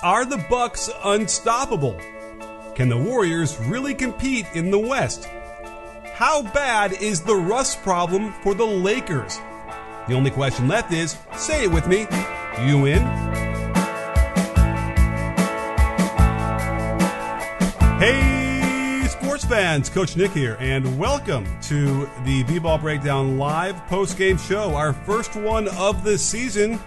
[0.00, 2.00] Are the Bucks unstoppable?
[2.76, 5.24] Can the Warriors really compete in the West?
[6.14, 9.40] How bad is the rust problem for the Lakers?
[10.06, 12.06] The only question left is say it with me.
[12.64, 13.02] You in?
[17.98, 24.16] Hey, sports fans, Coach Nick here, and welcome to the B Ball Breakdown live post
[24.16, 26.78] game show, our first one of the season.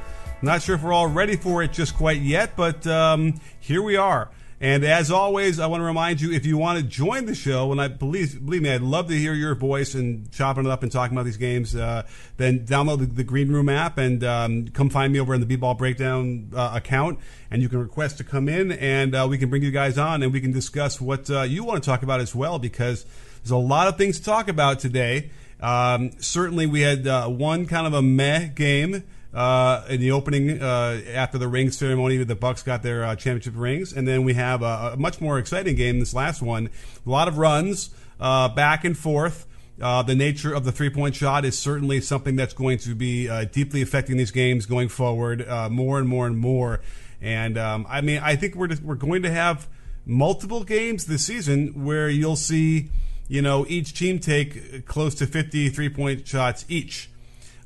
[0.44, 3.96] Not sure if we're all ready for it just quite yet, but um, here we
[3.96, 4.32] are.
[4.60, 7.72] And as always, I want to remind you if you want to join the show,
[7.72, 10.82] and I believe believe me, I'd love to hear your voice and chopping it up
[10.82, 11.76] and talking about these games.
[11.76, 15.42] Uh, then download the, the, Green Room app and um, come find me over in
[15.42, 17.20] the B-Ball Breakdown uh, account,
[17.52, 20.24] and you can request to come in, and uh, we can bring you guys on,
[20.24, 23.06] and we can discuss what uh, you want to talk about as well, because
[23.44, 25.30] there's a lot of things to talk about today.
[25.60, 29.04] Um, certainly, we had uh, one kind of a meh game
[29.34, 32.18] uh, in the opening uh, after the ring ceremony.
[32.18, 35.40] The Bucks got their uh, championship rings, and then we have a, a, much more
[35.40, 36.00] exciting game.
[36.00, 36.70] This last one,
[37.06, 39.48] a lot of runs uh, back and forth.
[39.82, 43.28] Uh, the nature of the three point shot is certainly something that's going to be
[43.28, 46.82] uh, deeply affecting these games going forward, more and more and more.
[47.22, 49.68] And um, I mean, I think we're just, we're going to have
[50.06, 52.90] multiple games this season where you'll see,
[53.28, 57.11] you know, each team take close to 50 three point shots each.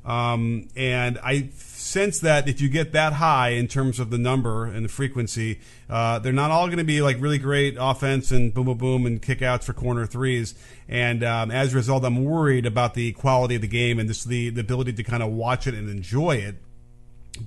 [0.06, 4.64] Um, and I sense that if you get that high in terms of the number
[4.64, 8.54] and the frequency, uh, they're not all going to be like really great offense and
[8.54, 10.54] boom, boom, boom, and kickouts for corner threes.
[10.88, 14.28] And um, as a result, I'm worried about the quality of the game and just
[14.28, 16.56] the, the ability to kind of watch it and enjoy it.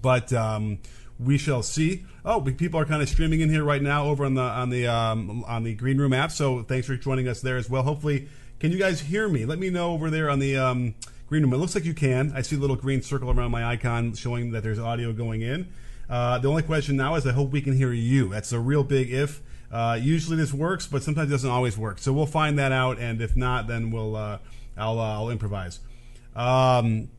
[0.02, 0.80] But um,
[1.18, 2.06] we shall see.
[2.26, 4.88] Oh, people are kind of streaming in here right now over on the on the
[4.88, 6.32] um, on the Green Room app.
[6.32, 7.84] So thanks for joining us there as well.
[7.84, 8.28] Hopefully,
[8.60, 9.46] can you guys hear me?
[9.46, 10.96] Let me know over there on the um,
[11.30, 11.54] green room.
[11.54, 12.34] It looks like you can.
[12.36, 15.72] I see a little green circle around my icon showing that there's audio going in.
[16.10, 18.30] Uh, the only question now is I hope we can hear you.
[18.30, 19.42] That's a real big if.
[19.72, 22.00] Uh, usually this works, but sometimes it doesn't always work.
[22.00, 24.40] So we'll find that out, and if not, then we'll uh,
[24.76, 25.80] I'll uh, I'll improvise.
[26.36, 27.10] Um,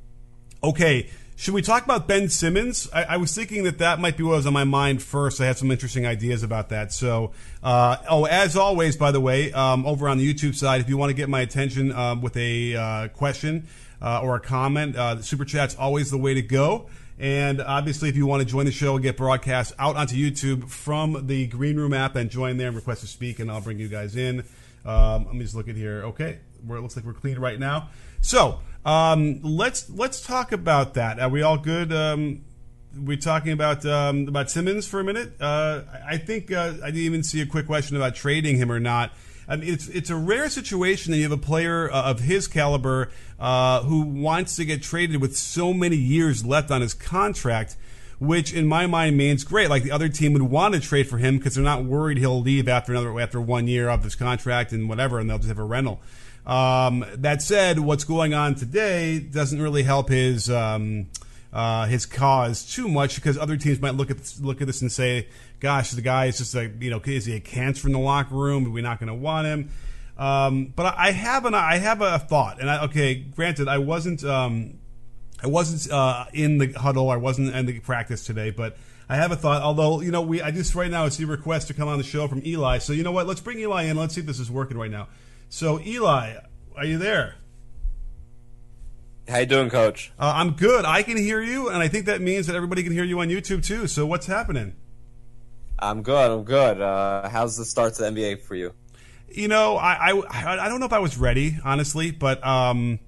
[0.60, 2.88] okay, should we talk about Ben Simmons?
[2.92, 5.40] I, I, was thinking that that might be what was on my mind first.
[5.40, 6.92] I had some interesting ideas about that.
[6.92, 7.30] So,
[7.62, 10.96] uh, oh, as always, by the way, um, over on the YouTube side, if you
[10.96, 13.68] want to get my attention um, with a uh, question
[14.02, 16.88] uh, or a comment, uh, super chat's always the way to go.
[17.18, 20.70] And obviously, if you want to join the show and get broadcast out onto YouTube
[20.70, 23.78] from the Green Room app and join there and request to speak, and I'll bring
[23.78, 24.42] you guys in.
[24.86, 26.02] Um, let me just look at here.
[26.06, 27.90] Okay, where it looks like we're clean right now.
[28.22, 31.20] So um, let's let's talk about that.
[31.20, 31.92] Are we all good?
[31.92, 32.42] Um,
[32.96, 35.34] we're talking about um, about Simmons for a minute.
[35.40, 38.80] Uh, I think uh, I didn't even see a quick question about trading him or
[38.80, 39.12] not.
[39.50, 42.46] I mean, it's it's a rare situation that you have a player uh, of his
[42.46, 47.76] caliber uh, who wants to get traded with so many years left on his contract
[48.20, 49.70] which in my mind means great.
[49.70, 52.40] Like the other team would want to trade for him because they're not worried he'll
[52.40, 55.58] leave after another after one year of his contract and whatever, and they'll just have
[55.58, 56.00] a rental.
[56.46, 61.06] Um, that said, what's going on today doesn't really help his um,
[61.52, 64.80] uh, his cause too much because other teams might look at this, look at this
[64.82, 65.28] and say,
[65.58, 68.34] "Gosh, the guy is just like you know, is he a cancer in the locker
[68.34, 68.66] room?
[68.66, 69.70] Are we not going to want him?"
[70.16, 74.22] Um, but I have an I have a thought, and I, okay, granted, I wasn't
[74.22, 74.78] um,
[75.42, 78.76] I wasn't uh, in the huddle, I wasn't in the practice today, but
[79.08, 79.62] I have a thought.
[79.62, 82.04] Although you know, we I just right now see a request to come on the
[82.04, 82.78] show from Eli.
[82.78, 83.26] So you know what?
[83.26, 83.96] Let's bring Eli in.
[83.96, 85.08] Let's see if this is working right now.
[85.48, 86.34] So, Eli,
[86.76, 87.34] are you there?
[89.30, 90.12] How you doing, Coach?
[90.18, 90.84] Uh, I'm good.
[90.84, 93.28] I can hear you, and I think that means that everybody can hear you on
[93.28, 93.86] YouTube too.
[93.86, 94.74] So, what's happening?
[95.78, 96.32] I'm good.
[96.32, 96.80] I'm good.
[96.80, 98.74] Uh, how's the start to the NBA for you?
[99.28, 102.98] You know, I, I I don't know if I was ready, honestly, but um,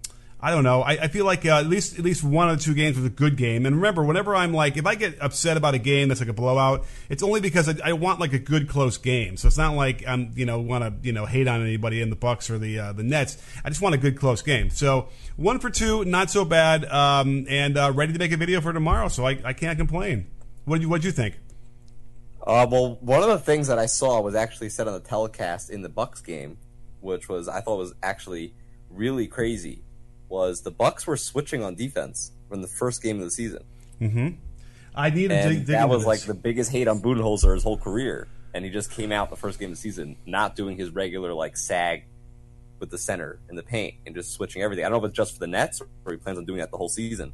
[0.44, 0.82] I don't know.
[0.82, 3.06] I, I feel like uh, at least at least one of the two games was
[3.06, 3.64] a good game.
[3.64, 6.32] And remember, whenever I'm like, if I get upset about a game that's like a
[6.32, 9.36] blowout, it's only because I, I want like a good close game.
[9.36, 12.10] So it's not like I'm you know want to you know hate on anybody in
[12.10, 13.40] the Bucks or the uh, the Nets.
[13.64, 14.68] I just want a good close game.
[14.70, 18.60] So one for two, not so bad, um, and uh, ready to make a video
[18.60, 19.06] for tomorrow.
[19.06, 20.26] So I, I can't complain.
[20.64, 21.38] What do you what do you think?
[22.44, 25.70] Uh, well, one of the things that I saw was actually said on the telecast
[25.70, 26.58] in the Bucks game,
[27.00, 28.54] which was I thought was actually
[28.90, 29.84] really crazy
[30.32, 33.62] was the Bucks were switching on defense from the first game of the season.
[34.00, 34.28] Mm-hmm.
[34.94, 38.26] I and to dig that was like the biggest hate on Budenholzer his whole career,
[38.52, 41.32] and he just came out the first game of the season not doing his regular
[41.32, 42.04] like sag
[42.80, 44.84] with the center in the paint and just switching everything.
[44.84, 46.70] I don't know if it's just for the Nets or he plans on doing that
[46.70, 47.32] the whole season.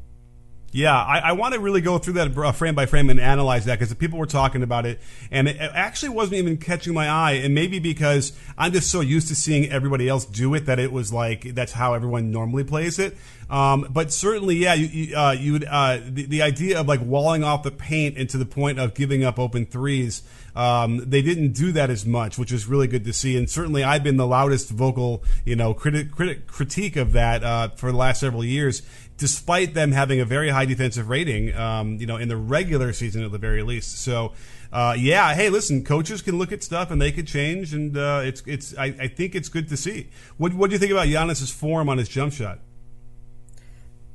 [0.71, 3.65] Yeah, I, I want to really go through that uh, frame by frame and analyze
[3.65, 5.01] that because people were talking about it,
[5.31, 7.33] and it actually wasn't even catching my eye.
[7.33, 10.93] And maybe because I'm just so used to seeing everybody else do it that it
[10.93, 13.17] was like that's how everyone normally plays it.
[13.49, 17.01] Um, but certainly, yeah, you, you, uh, you would uh, the, the idea of like
[17.01, 20.23] walling off the paint and to the point of giving up open threes.
[20.55, 23.39] Um, they didn't do that as much, which is really good to see.
[23.39, 27.69] And certainly, I've been the loudest vocal, you know, critic, critic critique of that uh,
[27.69, 28.83] for the last several years
[29.19, 33.25] despite them having a very high defensive rating, um, you know, in the regular season
[33.25, 33.99] at the very least.
[34.01, 34.33] So,
[34.73, 38.23] uh, yeah, hey, listen, coaches can look at stuff and they could change, and uh,
[38.25, 38.77] it's it's.
[38.79, 40.09] I, I, think it's good to see.
[40.37, 42.61] What what do you think about Giannis's form on his jump shot?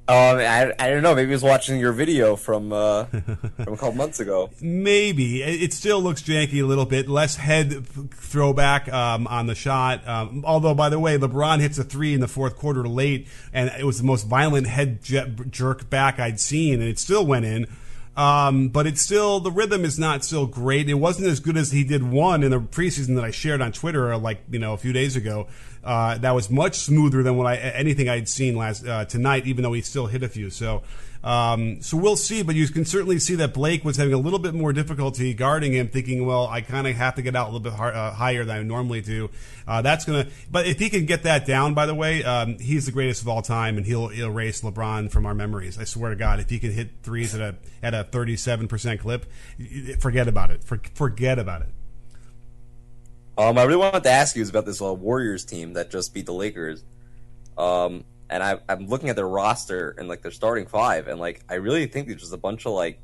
[0.06, 1.16] Um, I, I don't know.
[1.16, 4.50] Maybe he was watching your video from uh, from a couple months ago.
[4.60, 7.08] Maybe it still looks janky a little bit.
[7.08, 10.06] Less head throwback um, on the shot.
[10.06, 13.72] Um, although, by the way, LeBron hits a three in the fourth quarter late, and
[13.80, 17.68] it was the most violent head jerk back I'd seen, and it still went in.
[18.15, 20.88] Um, but it's still the rhythm is not still great.
[20.88, 23.71] It wasn't as good as he did one in the preseason that I shared on
[23.71, 25.48] Twitter, like you know a few days ago.
[25.83, 29.63] Uh, that was much smoother than what I anything I'd seen last uh, tonight, even
[29.63, 30.51] though he still hit a few.
[30.51, 30.83] So,
[31.24, 32.44] um, so we'll see.
[32.44, 35.74] But you can certainly see that Blake was having a little bit more difficulty guarding
[35.74, 38.12] him, thinking, well, I kind of have to get out a little bit hard, uh,
[38.12, 39.30] higher than I normally do.
[39.68, 40.28] Uh, that's gonna.
[40.52, 43.28] But if he can get that down, by the way, um, he's the greatest of
[43.28, 45.80] all time, and he'll erase LeBron from our memories.
[45.80, 48.68] I swear to God, if he can hit threes at a at a thirty seven
[48.68, 49.26] percent clip,
[50.00, 50.64] forget about it.
[50.64, 51.69] For, forget about it.
[53.38, 56.28] Um, I really wanted to ask you about this uh, Warriors team that just beat
[56.28, 56.84] the Lakers.
[57.58, 61.44] Um, and I, I'm looking at their roster and like their starting five, and like
[61.47, 63.00] I really think there's just a bunch of like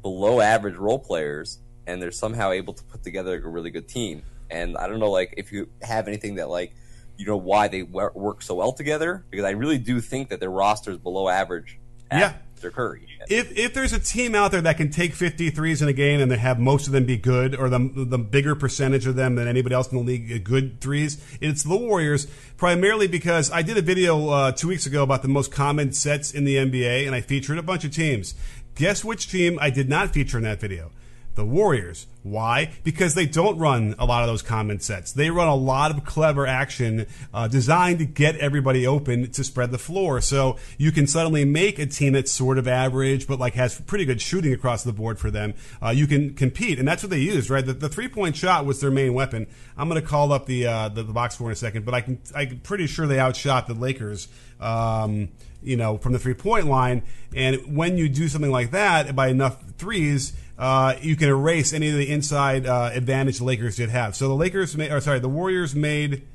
[0.00, 4.22] below average role players, and they're somehow able to put together a really good team.
[4.50, 6.74] And I don't know, like if you have anything that like
[7.18, 10.50] you know why they work so well together, because I really do think that their
[10.50, 11.78] roster is below average.
[12.10, 12.32] Yeah.
[12.60, 13.06] Curry.
[13.28, 16.30] If if there's a team out there that can take 53s in a game and
[16.30, 19.48] they have most of them be good, or the the bigger percentage of them than
[19.48, 22.26] anybody else in the league good threes, it's the Warriors.
[22.56, 26.32] Primarily because I did a video uh, two weeks ago about the most common sets
[26.32, 28.34] in the NBA, and I featured a bunch of teams.
[28.74, 30.90] Guess which team I did not feature in that video?
[31.34, 32.06] The Warriors.
[32.24, 32.72] Why?
[32.84, 35.12] Because they don't run a lot of those common sets.
[35.12, 39.70] They run a lot of clever action uh, designed to get everybody open to spread
[39.70, 40.22] the floor.
[40.22, 44.06] So you can suddenly make a team that's sort of average, but like has pretty
[44.06, 45.52] good shooting across the board for them.
[45.82, 47.64] Uh, you can compete, and that's what they used, right?
[47.64, 49.46] The, the three point shot was their main weapon.
[49.76, 51.92] I'm going to call up the, uh, the, the box score in a second, but
[51.92, 54.28] I can I'm pretty sure they outshot the Lakers.
[54.60, 55.28] Um,
[55.64, 57.02] you know, from the three point line.
[57.34, 61.88] And when you do something like that by enough threes, uh, you can erase any
[61.88, 64.14] of the inside uh, advantage the Lakers did have.
[64.14, 66.26] So the Lakers made, or sorry, the Warriors made.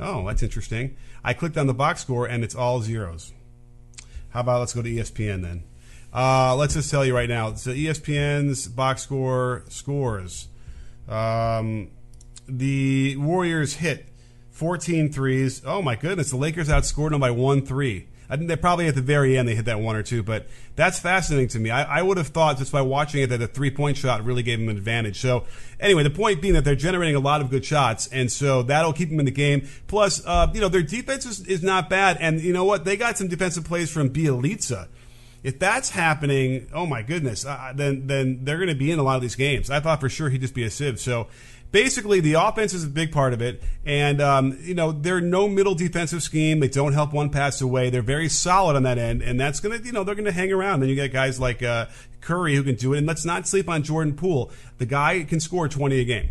[0.00, 0.96] Oh, that's interesting.
[1.24, 3.32] I clicked on the box score and it's all zeros.
[4.30, 5.64] How about let's go to ESPN then?
[6.12, 7.54] Uh, let's just tell you right now.
[7.54, 10.48] So ESPN's box score scores.
[11.08, 11.90] Um,
[12.48, 14.08] the Warriors hit
[14.50, 15.62] 14 threes.
[15.64, 18.08] Oh my goodness, the Lakers outscored them by one three.
[18.32, 20.46] I think they probably at the very end they hit that one or two, but
[20.74, 21.68] that's fascinating to me.
[21.68, 24.42] I, I would have thought just by watching it that the three point shot really
[24.42, 25.20] gave them an advantage.
[25.20, 25.44] So
[25.78, 28.94] anyway, the point being that they're generating a lot of good shots, and so that'll
[28.94, 29.68] keep them in the game.
[29.86, 32.86] Plus, uh, you know, their defense is, is not bad, and you know what?
[32.86, 34.88] They got some defensive plays from Bjelica.
[35.42, 39.02] If that's happening, oh my goodness, uh, then then they're going to be in a
[39.02, 39.68] lot of these games.
[39.68, 40.98] I thought for sure he'd just be a sieve.
[40.98, 41.26] So
[41.72, 43.62] basically the offense is a big part of it.
[43.84, 46.60] And, um, you know, they're no middle defensive scheme.
[46.60, 47.90] They don't help one pass away.
[47.90, 49.22] They're very solid on that end.
[49.22, 50.80] And that's going to, you know, they're to hang around.
[50.80, 51.86] Then you get guys like uh,
[52.20, 52.98] Curry who can do it.
[52.98, 54.52] And let's not sleep on Jordan Poole.
[54.78, 56.30] The guy can score 20 a game.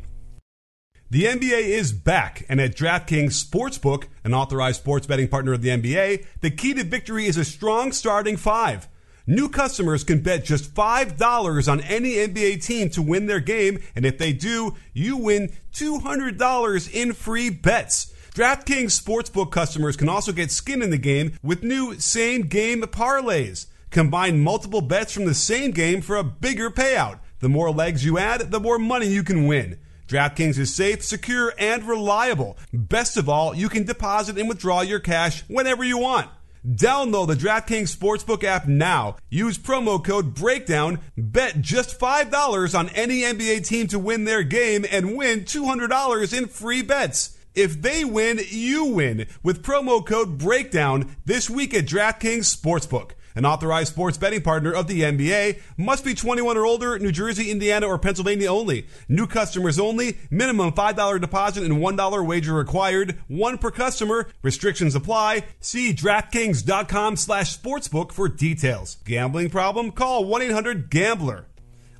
[1.09, 5.67] The NBA is back, and at DraftKings Sportsbook, an authorized sports betting partner of the
[5.67, 8.87] NBA, the key to victory is a strong starting five.
[9.31, 14.05] New customers can bet just $5 on any NBA team to win their game, and
[14.05, 18.13] if they do, you win $200 in free bets.
[18.35, 23.67] DraftKings Sportsbook customers can also get skin in the game with new same game parlays.
[23.89, 27.19] Combine multiple bets from the same game for a bigger payout.
[27.39, 29.79] The more legs you add, the more money you can win.
[30.09, 32.57] DraftKings is safe, secure, and reliable.
[32.73, 36.29] Best of all, you can deposit and withdraw your cash whenever you want.
[36.65, 39.15] Download the DraftKings Sportsbook app now.
[39.29, 40.99] Use promo code BREAKDOWN.
[41.17, 46.47] Bet just $5 on any NBA team to win their game and win $200 in
[46.47, 47.35] free bets.
[47.55, 53.13] If they win, you win with promo code BREAKDOWN this week at DraftKings Sportsbook.
[53.35, 57.49] An authorized sports betting partner of the NBA must be 21 or older, New Jersey,
[57.49, 58.87] Indiana, or Pennsylvania only.
[59.07, 60.17] New customers only.
[60.29, 63.17] Minimum $5 deposit and $1 wager required.
[63.27, 64.29] One per customer.
[64.41, 65.45] Restrictions apply.
[65.59, 68.97] See DraftKings.com slash sportsbook for details.
[69.05, 69.91] Gambling problem?
[69.91, 71.47] Call 1-800-GAMBLER.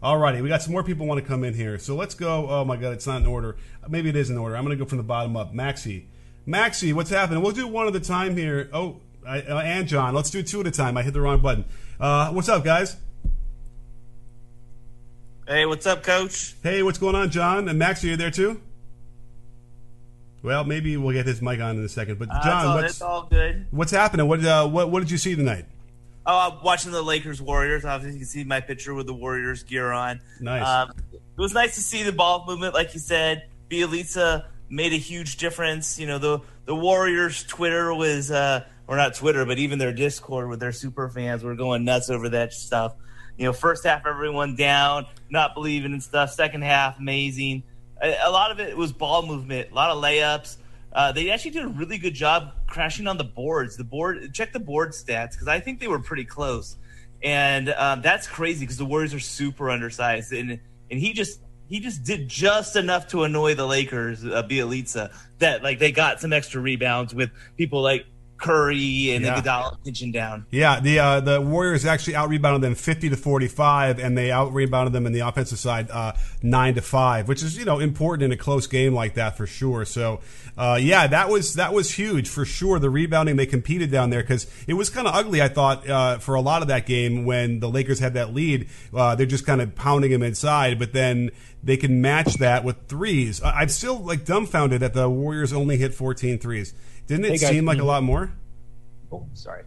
[0.04, 1.78] Alrighty, we got some more people want to come in here.
[1.78, 2.50] So let's go.
[2.50, 3.58] Oh my god, it's not in order.
[3.88, 4.58] Maybe it is in order.
[4.58, 5.54] I'm going to go from the bottom up.
[5.54, 6.06] Maxi.
[6.48, 7.44] Maxi, what's happening?
[7.44, 8.68] We'll do one at a time here.
[8.74, 9.00] Oh,
[9.32, 10.14] I, uh, and John.
[10.14, 10.98] Let's do two at a time.
[10.98, 11.64] I hit the wrong button.
[11.98, 12.98] Uh, what's up, guys?
[15.48, 16.56] Hey, what's up, Coach?
[16.62, 17.70] Hey, what's going on, John?
[17.70, 18.62] And Max, are you there too?
[20.44, 22.20] Well, maybe we'll get his mic on in a second.
[22.20, 23.68] But Uh, John, it's all, what's all good.
[23.72, 24.28] what's happening?
[24.28, 25.66] What uh, what what did you see tonight?
[26.26, 27.86] Oh, I'm watching the Lakers Warriors.
[27.86, 30.20] Obviously, you can see my picture with the Warriors gear on.
[30.42, 30.68] Nice.
[30.68, 33.44] Um, it was nice to see the ball movement, like you said.
[33.70, 35.98] Bjelica made a huge difference.
[36.00, 40.50] You know, the the Warriors Twitter was, uh, or not Twitter, but even their Discord
[40.50, 42.94] with their super fans were going nuts over that stuff.
[43.38, 46.34] You know, first half everyone down, not believing in stuff.
[46.34, 47.64] Second half amazing.
[48.02, 50.58] A, a lot of it was ball movement, a lot of layups.
[50.92, 53.78] Uh, they actually did a really good job crashing on the boards.
[53.78, 56.76] The board, check the board stats because I think they were pretty close,
[57.24, 60.60] and um, that's crazy because the Warriors are super undersized, and
[60.92, 65.64] and he just he just did just enough to annoy the Lakers, uh, Bjelica, that
[65.64, 68.06] like they got some extra rebounds with people like
[68.42, 69.40] Curry and Yeah.
[69.40, 70.46] Iguodala pinching down.
[70.52, 74.32] Yeah, the uh, the Warriors actually out rebounded them fifty to forty five, and they
[74.32, 77.80] out rebounded them in the offensive side uh, nine to five, which is you know
[77.80, 79.86] important in a close game like that for sure.
[79.86, 80.20] So
[80.58, 82.80] uh, yeah, that was that was huge for sure.
[82.80, 85.42] The rebounding they competed down there because it was kind of ugly.
[85.42, 88.68] I thought uh, for a lot of that game when the Lakers had that lead,
[88.94, 91.30] uh, they're just kind of pounding them inside, but then
[91.64, 93.42] they can match that with threes.
[93.42, 96.74] I- I'm still like dumbfounded that the Warriors only hit 14 threes.
[97.12, 98.32] Didn't it Hey, guys, seem like a lot more?
[99.12, 99.64] Oh, sorry.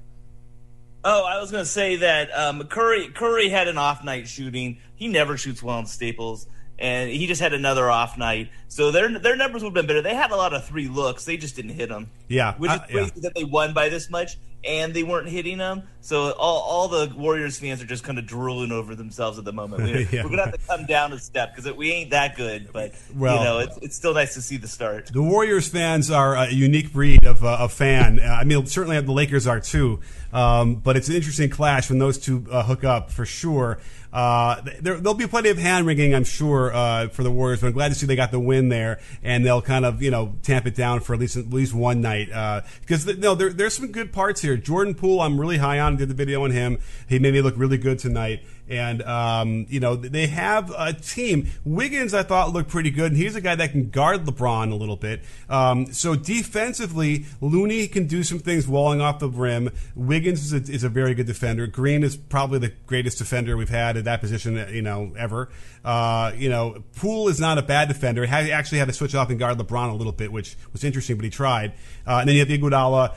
[1.05, 4.79] Oh, I was going to say that um, Curry Curry had an off night shooting.
[4.97, 6.47] He never shoots well in Staples,
[6.79, 8.49] and he just had another off night.
[8.69, 10.01] So their their numbers would have been better.
[10.01, 11.27] They had a lot of three looks.
[11.27, 12.09] They just didn't hit them.
[12.29, 13.09] Yeah, which is uh, yeah.
[13.17, 15.83] that they won by this much and they weren't hitting them.
[16.01, 19.53] So all, all the Warriors fans are just kind of drooling over themselves at the
[19.53, 19.83] moment.
[19.85, 20.25] We, Yeah.
[20.25, 22.69] We're gonna have to come down a step because we ain't that good.
[22.73, 25.07] But Well- you know, it's it's still nice to see the start.
[25.13, 28.21] The Warriors fans are a unique breed of, uh, of fan.
[28.21, 30.01] Uh, I mean, certainly the Lakers are too.
[30.35, 33.79] Um, but it's an interesting clash when those two uh, hook up for sure.
[34.13, 37.61] Uh, there, there'll be plenty of hand wringing, I'm sure, uh, for the Warriors.
[37.61, 40.11] But I'm glad to see they got the win there, and they'll kind of you
[40.11, 42.31] know tamp it down for at least at least one night.
[42.31, 44.57] Uh, because th- no, there, there's some good parts here.
[44.57, 45.97] Jordan Poole, I'm really high on.
[45.97, 46.79] Did the video on him.
[47.09, 48.43] He made me look really good tonight.
[48.69, 51.51] And um, you know they have a team.
[51.65, 54.75] Wiggins, I thought looked pretty good, and he's a guy that can guard LeBron a
[54.75, 55.23] little bit.
[55.49, 59.71] Um, so defensively, Looney can do some things walling off the rim.
[59.95, 61.67] Wiggins is a, is a very good defender.
[61.67, 65.51] Green is probably the greatest defender we've had at that position, you know, ever.
[65.85, 68.25] Uh, you know, Poole is not a bad defender.
[68.25, 71.17] He actually had to switch off and guard LeBron a little bit, which was interesting,
[71.17, 71.73] but he tried.
[72.07, 73.15] Uh, and then you have Iguodala.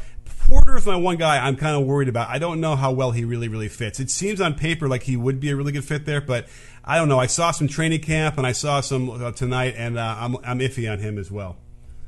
[0.47, 2.29] Porter is my one guy I'm kind of worried about.
[2.29, 3.99] I don't know how well he really, really fits.
[3.99, 6.47] It seems on paper like he would be a really good fit there, but
[6.85, 7.19] I don't know.
[7.19, 10.59] I saw some training camp and I saw some uh, tonight, and uh, I'm, I'm
[10.59, 11.57] iffy on him as well.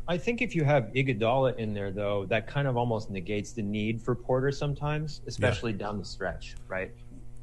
[0.07, 3.61] I think if you have Iguodala in there, though, that kind of almost negates the
[3.61, 6.91] need for Porter sometimes, especially down the stretch, right?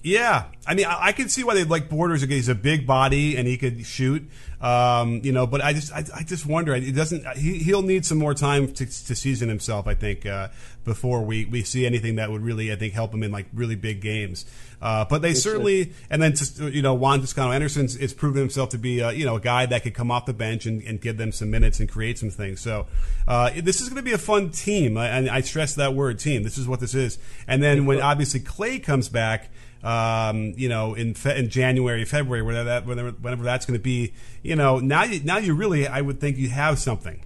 [0.07, 2.23] Yeah, I mean, I, I can see why they like Borders.
[2.23, 4.23] He's a big body and he could shoot,
[4.61, 5.49] um, you know.
[5.49, 6.77] But I just, I, I just wonder.
[6.77, 7.27] It doesn't.
[7.37, 9.89] He, he'll need some more time to, to season himself.
[9.89, 10.51] I think uh,
[10.85, 13.75] before we, we see anything that would really, I think, help him in like really
[13.75, 14.47] big games.
[14.81, 18.69] Uh, but they certainly, and then just, you know, Juan Toscano Anderson is proven himself
[18.69, 21.01] to be, uh, you know, a guy that could come off the bench and, and
[21.01, 22.61] give them some minutes and create some things.
[22.61, 22.87] So
[23.27, 26.45] uh, this is going to be a fun team, and I stress that word, team.
[26.45, 27.19] This is what this is.
[27.49, 29.51] And then when obviously Clay comes back
[29.83, 33.83] um, you know, in fe- in January, February, whatever that whenever, whenever that's going to
[33.83, 37.23] be, you know, now you now you really, I would think you have something.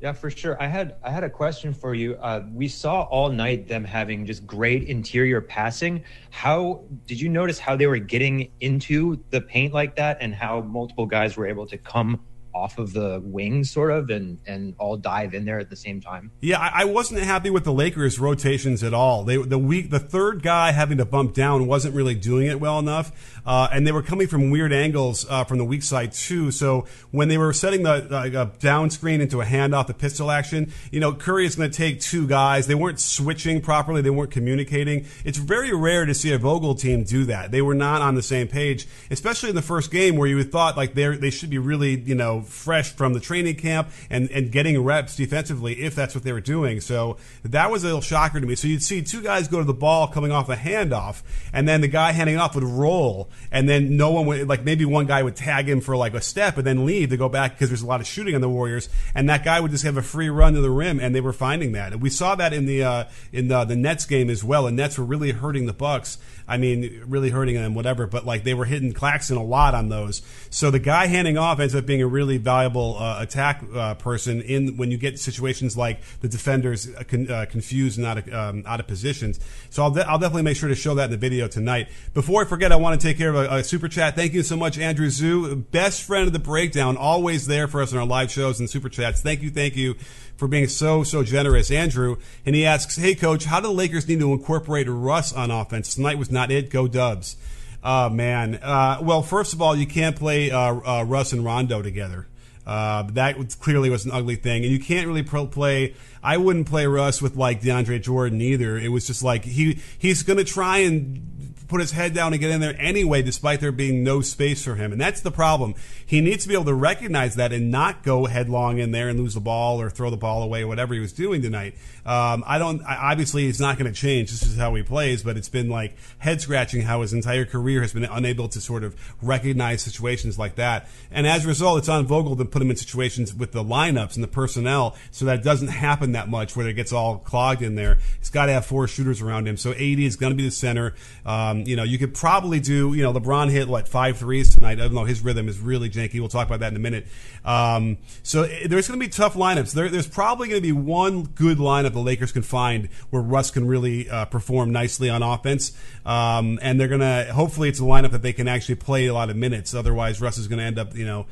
[0.00, 0.60] Yeah, for sure.
[0.62, 2.14] I had I had a question for you.
[2.14, 6.04] Uh, we saw all night them having just great interior passing.
[6.30, 10.60] How did you notice how they were getting into the paint like that, and how
[10.60, 12.20] multiple guys were able to come
[12.54, 16.00] off of the wings, sort of, and and all dive in there at the same
[16.00, 16.30] time?
[16.40, 19.24] Yeah, I, I wasn't happy with the Lakers' rotations at all.
[19.24, 22.78] They the weak the third guy having to bump down wasn't really doing it well
[22.78, 26.50] enough, uh, and they were coming from weird angles uh, from the weak side too.
[26.50, 31.00] So when they were setting the down screen into a handoff, the pistol action, you
[31.00, 32.66] know, Curry is going to take two guys.
[32.66, 34.02] They weren't switching properly.
[34.02, 35.06] They weren't communicating.
[35.24, 37.50] It's very rare to see a Vogel team do that.
[37.50, 40.76] They were not on the same page, especially in the first game where you thought
[40.76, 44.52] like they they should be really you know, fresh from the training camp and, and
[44.52, 46.80] getting reps defensively if that's what they were doing.
[46.80, 48.54] So that was a little shocker to me.
[48.54, 51.80] So you'd see two guys go to the ball coming off a handoff, and then
[51.80, 55.22] the guy handing off would roll, and then no one would, like maybe one guy
[55.22, 57.82] would tag him for like a step and then leave to go back because there's
[57.82, 60.28] a lot of shooting on the Warriors, and that guy would just have a free
[60.28, 61.92] run to the rim, and they were finding that.
[61.92, 64.66] And we saw that in the uh, in the, the Nets game as well.
[64.66, 66.18] And Nets were really hurting the Bucks.
[66.48, 68.06] I mean, really hurting them, whatever.
[68.06, 70.22] But like they were hitting Claxton a lot on those.
[70.50, 74.40] So the guy handing off ends up being a really valuable uh, attack uh, person
[74.40, 78.32] in when you get situations like the defenders uh, con, uh, confused and out of
[78.32, 79.38] um, out of positions.
[79.70, 81.88] So I'll, de- I'll definitely make sure to show that in the video tonight.
[82.14, 84.16] Before I forget, I want to take care of a, a super chat.
[84.16, 87.92] Thank you so much, Andrew Zoo, best friend of the breakdown, always there for us
[87.92, 89.20] in our live shows and super chats.
[89.20, 89.96] Thank you, thank you
[90.38, 92.16] for being so so generous, Andrew.
[92.46, 95.94] And he asks, "Hey, coach, how do the Lakers need to incorporate Russ on offense?
[95.94, 96.70] Tonight was not it.
[96.70, 97.36] Go Dubs."
[97.84, 98.54] Oh man.
[98.62, 102.26] Uh, well, first of all, you can't play uh, uh, Russ and Rondo together.
[102.66, 105.94] Uh, that clearly was an ugly thing, and you can't really pro- play.
[106.22, 108.76] I wouldn't play Russ with like DeAndre Jordan either.
[108.76, 111.37] It was just like he he's going to try and
[111.68, 114.74] put his head down and get in there anyway, despite there being no space for
[114.74, 114.90] him.
[114.90, 115.74] And that's the problem.
[116.04, 119.18] He needs to be able to recognize that and not go headlong in there and
[119.20, 121.74] lose the ball or throw the ball away, whatever he was doing tonight.
[122.06, 122.82] Um, I don't.
[122.86, 124.30] Obviously, he's not going to change.
[124.30, 125.22] This is how he plays.
[125.22, 128.82] But it's been like head scratching how his entire career has been unable to sort
[128.82, 130.88] of recognize situations like that.
[131.10, 134.14] And as a result, it's on Vogel to put him in situations with the lineups
[134.14, 137.74] and the personnel so that doesn't happen that much where it gets all clogged in
[137.74, 137.98] there.
[138.18, 139.56] He's got to have four shooters around him.
[139.58, 140.94] So AD is going to be the center.
[141.26, 142.94] Um, you know, you could probably do.
[142.94, 144.78] You know, LeBron hit what five threes tonight.
[144.78, 146.20] Even though his rhythm is really janky.
[146.20, 147.06] We'll talk about that in a minute.
[147.44, 149.72] Um, so there's going to be tough lineups.
[149.72, 153.50] There, there's probably going to be one good lineup the Lakers can find where Russ
[153.50, 155.72] can really uh, perform nicely on offense.
[156.04, 159.14] Um, and they're going to, hopefully, it's a lineup that they can actually play a
[159.14, 159.74] lot of minutes.
[159.74, 161.26] Otherwise, Russ is going to end up, you know,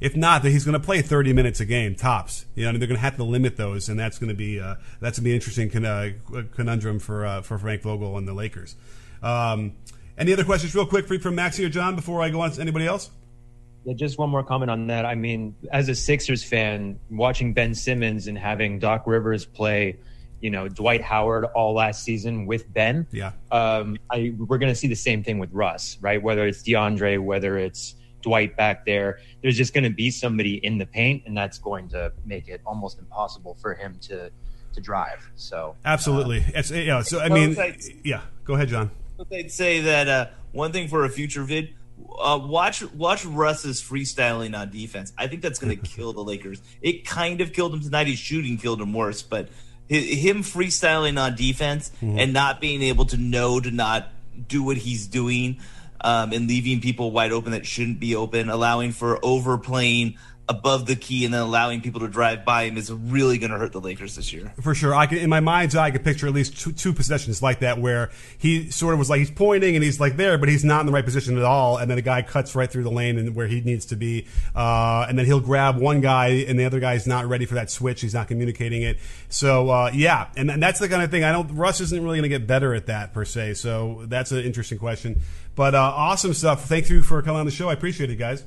[0.00, 2.46] if not, that he's going to play 30 minutes a game tops.
[2.54, 4.76] You know, they're going to have to limit those, and that's going to be uh,
[5.00, 6.10] that's going to be interesting con- uh,
[6.54, 8.76] conundrum for uh, for Frank Vogel and the Lakers.
[9.22, 9.72] Um,
[10.16, 12.86] any other questions, real quick, from Maxie or John, before I go on to anybody
[12.86, 13.10] else?
[13.84, 15.04] Yeah, just one more comment on that.
[15.04, 19.98] I mean, as a Sixers fan, watching Ben Simmons and having Doc Rivers play,
[20.40, 23.06] you know, Dwight Howard all last season with Ben.
[23.12, 23.32] Yeah.
[23.50, 26.22] Um, I we're going to see the same thing with Russ, right?
[26.22, 30.78] Whether it's DeAndre, whether it's Dwight back there, there's just going to be somebody in
[30.78, 34.30] the paint, and that's going to make it almost impossible for him to
[34.72, 35.30] to drive.
[35.36, 37.02] So absolutely, uh, it's yeah.
[37.02, 37.56] So I mean,
[38.02, 38.22] yeah.
[38.44, 38.90] Go ahead, John.
[39.30, 41.74] They'd say that uh, one thing for a future vid
[42.18, 45.12] uh, watch watch Russ's freestyling on defense.
[45.16, 46.60] I think that's going to kill the Lakers.
[46.80, 48.06] It kind of killed him tonight.
[48.06, 49.48] His shooting killed him worse, but
[49.88, 52.18] him freestyling on defense mm-hmm.
[52.18, 54.08] and not being able to know to not
[54.48, 55.60] do what he's doing
[56.04, 60.16] um, and leaving people wide open that shouldn't be open, allowing for overplaying
[60.48, 63.56] above the key and then allowing people to drive by him is really going to
[63.56, 64.52] hurt the Lakers this year.
[64.60, 64.94] For sure.
[64.94, 67.60] I can, in my mind's eye, I could picture at least two, two, possessions like
[67.60, 70.64] that where he sort of was like, he's pointing and he's like there, but he's
[70.64, 71.78] not in the right position at all.
[71.78, 74.26] And then a guy cuts right through the lane and where he needs to be.
[74.54, 77.70] Uh, and then he'll grab one guy and the other guy's not ready for that
[77.70, 78.02] switch.
[78.02, 78.98] He's not communicating it.
[79.30, 80.28] So, uh, yeah.
[80.36, 82.46] And, and that's the kind of thing I don't, Russ isn't really going to get
[82.46, 83.54] better at that per se.
[83.54, 85.22] So that's an interesting question.
[85.54, 86.66] But uh, awesome stuff.
[86.66, 87.68] Thank you for coming on the show.
[87.68, 88.44] I appreciate it, guys.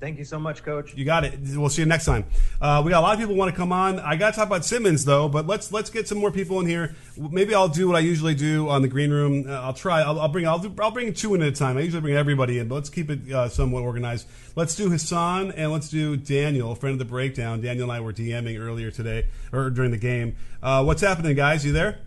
[0.00, 0.94] Thank you so much, Coach.
[0.94, 1.40] You got it.
[1.56, 2.24] We'll see you next time.
[2.60, 3.98] Uh, we got a lot of people want to come on.
[3.98, 6.66] I got to talk about Simmons though, but let's let's get some more people in
[6.66, 6.94] here.
[7.16, 9.46] Maybe I'll do what I usually do on the green room.
[9.48, 10.02] Uh, I'll try.
[10.02, 10.46] I'll, I'll bring.
[10.46, 11.76] I'll, do, I'll bring two in at a time.
[11.76, 14.28] I usually bring everybody in, but let's keep it uh, somewhat organized.
[14.54, 17.60] Let's do Hassan and let's do Daniel, friend of the breakdown.
[17.60, 20.36] Daniel and I were DMing earlier today or during the game.
[20.62, 21.66] Uh, what's happening, guys?
[21.66, 21.98] You there?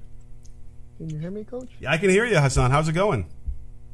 [0.97, 1.69] Can you hear me, Coach?
[1.82, 2.71] Yeah, I can hear you, Hassan.
[2.71, 3.25] How's it going?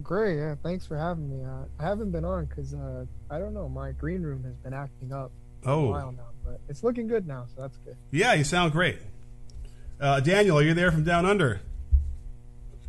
[0.03, 0.55] Great, yeah.
[0.61, 1.43] Thanks for having me.
[1.43, 3.67] Uh, I haven't been on because uh, I don't know.
[3.67, 5.31] My green room has been acting up
[5.63, 5.85] for oh.
[5.85, 7.97] a while now, but it's looking good now, so that's good.
[8.11, 8.99] Yeah, you sound great.
[9.99, 11.61] Uh, Daniel, are you there from down under?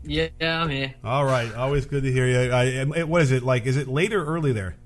[0.02, 0.94] Yeah, I'm here.
[1.02, 2.52] All right, always good to hear you.
[2.52, 3.66] I, what is it like?
[3.66, 4.76] Is it late or early there?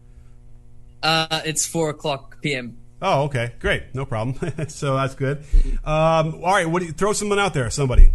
[1.02, 2.78] Uh, it's four o'clock p.m.
[3.00, 4.38] Oh, okay, great, no problem.
[4.68, 5.44] so that's good.
[5.84, 7.68] Um, all right, what do you, throw someone out there?
[7.70, 8.12] Somebody.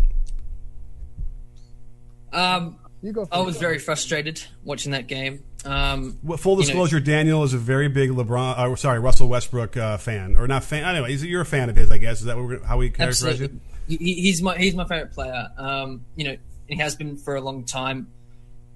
[2.31, 3.27] Um, you go.
[3.31, 5.43] I was very frustrated watching that game.
[5.65, 8.57] Um, well, full disclosure: you know, Daniel is a very big LeBron.
[8.57, 10.83] Uh, sorry, Russell Westbrook uh, fan, or not fan.
[10.83, 12.19] Anyway, you're a fan of his, I guess.
[12.19, 13.59] Is that how we characterize you?
[13.87, 15.49] he's my he's my favorite player.
[15.57, 18.11] Um, you know, he has been for a long time.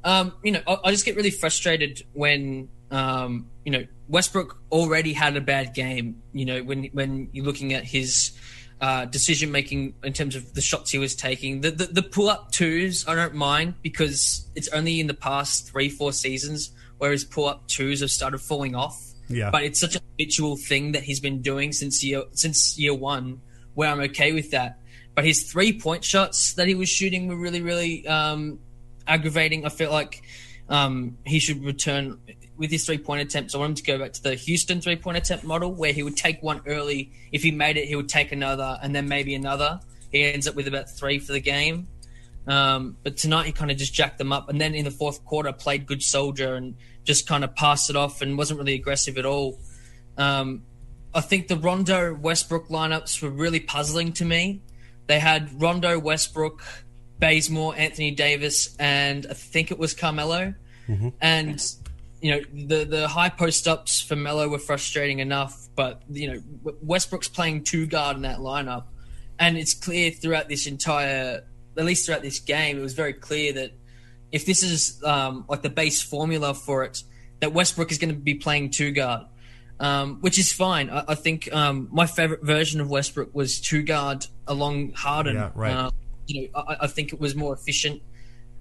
[0.03, 5.13] Um, you know, I, I, just get really frustrated when um, you know Westbrook already
[5.13, 6.21] had a bad game.
[6.33, 8.31] You know, when when you're looking at his
[8.81, 11.61] uh, decision making in terms of the shots he was taking.
[11.61, 15.69] The, the, the pull up twos I don't mind because it's only in the past
[15.69, 18.99] three four seasons where his pull up twos have started falling off.
[19.29, 19.49] Yeah.
[19.51, 23.41] But it's such a habitual thing that he's been doing since year since year one,
[23.75, 24.79] where I'm okay with that.
[25.13, 28.59] But his three point shots that he was shooting were really, really um,
[29.07, 29.65] aggravating.
[29.65, 30.23] I felt like
[30.69, 32.17] um, he should return
[32.61, 33.53] with his three point attempts.
[33.53, 36.03] I want him to go back to the Houston three point attempt model where he
[36.03, 37.11] would take one early.
[37.33, 39.81] If he made it, he would take another and then maybe another.
[40.11, 41.87] He ends up with about three for the game.
[42.47, 45.23] Um, but tonight he kind of just jacked them up, and then in the fourth
[45.25, 49.17] quarter played good soldier and just kind of passed it off and wasn't really aggressive
[49.17, 49.59] at all.
[50.17, 50.63] Um,
[51.13, 54.61] I think the Rondo Westbrook lineups were really puzzling to me.
[55.07, 56.63] They had Rondo, Westbrook,
[57.19, 60.53] Bazemore, Anthony Davis, and I think it was Carmelo.
[60.87, 61.09] Mm-hmm.
[61.21, 61.63] And
[62.21, 66.41] you know the the high post ups for Melo were frustrating enough, but you know
[66.81, 68.85] Westbrook's playing two guard in that lineup,
[69.39, 71.43] and it's clear throughout this entire
[71.77, 73.71] at least throughout this game, it was very clear that
[74.31, 77.03] if this is um, like the base formula for it,
[77.39, 79.25] that Westbrook is going to be playing two guard,
[79.79, 80.89] um, which is fine.
[80.89, 85.35] I, I think um, my favorite version of Westbrook was two guard along Harden.
[85.35, 85.73] Yeah, right.
[85.73, 85.91] Uh,
[86.27, 88.01] you know, I, I, think it was more efficient.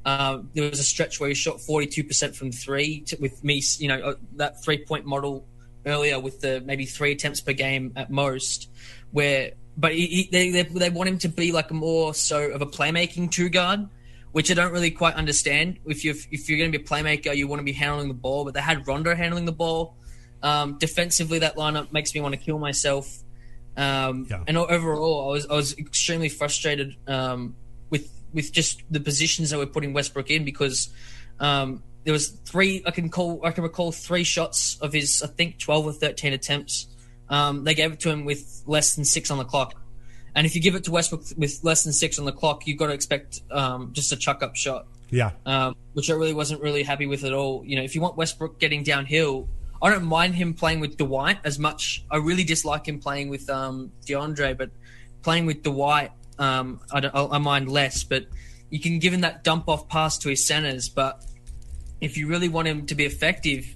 [0.04, 3.88] Uh, there was a stretch where he shot 42% from three to, with me, you
[3.88, 5.46] know, uh, that three point model
[5.84, 8.70] earlier with the maybe three attempts per game at most,
[9.10, 12.60] where but he, he, they, they, they want him to be like more so of
[12.60, 13.88] a playmaking two guard,
[14.32, 15.78] which I don't really quite understand.
[15.86, 18.14] If you if you're going to be a playmaker, you want to be handling the
[18.14, 18.44] ball.
[18.44, 19.96] But they had Rondo handling the ball.
[20.42, 23.22] Um, defensively, that lineup makes me want to kill myself.
[23.76, 24.42] Um, yeah.
[24.46, 27.56] And overall, I was I was extremely frustrated um,
[28.32, 30.90] with just the positions that we're putting Westbrook in because
[31.38, 35.26] um, there was three I can call I can recall three shots of his I
[35.26, 36.86] think twelve or thirteen attempts
[37.30, 39.80] um, they gave it to him with less than six on the clock.
[40.34, 42.78] And if you give it to Westbrook with less than six on the clock, you've
[42.78, 44.86] got to expect um, just a chuck up shot.
[45.10, 45.30] Yeah.
[45.46, 47.64] Um, which I really wasn't really happy with at all.
[47.64, 49.48] You know, if you want Westbrook getting downhill,
[49.82, 52.04] I don't mind him playing with Dwight as much.
[52.10, 54.70] I really dislike him playing with um, DeAndre, but
[55.22, 58.02] playing with Dwight, um, I, I, mind less.
[58.02, 58.26] But
[58.70, 60.88] you can give him that dump off pass to his centers.
[60.88, 61.24] But
[62.00, 63.66] if you really want him to be effective,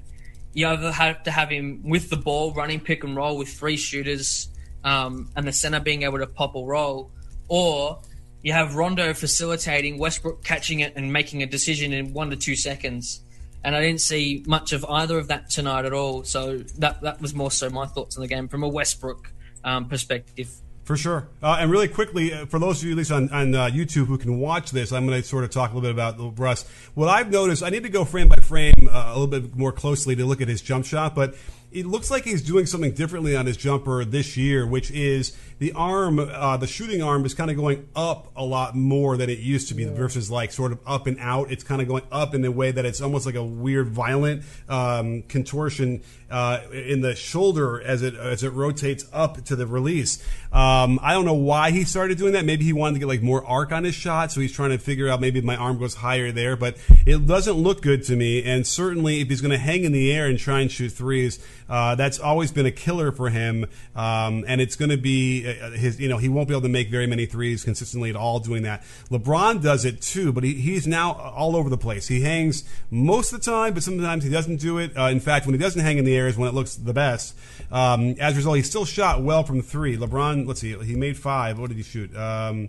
[0.55, 3.77] you either have to have him with the ball running pick and roll with three
[3.77, 4.49] shooters
[4.83, 7.11] um, and the center being able to pop or roll,
[7.49, 8.01] or
[8.43, 12.57] you have Rondo facilitating Westbrook catching it and making a decision in one to two
[12.57, 13.21] seconds.
[13.65, 16.23] And I didn't see much of either of that tonight at all.
[16.25, 19.33] So that that was more so my thoughts on the game from a Westbrook
[19.65, 20.51] um, perspective.
[20.85, 21.29] For sure.
[21.43, 24.07] Uh, and really quickly, uh, for those of you at least on, on uh, YouTube
[24.07, 26.67] who can watch this, I'm going to sort of talk a little bit about Russ.
[26.93, 29.73] What I've noticed, I need to go frame by frame uh, a little bit more
[29.73, 31.37] closely to look at his jump shot, but
[31.75, 35.73] it looks like he's doing something differently on his jumper this year, which is the
[35.73, 39.41] arm, uh, the shooting arm is kind of going up a lot more than it
[39.41, 39.93] used to be yeah.
[39.93, 41.51] versus like sort of up and out.
[41.51, 44.45] It's kind of going up in a way that it's almost like a weird, violent
[44.69, 50.23] um, contortion uh, in the shoulder as it as it rotates up to the release.
[50.53, 52.45] Um, I don't know why he started doing that.
[52.45, 54.79] Maybe he wanted to get like more arc on his shot, so he's trying to
[54.79, 56.57] figure out maybe my arm goes higher there.
[56.57, 58.43] But it doesn't look good to me.
[58.45, 61.45] And certainly, if he's going to hang in the air and try and shoot threes,
[61.69, 63.67] uh, that's always been a killer for him.
[63.95, 66.01] Um, and it's going to be uh, his.
[66.01, 68.63] You know, he won't be able to make very many threes consistently at all doing
[68.65, 68.83] that.
[69.11, 72.09] LeBron does it too, but he, he's now all over the place.
[72.09, 74.97] He hangs most of the time, but sometimes he doesn't do it.
[74.97, 76.93] Uh, in fact, when he doesn't hang in the air is when it looks the
[76.93, 77.37] best.
[77.71, 79.97] Um, as a result, he still shot well from three.
[79.97, 81.59] LeBron, let's see, he made five.
[81.59, 82.15] What did he shoot?
[82.17, 82.69] Um,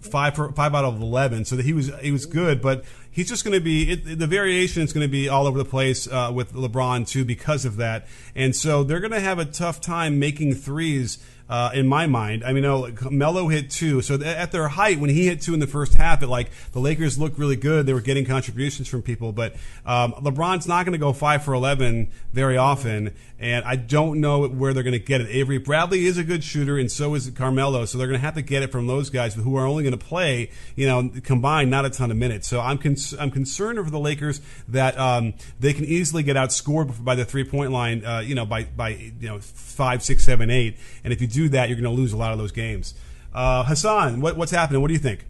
[0.00, 1.44] five for, five out of eleven.
[1.44, 2.84] So that he was he was good, but
[3.14, 5.64] he's just going to be it, the variation is going to be all over the
[5.64, 9.46] place uh, with LeBron too because of that, and so they're going to have a
[9.46, 12.42] tough time making threes uh, in my mind.
[12.44, 14.00] I mean, no, Melo hit two.
[14.00, 16.80] So at their height, when he hit two in the first half, it like the
[16.80, 17.86] Lakers looked really good.
[17.86, 19.54] They were getting contributions from people, but
[19.84, 24.48] um, LeBron's not going to go five for eleven very often, and I don't know
[24.48, 25.28] where they're going to get it.
[25.28, 27.84] Avery Bradley is a good shooter, and so is Carmelo.
[27.84, 29.98] So they're going to have to get it from those guys who are only going
[29.98, 32.48] to play, you know, combined not a ton of minutes.
[32.48, 32.78] So I'm
[33.18, 37.44] I'm concerned over the Lakers that um, they can easily get outscored by the three
[37.44, 41.20] point line, uh, you know, by by you know five, six, seven, eight, and if
[41.20, 42.94] you do that, you're going to lose a lot of those games.
[43.32, 44.80] Uh, Hassan, what, what's happening?
[44.80, 45.26] What do you think?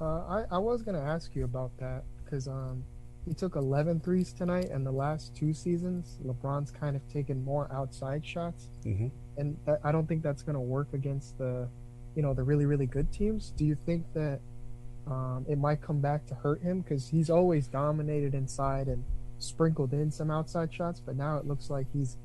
[0.00, 2.84] Uh, I, I was going to ask you about that because um,
[3.26, 7.68] he took 11 threes tonight, and the last two seasons, LeBron's kind of taken more
[7.72, 9.08] outside shots, mm-hmm.
[9.36, 11.68] and that, I don't think that's going to work against the,
[12.14, 13.52] you know, the really really good teams.
[13.56, 14.40] Do you think that
[15.06, 19.02] um, it might come back to hurt him because he's always dominated inside and
[19.38, 22.16] sprinkled in some outside shots, but now it looks like he's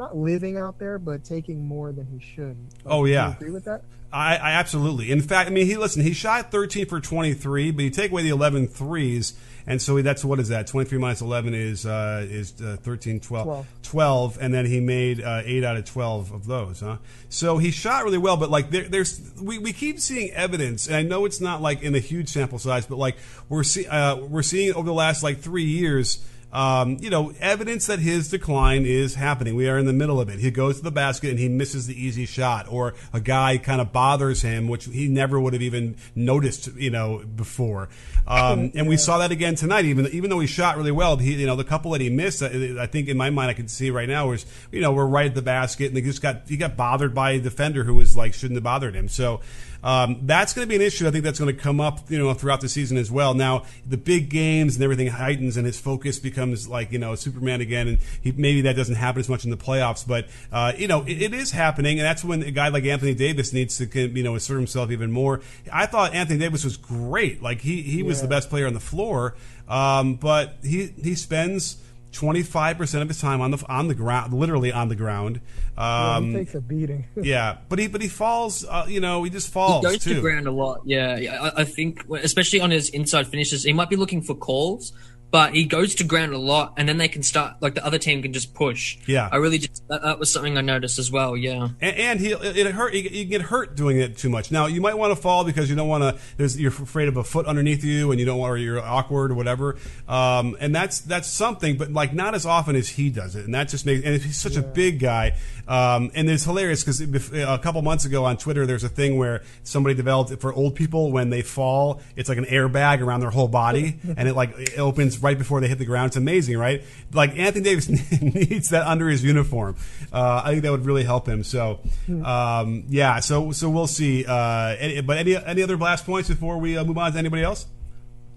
[0.00, 2.56] not living out there, but taking more than he should.
[2.84, 3.26] Like, Oh, yeah.
[3.26, 3.82] do you agree with that?
[4.12, 5.12] I, I absolutely.
[5.12, 6.02] In fact, I mean, he listen.
[6.02, 9.34] He shot 13 for 23, but you take away the 11 threes,
[9.68, 10.66] and so that's what is that?
[10.66, 13.66] 23 minus 11 is uh, is uh, 13, 12, 12.
[13.82, 16.80] 12, and then he made uh, eight out of 12 of those.
[16.80, 16.96] Huh?
[17.28, 20.96] So he shot really well, but like there, there's we, we keep seeing evidence, and
[20.96, 23.16] I know it's not like in a huge sample size, but like
[23.48, 26.18] we're see, uh, we're seeing over the last like three years
[26.52, 29.54] um, you know, evidence that his decline is happening.
[29.54, 30.40] We are in the middle of it.
[30.40, 33.80] He goes to the basket and he misses the easy shot, or a guy kind
[33.80, 37.88] of bothers him, which he never would have even noticed, you know, before.
[38.26, 39.84] Um, and we saw that again tonight.
[39.84, 42.42] Even even though he shot really well, he, you know, the couple that he missed,
[42.42, 45.06] I, I think in my mind I can see right now was, you know, we're
[45.06, 47.94] right at the basket, and he just got he got bothered by a defender who
[47.94, 49.08] was like shouldn't have bothered him.
[49.08, 49.40] So.
[49.82, 51.06] Um, that's going to be an issue.
[51.06, 53.34] I think that's going to come up, you know, throughout the season as well.
[53.34, 57.60] Now, the big games and everything heightens, and his focus becomes like, you know, Superman
[57.60, 57.88] again.
[57.88, 61.02] And he, maybe that doesn't happen as much in the playoffs, but uh, you know,
[61.04, 64.22] it, it is happening, and that's when a guy like Anthony Davis needs to, you
[64.22, 65.40] know, assert himself even more.
[65.72, 67.42] I thought Anthony Davis was great.
[67.42, 69.34] Like he he was the best player on the floor,
[69.68, 71.76] um, but he he spends.
[72.12, 75.40] Twenty five percent of his time on the on the ground, literally on the ground.
[75.78, 77.06] Yeah, Um, he takes a beating.
[77.22, 78.64] yeah, but he but he falls.
[78.64, 80.10] Uh, you know, he just He falls goes too.
[80.10, 80.80] to the ground a lot.
[80.84, 81.40] Yeah, yeah.
[81.40, 84.92] I, I think, especially on his inside finishes, he might be looking for calls,
[85.30, 87.56] but he goes to ground a lot, and then they can start.
[87.60, 88.98] Like the other team can just push.
[89.06, 89.28] Yeah.
[89.30, 91.36] I really just that, that was something I noticed as well.
[91.36, 91.68] Yeah.
[91.80, 92.94] and, and he it hurt.
[92.94, 94.50] You you get hurt doing it too much.
[94.50, 96.22] Now you might want to fall because you don't want to.
[96.36, 99.30] There's you're afraid of a foot underneath you, and you don't want or you're awkward
[99.30, 99.76] or whatever.
[100.08, 103.54] Um, and that's that's something, but like not as often as he does it, and
[103.54, 104.04] that just makes.
[104.04, 105.36] And he's such a big guy,
[105.70, 107.00] um, and it's hilarious because
[107.32, 110.74] a couple months ago on Twitter, there's a thing where somebody developed it for old
[110.74, 112.00] people when they fall.
[112.16, 115.60] It's like an airbag around their whole body, and it like it opens right before
[115.60, 116.08] they hit the ground.
[116.08, 116.82] It's amazing, right?
[117.12, 117.88] Like Anthony Davis
[118.20, 119.76] needs that under his uniform.
[120.12, 121.44] Uh, I think that would really help him.
[121.44, 121.78] So,
[122.24, 123.20] um, yeah.
[123.20, 124.24] So, so we'll see.
[124.26, 127.42] Uh, any, but any any other blast points before we uh, move on to anybody
[127.44, 127.66] else?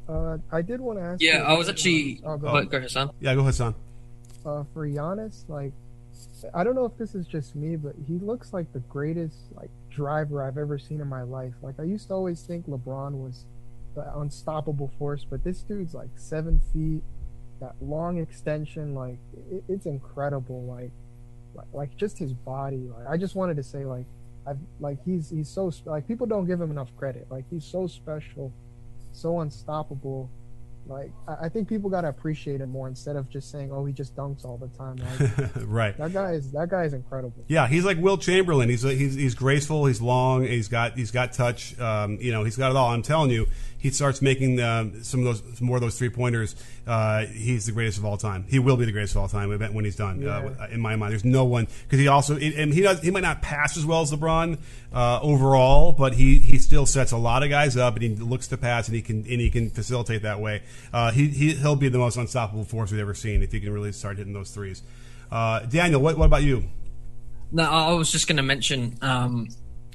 [0.08, 1.22] Uh, I did want to ask.
[1.22, 2.22] Yeah, you I was about- actually.
[2.26, 2.69] Oh, go Oh, ahead.
[2.69, 3.10] go ahead, son.
[3.19, 3.74] Yeah, go ahead, son.
[4.46, 5.72] uh, for Giannis, like
[6.53, 9.69] I don't know if this is just me, but he looks like the greatest like
[9.89, 11.53] driver I've ever seen in my life.
[11.62, 13.45] Like I used to always think LeBron was
[13.95, 17.01] the unstoppable force, but this dude's like seven feet,
[17.62, 19.19] that long extension, like
[19.51, 20.63] it, it's incredible.
[20.63, 20.91] Like,
[21.56, 22.89] like like just his body.
[22.97, 24.06] Like I just wanted to say like
[24.45, 27.27] I've like he's he's so like people don't give him enough credit.
[27.29, 28.51] Like he's so special,
[29.12, 30.29] so unstoppable.
[30.86, 34.15] Like I, think people gotta appreciate him more instead of just saying, "Oh, he just
[34.15, 35.98] dunks all the time." Like right.
[35.98, 37.46] that guy is that guy is incredible.
[37.48, 38.69] Yeah, he's like Wilt Chamberlain.
[38.69, 39.86] He's he's he's graceful.
[39.86, 40.43] He's long.
[40.46, 41.80] He's got he's got touch.
[41.80, 42.89] Um, you know, he's got it all.
[42.89, 43.48] I'm telling you,
[43.84, 46.56] he starts making um, some of those more of those three pointers.
[46.88, 48.46] Uh, he's the greatest of all time.
[48.48, 50.26] He will be the greatest of all time when he's done.
[50.26, 53.24] Uh, in my mind, there's no one because he also and he does he might
[53.24, 54.58] not pass as well as LeBron
[54.93, 58.48] uh, overall, but he he still sets a lot of guys up and he looks
[58.48, 60.63] to pass and he can and he can facilitate that way.
[60.93, 63.74] Uh, he, he he'll be the most unstoppable force we've ever seen if he can
[63.74, 64.82] really start hitting those threes.
[65.30, 66.63] Uh, Daniel, what what about you?
[67.52, 68.98] No, I I was just going to mention.
[69.02, 69.50] Um,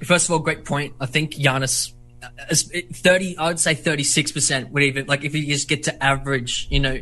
[0.05, 0.93] first of all, great point.
[1.01, 1.95] I think Giannis, uh, is-
[2.53, 6.67] thirty, I would say thirty-six percent would even like if you just get to average.
[6.71, 7.01] You know,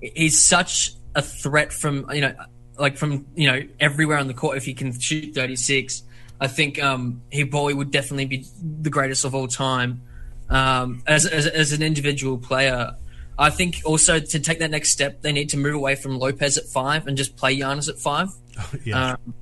[0.00, 2.34] he's such a threat from you know,
[2.78, 4.56] like from you know everywhere on the court.
[4.56, 6.02] If he can shoot thirty-six,
[6.40, 8.44] I think um, he probably would definitely be
[8.80, 10.02] the greatest of all time.
[10.48, 12.94] Um, as, as as an individual player,
[13.38, 16.58] I think also to take that next step, they need to move away from Lopez
[16.58, 18.28] at five and just play Giannis at five.
[18.84, 19.12] Yeah.
[19.12, 19.34] Um,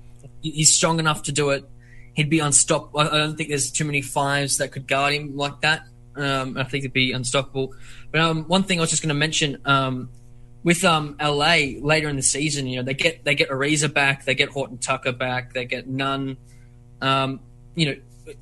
[0.43, 1.65] he's strong enough to do it.
[2.15, 3.01] He'd be unstoppable.
[3.01, 5.87] I don't think there's too many fives that could guard him like that.
[6.17, 7.75] Um, I think he'd be unstoppable.
[8.13, 10.11] But um, one thing I was just going to mention um,
[10.63, 14.25] with um, LA later in the season, you know, they get they get Ariza back,
[14.25, 16.37] they get Horton Tucker back, they get Nunn.
[17.01, 17.41] Um,
[17.75, 18.35] you know,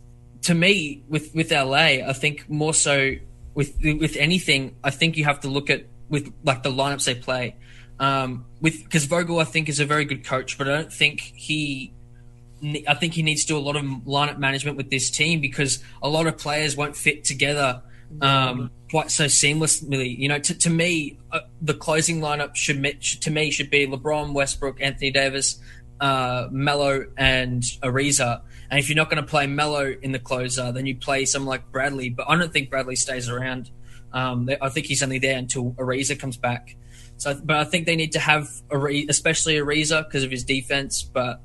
[0.42, 3.14] to me, with with LA, I think more so
[3.54, 7.14] with with anything, I think you have to look at with like the lineups they
[7.14, 7.56] play.
[7.98, 11.20] Um, with because Vogel, I think is a very good coach, but I don't think
[11.20, 11.92] he.
[12.88, 15.82] I think he needs to do a lot of lineup management with this team because
[16.02, 17.82] a lot of players won't fit together
[18.20, 20.16] um, quite so seamlessly.
[20.16, 24.32] You know, to, to me, uh, the closing lineup should, to me should be LeBron,
[24.32, 25.60] Westbrook, Anthony Davis,
[26.00, 28.42] uh, Melo, and Ariza.
[28.70, 31.48] And if you're not going to play Melo in the closer, then you play someone
[31.48, 32.10] like Bradley.
[32.10, 33.70] But I don't think Bradley stays around.
[34.12, 36.76] Um, I think he's only there until Ariza comes back.
[37.16, 41.02] So, but I think they need to have, Ari- especially Ariza because of his defense.
[41.02, 41.40] But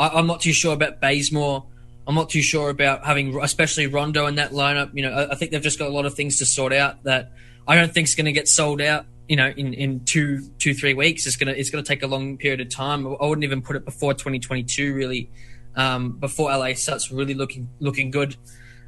[0.00, 1.66] I, I'm not too sure about Bazemore.
[2.06, 4.90] I'm not too sure about having, especially Rondo in that lineup.
[4.94, 7.04] You know, I, I think they've just got a lot of things to sort out
[7.04, 7.32] that
[7.68, 10.74] I don't think is going to get sold out you know, in, in two, two,
[10.74, 11.24] three weeks.
[11.24, 13.06] It's gonna it's gonna take a long period of time.
[13.06, 15.30] I wouldn't even put it before 2022, really.
[15.76, 18.34] Um, before LA starts really looking looking good.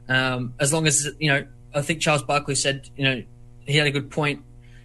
[0.08, 3.22] Um, as long as you know, I think Charles Barkley said, you know,
[3.60, 4.42] he had a good point.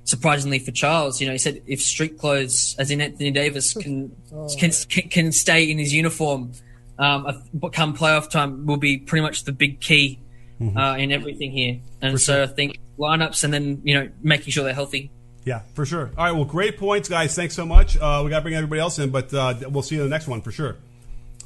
[0.07, 4.15] Surprisingly for Charles, you know, he said if street clothes, as in Anthony Davis, can
[4.33, 4.47] oh.
[4.57, 4.71] can,
[5.09, 6.53] can stay in his uniform,
[6.97, 7.43] um,
[7.73, 10.19] come playoff time, will be pretty much the big key
[10.61, 10.77] mm-hmm.
[10.77, 11.79] uh, in everything here.
[12.01, 12.43] And for so sure.
[12.43, 15.11] I think lineups and then you know making sure they're healthy.
[15.43, 16.11] Yeah, for sure.
[16.17, 17.35] All right, well, great points, guys.
[17.35, 17.97] Thanks so much.
[17.97, 20.13] Uh, we got to bring everybody else in, but uh, we'll see you in the
[20.13, 20.75] next one for sure.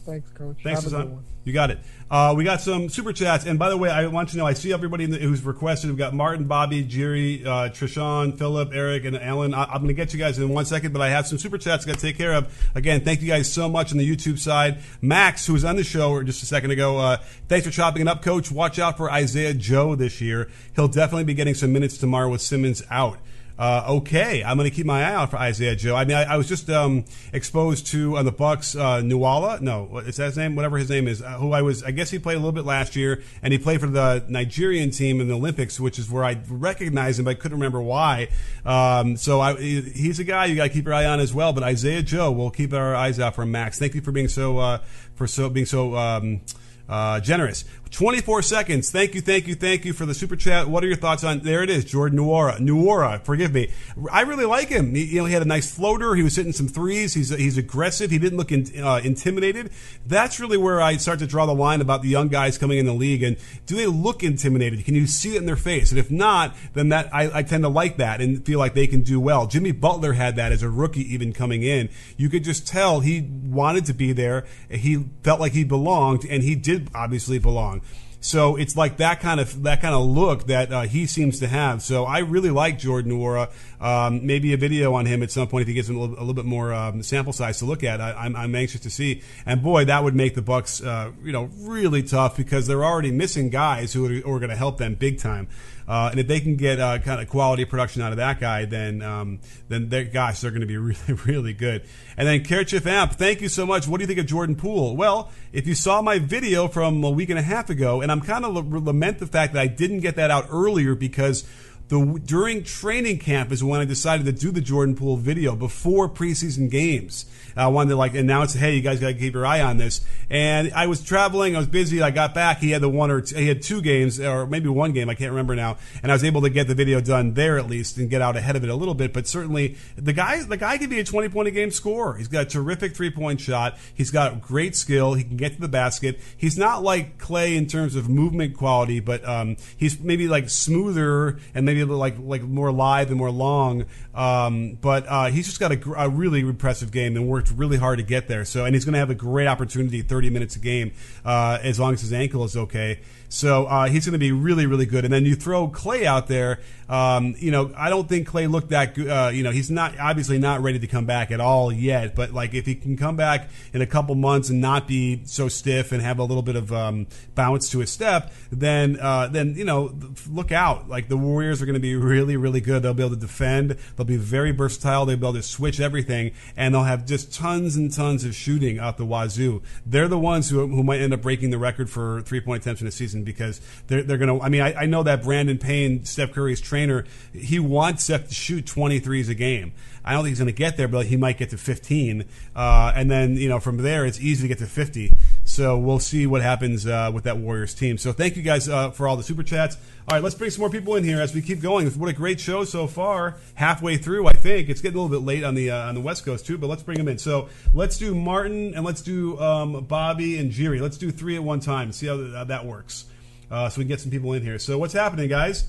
[0.05, 0.57] Thanks, Coach.
[0.63, 1.23] Thanks, Hassan.
[1.43, 1.79] You got it.
[2.09, 4.45] Uh, we got some super chats, and by the way, I want you to know.
[4.45, 5.89] I see everybody the, who's requested.
[5.89, 9.53] We've got Martin, Bobby, Jerry, uh, Trishan, Philip, Eric, and Alan.
[9.53, 11.57] I, am going to get you guys in one second, but I have some super
[11.57, 12.71] chats I got to take care of.
[12.75, 14.79] Again, thank you guys so much on the YouTube side.
[15.01, 18.07] Max, who was on the show just a second ago, uh, thanks for chopping it
[18.07, 18.51] up, Coach.
[18.51, 20.49] Watch out for Isaiah Joe this year.
[20.75, 23.17] He'll definitely be getting some minutes tomorrow with Simmons out.
[23.61, 25.95] Uh, okay, I'm going to keep my eye out for Isaiah Joe.
[25.95, 29.59] I mean, I, I was just um, exposed to on the Bucks uh, Nuala.
[29.61, 30.55] No, is that his name?
[30.55, 31.21] Whatever his name is.
[31.21, 31.83] Uh, who I was.
[31.83, 34.89] I guess he played a little bit last year, and he played for the Nigerian
[34.89, 38.29] team in the Olympics, which is where I recognized him, but I couldn't remember why.
[38.65, 41.53] Um, so I, he's a guy you got to keep your eye on as well.
[41.53, 43.77] But Isaiah Joe, we'll keep our eyes out for Max.
[43.77, 44.77] Thank you for being so uh,
[45.13, 45.95] for so being so.
[45.95, 46.41] Um,
[46.89, 47.63] uh, generous.
[47.91, 48.89] 24 seconds.
[48.89, 50.67] Thank you, thank you, thank you for the super chat.
[50.67, 51.39] What are your thoughts on?
[51.39, 52.57] There it is, Jordan Nwora.
[52.57, 53.69] Nwora, forgive me.
[54.09, 54.95] I really like him.
[54.95, 56.15] He, you know, he had a nice floater.
[56.15, 57.13] He was hitting some threes.
[57.13, 58.09] He's he's aggressive.
[58.09, 59.71] He didn't look in, uh, intimidated.
[60.05, 62.85] That's really where I start to draw the line about the young guys coming in
[62.85, 63.23] the league.
[63.23, 64.85] And do they look intimidated?
[64.85, 65.91] Can you see it in their face?
[65.91, 68.87] And if not, then that I, I tend to like that and feel like they
[68.87, 69.47] can do well.
[69.47, 71.89] Jimmy Butler had that as a rookie, even coming in.
[72.15, 74.45] You could just tell he wanted to be there.
[74.69, 77.80] He felt like he belonged, and he did obviously belong.
[78.23, 81.47] So it's like that kind of that kind of look that uh, he seems to
[81.47, 81.81] have.
[81.81, 83.49] So I really like Jordan Nwora.
[83.81, 86.19] Um, maybe a video on him at some point if he gets a little, a
[86.19, 87.99] little bit more um, sample size to look at.
[87.99, 89.23] I, am anxious to see.
[89.43, 93.11] And boy, that would make the Bucks, uh, you know, really tough because they're already
[93.11, 95.47] missing guys who are, are going to help them big time.
[95.91, 98.63] Uh, and if they can get uh, kind of quality production out of that guy,
[98.63, 101.83] then um, then they're, gosh, they're going to be really really good.
[102.15, 103.89] And then Kerchief Amp, thank you so much.
[103.89, 104.95] What do you think of Jordan Poole?
[104.95, 108.21] Well, if you saw my video from a week and a half ago, and I'm
[108.21, 111.43] kind of lament the fact that I didn't get that out earlier because
[111.91, 116.07] the during training camp is when I decided to do the Jordan Poole video before
[116.07, 117.25] preseason games.
[117.53, 119.99] I wanted to like announce, hey, you guys got to keep your eye on this.
[120.29, 122.01] And I was traveling, I was busy.
[122.01, 122.59] I got back.
[122.59, 125.09] He had the one or two, he had two games or maybe one game.
[125.09, 125.77] I can't remember now.
[126.01, 128.37] And I was able to get the video done there at least and get out
[128.37, 129.11] ahead of it a little bit.
[129.11, 132.15] But certainly the guy, the guy can be a 20 point a game scorer.
[132.15, 133.77] He's got a terrific three point shot.
[133.93, 135.15] He's got great skill.
[135.15, 136.21] He can get to the basket.
[136.37, 141.37] He's not like Klay in terms of movement quality, but um, he's maybe like smoother
[141.53, 143.85] and maybe like like more live and more long.
[144.13, 147.99] Um, but uh, he's just got a, a, really impressive game and worked really hard
[147.99, 148.43] to get there.
[148.45, 150.91] So and he's going to have a great opportunity, 30 minutes a game,
[151.23, 152.99] uh, as long as his ankle is okay.
[153.31, 155.05] So uh, he's going to be really, really good.
[155.05, 156.59] And then you throw Klay out there.
[156.89, 159.07] Um, you know, I don't think Klay looked that good.
[159.07, 162.13] Uh, you know, he's not obviously not ready to come back at all yet.
[162.13, 165.47] But like, if he can come back in a couple months and not be so
[165.47, 169.55] stiff and have a little bit of um, bounce to his step, then uh, then
[169.55, 169.97] you know,
[170.29, 170.89] look out.
[170.89, 172.83] Like the Warriors are going to be really, really good.
[172.83, 173.77] They'll be able to defend.
[173.95, 175.05] They'll be very versatile.
[175.05, 178.77] They'll be able to switch everything, and they'll have just tons and tons of shooting
[178.77, 179.61] out the wazoo.
[179.85, 182.81] They're the ones who who might end up breaking the record for three point attempts
[182.81, 184.43] in a season because they're, they're going to.
[184.43, 188.33] I mean, I, I, know that Brandon Payne, Steph Curry's trainer, he wants Steph to
[188.33, 189.73] shoot 23s a game.
[190.03, 192.25] I don't think he's going to get there, but he might get to 15.
[192.55, 195.13] Uh, and then, you know, from there, it's easy to get to 50.
[195.43, 197.97] So we'll see what happens uh, with that Warriors team.
[197.97, 199.77] So thank you guys uh, for all the super chats.
[200.07, 201.87] All right, let's bring some more people in here as we keep going.
[201.91, 203.35] What a great show so far.
[203.53, 206.01] Halfway through, I think it's getting a little bit late on the uh, on the
[206.01, 207.19] West Coast too, but let's bring them in.
[207.19, 210.81] So let's do Martin and let's do um, Bobby and Jiri.
[210.81, 211.91] Let's do three at one time.
[211.91, 213.05] See how that works
[213.51, 214.57] uh, so we can get some people in here.
[214.57, 215.67] So what's happening, guys?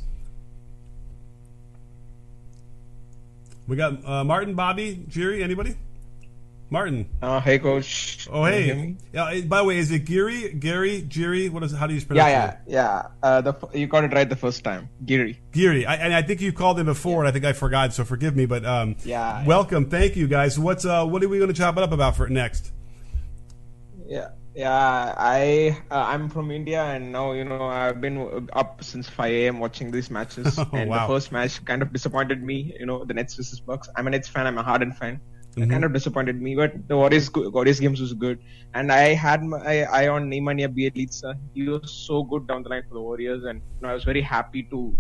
[3.66, 5.42] We got uh, Martin, Bobby, Jerry.
[5.42, 5.76] Anybody?
[6.70, 7.06] Martin.
[7.20, 8.26] Uh, hey, coach.
[8.30, 8.96] Oh, hey.
[9.12, 9.40] Yeah.
[9.42, 11.50] By the way, is it Geary, Gary, Jerry?
[11.50, 11.72] What is?
[11.72, 12.58] How do you pronounce yeah, it?
[12.66, 15.38] Yeah, yeah, uh, the you got it right the first time, Geary.
[15.52, 15.84] Geary.
[15.84, 17.18] I, and I think you called him before, yeah.
[17.20, 18.46] and I think I forgot, so forgive me.
[18.46, 19.44] But um, yeah.
[19.44, 19.90] Welcome.
[19.90, 20.58] Thank you, guys.
[20.58, 22.72] What's uh, what are we going to chop it up about for next?
[24.06, 24.28] Yeah.
[24.54, 29.32] Yeah, I uh, I'm from India, and now you know I've been up since 5
[29.32, 29.60] a.m.
[29.60, 30.58] watching these matches.
[30.58, 31.06] oh, and wow.
[31.06, 32.76] the first match kind of disappointed me.
[32.78, 33.88] You know, the Nets versus Bucks.
[33.96, 34.46] I'm a Nets fan.
[34.46, 35.20] I'm a Harden fan.
[35.52, 35.62] Mm-hmm.
[35.62, 38.40] It kind of disappointed me, but the Warriors Warriors games was good,
[38.74, 41.34] and I had my eye on Nemanja Bjelica.
[41.54, 44.04] He was so good down the line for the Warriors, and you know, I was
[44.04, 44.96] very happy to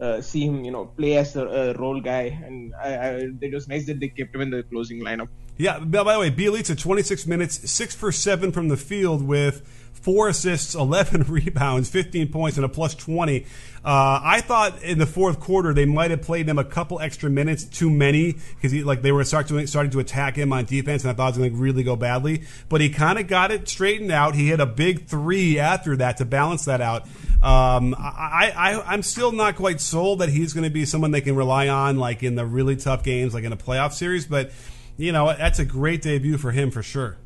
[0.00, 3.08] uh, see him, you know, play as a, a role guy, and I, I,
[3.40, 5.28] it was nice that they kept him in the closing lineup.
[5.60, 5.78] Yeah.
[5.78, 9.60] By the way, Bjelica, 26 minutes, six for seven from the field with
[9.92, 13.44] four assists, 11 rebounds, 15 points, and a plus 20.
[13.84, 17.28] Uh, I thought in the fourth quarter they might have played him a couple extra
[17.28, 21.04] minutes, too many, because like they were start to, starting to attack him on defense,
[21.04, 22.44] and I thought it was going to really go badly.
[22.70, 24.34] But he kind of got it straightened out.
[24.34, 27.02] He hit a big three after that to balance that out.
[27.42, 31.20] Um, I, I, I'm still not quite sold that he's going to be someone they
[31.20, 34.26] can rely on, like in the really tough games, like in a playoff series.
[34.26, 34.52] But
[35.00, 37.16] you know, that's a great debut for him for sure.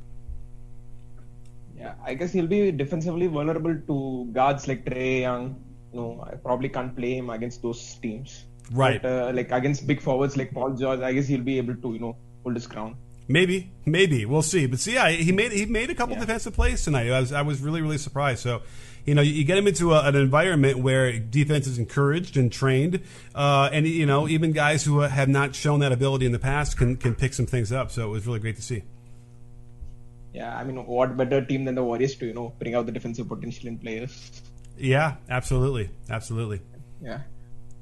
[1.77, 5.57] Yeah, I guess he'll be defensively vulnerable to guards like Trae Young.
[5.93, 8.45] No, I probably can't play him against those teams.
[8.73, 9.03] Right.
[9.03, 11.93] But, uh, like against big forwards like Paul George, I guess he'll be able to,
[11.93, 12.97] you know, hold his ground.
[13.27, 14.67] Maybe, maybe we'll see.
[14.67, 16.21] But see, yeah, he made he made a couple yeah.
[16.21, 17.11] defensive plays tonight.
[17.11, 18.43] I was I was really really surprised.
[18.43, 18.63] So,
[19.07, 23.01] you know, you get him into a, an environment where defense is encouraged and trained,
[23.35, 26.77] uh, and you know, even guys who have not shown that ability in the past
[26.77, 27.91] can can pick some things up.
[27.91, 28.83] So it was really great to see.
[30.35, 32.93] Yeah, I mean, what better team than the Warriors to you know bring out the
[32.93, 34.43] defensive potential in players?
[34.77, 36.61] Yeah, absolutely, absolutely.
[37.01, 37.21] Yeah.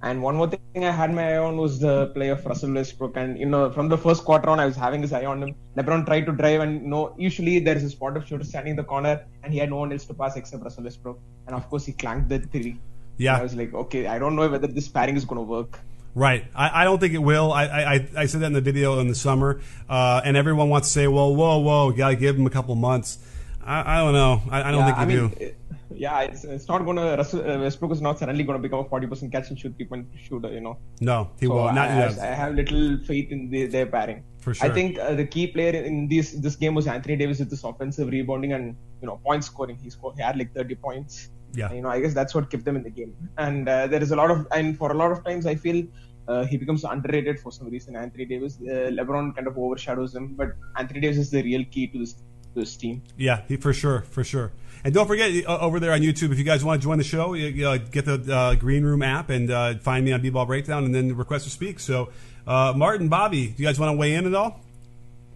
[0.03, 3.17] And one more thing I had my eye on was the play of Russell Westbrook.
[3.17, 5.55] And, you know, from the first quarter on, I was having his eye on him.
[5.77, 8.77] LeBron tried to drive, and, you know, usually there's a spot of shooter standing in
[8.77, 11.21] the corner, and he had no one else to pass except Russell Westbrook.
[11.47, 12.79] And, of course, he clanked the three.
[13.17, 13.35] Yeah.
[13.35, 15.79] And I was like, okay, I don't know whether this pairing is going to work.
[16.15, 16.47] Right.
[16.55, 17.53] I, I, don't think it will.
[17.53, 20.89] I, I, I said that in the video in the summer, uh, and everyone wants
[20.89, 23.19] to say, well, whoa, whoa, got to give him a couple months.
[23.65, 24.43] I, I don't know.
[24.51, 25.45] I, I don't yeah, think you mean, do.
[25.45, 25.57] It,
[25.97, 27.03] yeah, it's, it's not going to.
[27.03, 29.87] Uh, Westbrook is not suddenly going to become a forty percent catch and shoot three
[29.87, 30.53] point shooter.
[30.53, 30.79] You know.
[31.01, 31.89] No, he so will not.
[31.89, 34.25] I, I, have little faith in the, their pairing.
[34.39, 34.71] For sure.
[34.71, 37.65] I think uh, the key player in this this game was Anthony Davis with this
[37.65, 39.79] offensive rebounding and you know point scoring.
[39.83, 40.17] He scored.
[40.17, 41.29] He had like thirty points.
[41.55, 41.67] Yeah.
[41.67, 43.15] And, you know, I guess that's what kept them in the game.
[43.37, 45.87] And uh, there is a lot of and for a lot of times I feel.
[46.29, 47.97] Uh, he becomes underrated for some reason.
[47.97, 51.89] Anthony Davis, uh, LeBron kind of overshadows him, but Anthony Davis is the real key
[51.89, 52.13] to this
[52.55, 53.03] to this team.
[53.17, 54.53] Yeah, he for sure, for sure.
[54.85, 57.05] And don't forget uh, over there on YouTube, if you guys want to join the
[57.05, 60.45] show, you, uh, get the uh, Green Room app and uh, find me on B-Ball
[60.47, 61.79] Breakdown, and then request to speak.
[61.79, 62.11] So,
[62.47, 64.61] uh, Martin, Bobby, do you guys want to weigh in at all?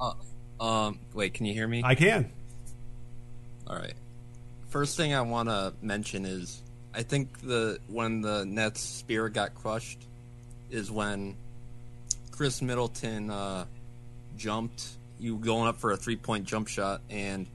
[0.01, 0.15] Uh,
[0.61, 1.83] um, wait, can you hear me?
[1.85, 2.31] I can.
[3.69, 3.95] All right.
[4.69, 6.61] First thing I want to mention is
[6.93, 9.99] I think the when the Nets spirit got crushed
[10.71, 11.37] is when
[12.33, 13.31] Khris Middleton
[14.37, 14.89] jumped,
[15.21, 17.47] you going up for a three point jump shot, and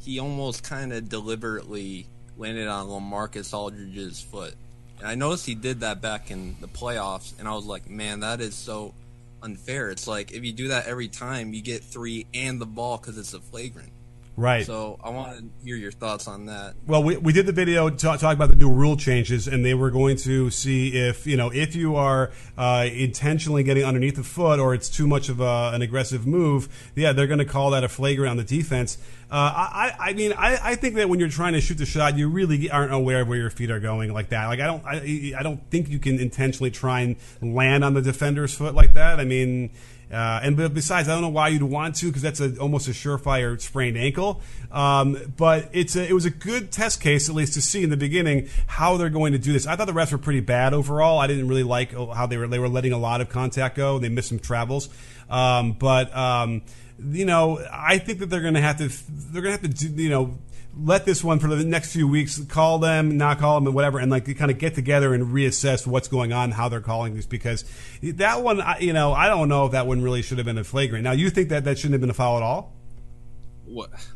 [0.00, 4.54] he almost kind of deliberately landed on LaMarcus Aldridge's foot.
[4.98, 8.20] And I noticed he did that back in the playoffs, and I was like, man,
[8.20, 8.94] that is so
[9.42, 9.90] unfair.
[9.90, 13.18] It's like if you do that every time, you get three and the ball because
[13.18, 13.92] it's a flagrant.
[14.36, 14.64] Right.
[14.64, 16.74] So I want to hear your thoughts on that.
[16.86, 19.74] Well, we, we did the video talk, talk about the new rule changes, and they
[19.74, 24.24] were going to see if you know if you are uh, intentionally getting underneath the
[24.24, 26.90] foot or it's too much of a, an aggressive move.
[26.94, 28.96] Yeah, they're going to call that a flagrant on the defense.
[29.30, 32.18] Uh, I, I mean, I, I think that when you're trying to shoot the shot,
[32.18, 34.46] you really aren't aware of where your feet are going like that.
[34.46, 37.16] Like I don't, I, I don't think you can intentionally try and
[37.54, 39.20] land on the defender's foot like that.
[39.20, 39.70] I mean,
[40.12, 42.90] uh, and besides, I don't know why you'd want to because that's a, almost a
[42.90, 44.40] surefire sprained ankle.
[44.72, 47.90] Um, but it's a, it was a good test case, at least to see in
[47.90, 49.66] the beginning how they're going to do this.
[49.66, 51.18] I thought the refs were pretty bad overall.
[51.18, 53.98] I didn't really like how they were they were letting a lot of contact go.
[53.98, 54.88] They missed some travels,
[55.28, 56.14] um, but.
[56.16, 56.62] Um,
[57.02, 58.88] you know, I think that they're going to have to
[59.32, 60.38] they're going to have to you know
[60.78, 63.98] let this one for the next few weeks call them, not call them, and whatever,
[63.98, 67.26] and like kind of get together and reassess what's going on, how they're calling these,
[67.26, 67.64] because
[68.02, 70.64] that one, you know, I don't know if that one really should have been a
[70.64, 71.04] flagrant.
[71.04, 72.72] Now, you think that that shouldn't have been a foul at all?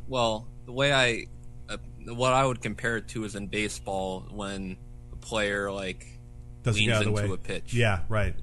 [0.09, 1.27] Well, the way I
[1.69, 1.77] uh,
[2.13, 4.77] what I would compare it to is in baseball when
[5.13, 6.07] a player like
[6.63, 7.29] Doesn't leans into way.
[7.31, 7.73] a pitch.
[7.75, 8.35] Yeah, right.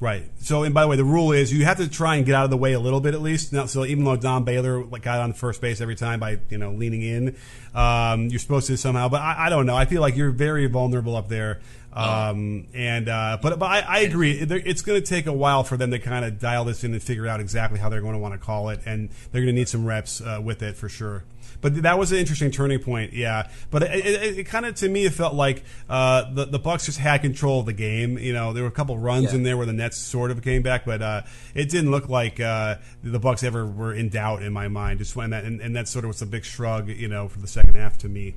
[0.00, 0.30] Right.
[0.40, 2.44] So, and by the way, the rule is you have to try and get out
[2.44, 3.52] of the way a little bit at least.
[3.52, 6.56] Now, so even though Don Baylor like got on first base every time by you
[6.56, 7.36] know leaning in,
[7.74, 9.10] um, you're supposed to somehow.
[9.10, 9.76] But I, I, don't know.
[9.76, 11.60] I feel like you're very vulnerable up there.
[11.92, 12.76] Um, oh.
[12.78, 14.32] And uh, but but I, I agree.
[14.32, 17.02] It's going to take a while for them to kind of dial this in and
[17.02, 19.58] figure out exactly how they're going to want to call it, and they're going to
[19.58, 21.24] need some reps uh, with it for sure.
[21.60, 23.50] But that was an interesting turning point, yeah.
[23.70, 26.86] But it, it, it kind of to me it felt like uh, the the Bucks
[26.86, 28.18] just had control of the game.
[28.18, 29.36] You know, there were a couple runs yeah.
[29.36, 31.22] in there where the Nets sort of came back, but uh,
[31.54, 34.98] it didn't look like uh, the Bucks ever were in doubt in my mind.
[34.98, 37.38] Just when that and, and that sort of was a big shrug, you know, for
[37.40, 38.34] the second half to me.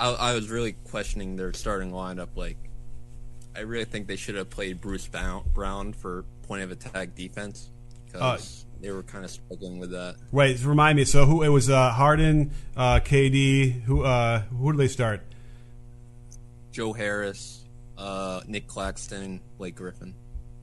[0.00, 2.28] I, I was really questioning their starting lineup.
[2.34, 2.56] Like,
[3.54, 7.68] I really think they should have played Bruce Brown for point of attack defense
[8.06, 10.16] because they were kind of struggling with that.
[10.32, 11.04] Wait, remind me.
[11.04, 11.68] So who it was?
[11.68, 13.82] Uh, Harden, uh, KD.
[13.82, 15.22] Who uh, who did they start?
[16.72, 17.64] Joe Harris,
[17.98, 20.14] uh, Nic Claxton, Blake Griffin.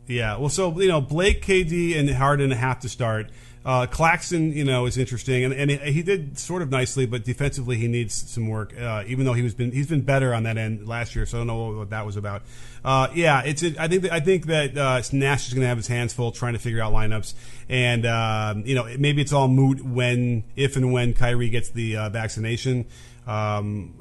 [0.08, 3.30] Yeah, well, so you know, Blake, KD, and Harden have to start.
[3.68, 7.76] Uh, Claxton, you know, is interesting, and, and he did sort of nicely, but defensively
[7.76, 8.74] he needs some work.
[8.80, 11.38] Uh, even though he was been he's been better on that end last year, so
[11.38, 12.44] I don't know what that was about.
[12.86, 14.74] Uh, yeah, it's I think that, I think that
[15.12, 17.34] Nash is going to have his hands full trying to figure out lineups,
[17.68, 21.98] and um, you know maybe it's all moot when if and when Kyrie gets the
[21.98, 22.86] uh, vaccination.
[23.28, 24.00] Um,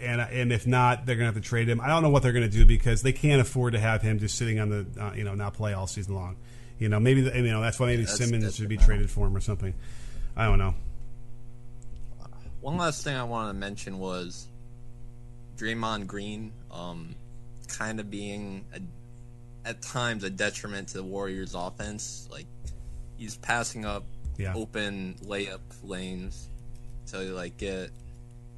[0.00, 1.80] and and if not, they're gonna have to trade him.
[1.80, 4.38] I don't know what they're gonna do because they can't afford to have him just
[4.38, 6.36] sitting on the uh, you know not play all season long.
[6.78, 9.10] You know, maybe you know that's why maybe yeah, that's, Simmons that's should be traded
[9.10, 9.74] for him or something.
[10.36, 10.74] I don't know.
[12.60, 14.46] One last thing I wanted to mention was
[15.56, 17.14] Draymond Green, um,
[17.66, 18.80] kind of being a,
[19.68, 22.28] at times a detriment to the Warriors' offense.
[22.30, 22.46] Like
[23.16, 24.04] he's passing up
[24.36, 24.54] yeah.
[24.54, 26.48] open layup lanes
[27.08, 27.90] to like get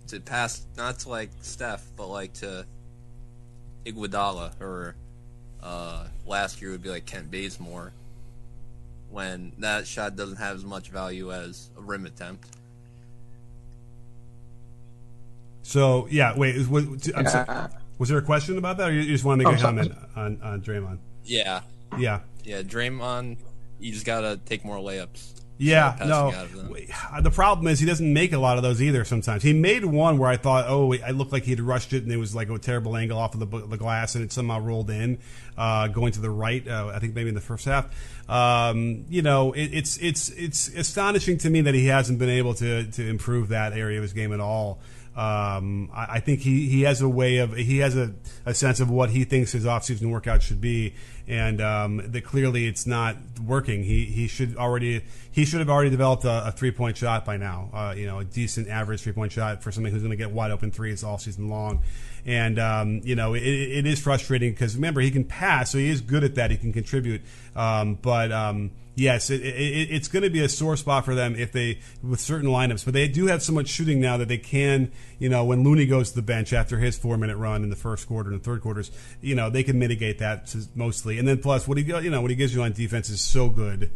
[0.09, 2.67] to pass not to like Steph, but like to
[3.87, 4.95] Iguodala or
[5.63, 7.93] uh, last year would be like Kent Bazemore.
[9.11, 12.47] When that shot doesn't have as much value as a rim attempt.
[15.63, 17.69] So yeah, wait, was, yeah.
[17.99, 19.93] was there a question about that, or you just want to make oh, a comment
[20.17, 20.99] on on Draymond?
[21.25, 21.61] Yeah,
[21.99, 22.63] yeah, yeah.
[22.63, 23.37] Draymond,
[23.79, 25.41] you just gotta take more layups.
[25.61, 26.33] Yeah, no.
[27.21, 29.05] The problem is he doesn't make a lot of those either.
[29.05, 32.11] Sometimes he made one where I thought, oh, I looked like he'd rushed it, and
[32.11, 34.89] it was like a terrible angle off of the, the glass, and it somehow rolled
[34.89, 35.19] in,
[35.59, 36.67] uh, going to the right.
[36.67, 37.87] Uh, I think maybe in the first half.
[38.29, 42.55] Um, you know, it, it's it's it's astonishing to me that he hasn't been able
[42.55, 44.79] to to improve that area of his game at all.
[45.17, 48.15] Um, I, I, think he, he has a way of he has a,
[48.47, 50.95] a sense of what he thinks his offseason workout should be,
[51.27, 53.83] and um, that clearly it's not working.
[53.83, 55.03] He he should already
[55.33, 57.71] he should have already developed a, a three point shot by now.
[57.73, 60.31] Uh, you know, a decent average three point shot for somebody who's going to get
[60.31, 61.83] wide open threes all season long.
[62.25, 65.89] And um, you know, it, it is frustrating because remember he can pass, so he
[65.89, 66.53] is good at that.
[66.53, 67.23] He can contribute,
[67.57, 71.35] um, but um, yes, it, it, it's going to be a sore spot for them
[71.37, 72.85] if they with certain lineups.
[72.85, 75.87] But they do have so much shooting now that they can, you know, when Looney
[75.87, 78.45] goes to the bench after his four minute run in the first quarter and the
[78.45, 81.19] third quarters, you know, they can mitigate that mostly.
[81.19, 83.49] And then plus what he you know what he gives you on defense is so
[83.49, 83.91] good.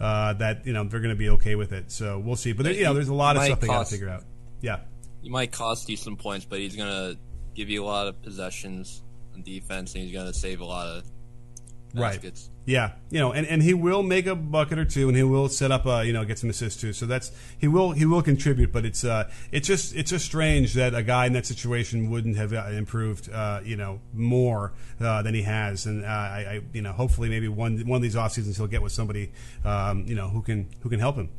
[0.00, 2.52] Uh, that you know they're going to be okay with it, so we'll see.
[2.52, 4.22] But there, you know, there's a lot of stuff they got to figure out.
[4.60, 4.78] Yeah,
[5.22, 7.18] he might cost you some points, but he's going to
[7.56, 9.02] give you a lot of possessions
[9.34, 11.04] on defense, and he's going to save a lot of
[11.92, 12.48] baskets.
[12.48, 12.57] Right.
[12.68, 15.48] Yeah, you know, and, and he will make a bucket or two, and he will
[15.48, 16.92] set up, a, you know, get some assists too.
[16.92, 20.74] So that's he will he will contribute, but it's uh it's just it's just strange
[20.74, 25.22] that a guy in that situation wouldn't have uh, improved, uh, you know, more uh,
[25.22, 25.86] than he has.
[25.86, 28.66] And uh, I, I, you know, hopefully maybe one one of these off seasons he'll
[28.66, 29.32] get with somebody,
[29.64, 31.30] um, you know, who can who can help him.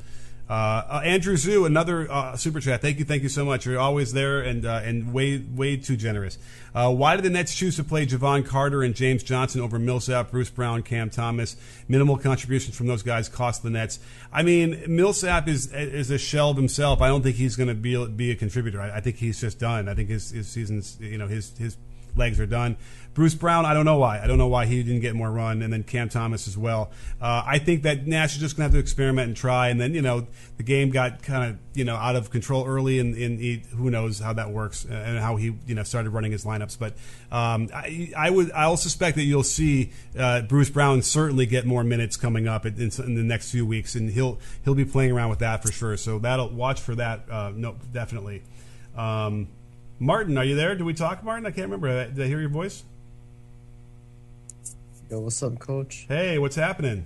[0.50, 2.82] Uh, uh, Andrew Zoo, another uh, super chat.
[2.82, 3.68] Thank you, thank you so much.
[3.68, 6.40] You're always there and uh, and way way too generous.
[6.74, 10.50] Why did the Nets choose to play Jevon Carter and James Johnson over Millsap, Bruce
[10.50, 11.56] Brown, Cam Thomas?
[11.88, 14.00] Minimal contributions from those guys cost the Nets.
[14.32, 17.02] I mean, Millsap is is a shell of himself.
[17.02, 18.82] I don't think he's going to be be a contributor.
[18.82, 19.88] I, I, think he's just done.
[19.88, 21.78] I think his his season's you know his his
[22.16, 22.78] legs are done.
[23.20, 24.22] Bruce Brown, I don't know why.
[24.22, 26.92] I don't know why he didn't get more run, and then Cam Thomas as well.
[27.20, 29.82] Uh, I think that Nash is just going to have to experiment and try, and
[29.82, 33.16] then you know the game got kind of you know out of control early, and,
[33.16, 36.46] and he, who knows how that works and how he you know started running his
[36.46, 36.80] lineups.
[36.80, 36.94] But
[37.30, 41.84] um, I, I, would I'll suspect that you'll see uh, Bruce Brown certainly get more
[41.84, 45.30] minutes coming up in, in, the next few weeks, and he'll he'll be playing around
[45.30, 45.98] with that for sure.
[45.98, 47.30] So that'll watch for that.
[47.30, 48.44] Uh, no, definitely.
[48.96, 49.50] Um,
[50.00, 50.76] Martin, are you there?
[50.76, 51.46] Did we talk, Martin?
[51.46, 52.08] I can't remember.
[52.08, 52.84] Did I hear your voice?
[55.12, 56.06] Yo, what's up, Coach?
[56.08, 57.06] Hey, what's happening?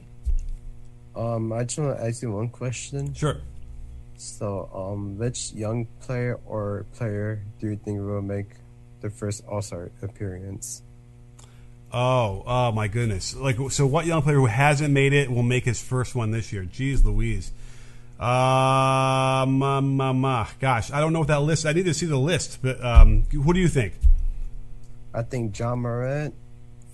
[1.15, 3.15] Um, I just want to ask you one question.
[3.15, 3.37] Sure.
[4.15, 8.49] So, um, which young player or player do you think will make
[9.01, 10.83] the first All Star appearance?
[11.91, 13.35] Oh, oh my goodness!
[13.35, 16.53] Like, so what young player who hasn't made it will make his first one this
[16.53, 16.63] year?
[16.63, 17.51] Jeez, Louise.
[18.23, 20.47] Uh, ma, ma, ma.
[20.57, 21.65] Gosh, I don't know what that list.
[21.65, 23.95] I need to see the list, but um, who do you think?
[25.13, 26.33] I think Ja Morant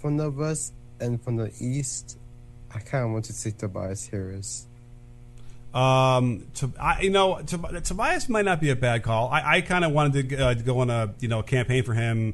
[0.02, 2.18] from the West and from the East,
[2.74, 4.66] I kind of want to say Tobias Harris.
[5.72, 9.30] Um, to, I, you know, to, Tobias might not be a bad call.
[9.30, 12.34] I, I kind of wanted to, uh, go on a you know campaign for him.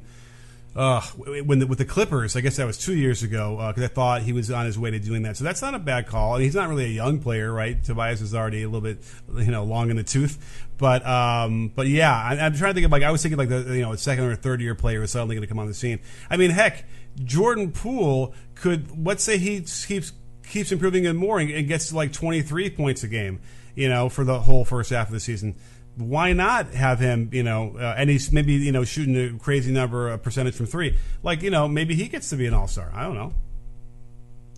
[0.75, 3.85] Uh, when the, with the Clippers, I guess that was two years ago because uh,
[3.85, 5.37] I thought he was on his way to doing that.
[5.37, 6.33] So that's not a bad call.
[6.33, 7.81] I mean, he's not really a young player, right?
[7.81, 8.97] Tobias is already a little bit,
[9.37, 10.67] you know, long in the tooth.
[10.77, 13.47] But um, but yeah, I, am trying to think of like I was thinking like
[13.47, 15.67] the you know a second or third year player is suddenly going to come on
[15.67, 16.01] the scene.
[16.29, 16.83] I mean, heck,
[17.23, 20.11] Jordan Poole could let's say he keeps
[20.45, 23.39] keeps improving and more and gets to like 23 points a game,
[23.75, 25.55] you know, for the whole first half of the season.
[25.97, 27.29] Why not have him?
[27.31, 30.65] You know, uh, and he's maybe you know shooting a crazy number, a percentage from
[30.65, 30.97] three.
[31.23, 32.91] Like you know, maybe he gets to be an all star.
[32.93, 33.33] I don't know.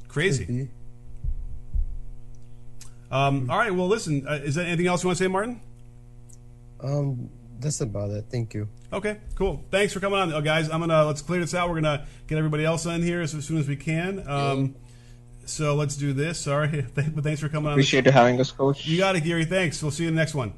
[0.08, 0.70] Crazy.
[3.12, 3.74] Um, all right.
[3.74, 4.28] Well, listen.
[4.28, 5.62] Uh, is there anything else you want to say, Martin?
[6.82, 7.30] Um,
[7.60, 8.26] that's about it.
[8.30, 8.68] Thank you.
[8.92, 9.64] Okay, cool.
[9.72, 10.70] Thanks for coming on, oh, guys.
[10.70, 11.70] I'm gonna let's clear this out.
[11.70, 14.28] We're gonna get everybody else on here as, soon as we can.
[14.28, 14.76] Um,
[15.46, 16.40] so let's do this.
[16.40, 18.10] Sorry, but thanks for coming Appreciate on.
[18.10, 18.86] Appreciate having us, Coach.
[18.86, 19.46] You got it, Gary.
[19.46, 19.82] Thanks.
[19.82, 20.54] We'll see you in the next one.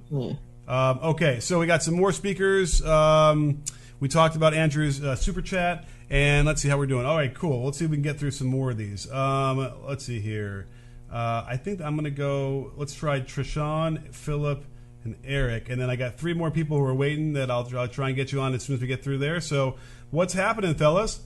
[0.70, 2.86] Um, okay, so we got some more speakers.
[2.86, 3.63] Um,
[3.99, 7.07] we talked about Andrew's uh, super chat, and let's see how we're doing.
[7.07, 7.65] All right, cool.
[7.65, 9.11] Let's see if we can get through some more of these.
[9.11, 10.67] Um, let's see here.
[11.11, 12.72] Uh, I think I'm going to go.
[12.78, 14.63] Let's try Trishan, Philip,
[15.03, 17.88] and Eric, and then I got three more people who are waiting that I'll, I'll
[17.88, 19.41] try and get you on as soon as we get through there.
[19.41, 19.78] So,
[20.11, 21.22] what's happening, fellas?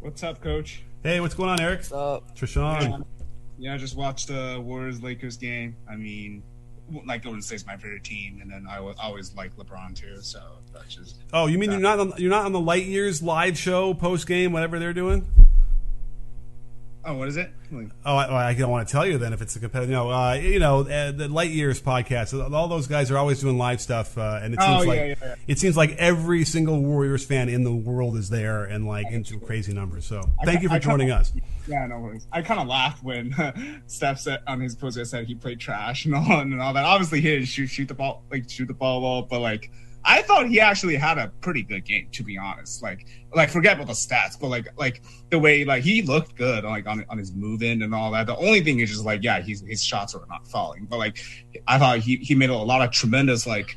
[0.00, 0.82] What's up, Coach?
[1.02, 1.80] Hey, what's going on, Eric?
[1.80, 3.04] What's up, Trishan?
[3.58, 5.76] Yeah, I just watched the Warriors Lakers game.
[5.90, 6.42] I mean,
[7.04, 10.20] like Golden State's my favorite team, and then I always like LeBron too.
[10.20, 10.40] So
[10.72, 11.16] that's just.
[11.32, 14.26] Oh, you mean you're not on, you're not on the Light Years live show post
[14.26, 15.26] game, whatever they're doing?
[17.06, 17.52] Oh, what is it?
[18.04, 19.90] Oh, I, I, don't want to tell you then if it's a competitive.
[19.90, 22.52] No, uh, you know uh, the Light Years podcast.
[22.52, 25.14] All those guys are always doing live stuff, uh, and it seems oh, like yeah,
[25.22, 29.06] yeah, it seems like every single Warriors fan in the world is there and like
[29.12, 30.04] into crazy numbers.
[30.04, 31.32] So thank I, you for I joining kinda, us.
[31.68, 32.26] Yeah, no worries.
[32.32, 36.14] I kind of laughed when Steph said on his post said he played trash and
[36.16, 36.84] all and all that.
[36.84, 39.70] Obviously, he didn't shoot shoot the ball like shoot the ball well, but like
[40.08, 42.80] I thought he actually had a pretty good game, to be honest.
[42.80, 46.62] Like, like forget about the stats, but like, like the way like he looked good,
[46.62, 48.28] like on on his movement and all that.
[48.28, 51.18] The only thing is just like, yeah, he's his shots were not falling, but like,
[51.66, 53.76] I thought he he made a lot of tremendous like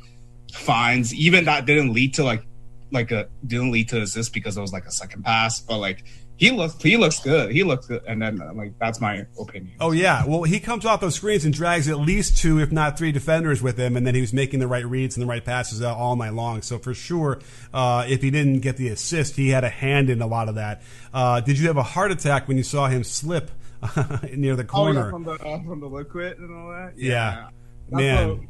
[0.52, 1.12] finds.
[1.12, 2.46] Even that didn't lead to like
[2.92, 6.04] like a didn't lead to assist because it was like a second pass, but like
[6.40, 7.52] he looks he looks good.
[7.52, 9.74] He looks good, and then like that's my opinion.
[9.78, 12.96] Oh yeah, well he comes off those screens and drags at least two, if not
[12.96, 15.44] three, defenders with him, and then he was making the right reads and the right
[15.44, 16.62] passes all night long.
[16.62, 17.40] So for sure,
[17.74, 20.54] uh, if he didn't get the assist, he had a hand in a lot of
[20.54, 20.80] that.
[21.12, 23.50] Uh, did you have a heart attack when you saw him slip
[24.34, 25.00] near the corner?
[25.00, 26.94] Oh, yeah, from the uh, from the liquid and all that.
[26.96, 27.48] Yeah,
[27.90, 27.96] yeah.
[27.96, 28.28] man.
[28.30, 28.40] What,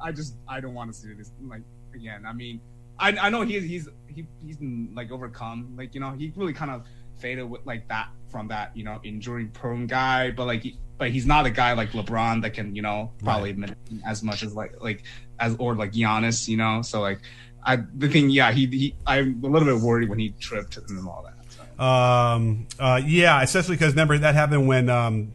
[0.00, 1.62] I just I don't want to see this like
[1.96, 2.24] again.
[2.24, 2.60] I mean,
[2.96, 4.58] I I know he's he's he, he's
[4.94, 5.74] like overcome.
[5.76, 6.84] Like you know he really kind of
[7.20, 10.64] faded with like that from that you know injury prone guy, but like
[10.98, 13.74] but he's not a guy like LeBron that can you know probably right.
[14.06, 15.02] as much as like like
[15.38, 16.82] as or like Giannis, you know.
[16.82, 17.20] So like
[17.64, 21.06] I the thing, yeah, he, he I'm a little bit worried when he tripped and
[21.06, 21.34] all that.
[21.52, 21.84] So.
[21.84, 25.32] Um, uh, yeah, especially because remember that happened when um,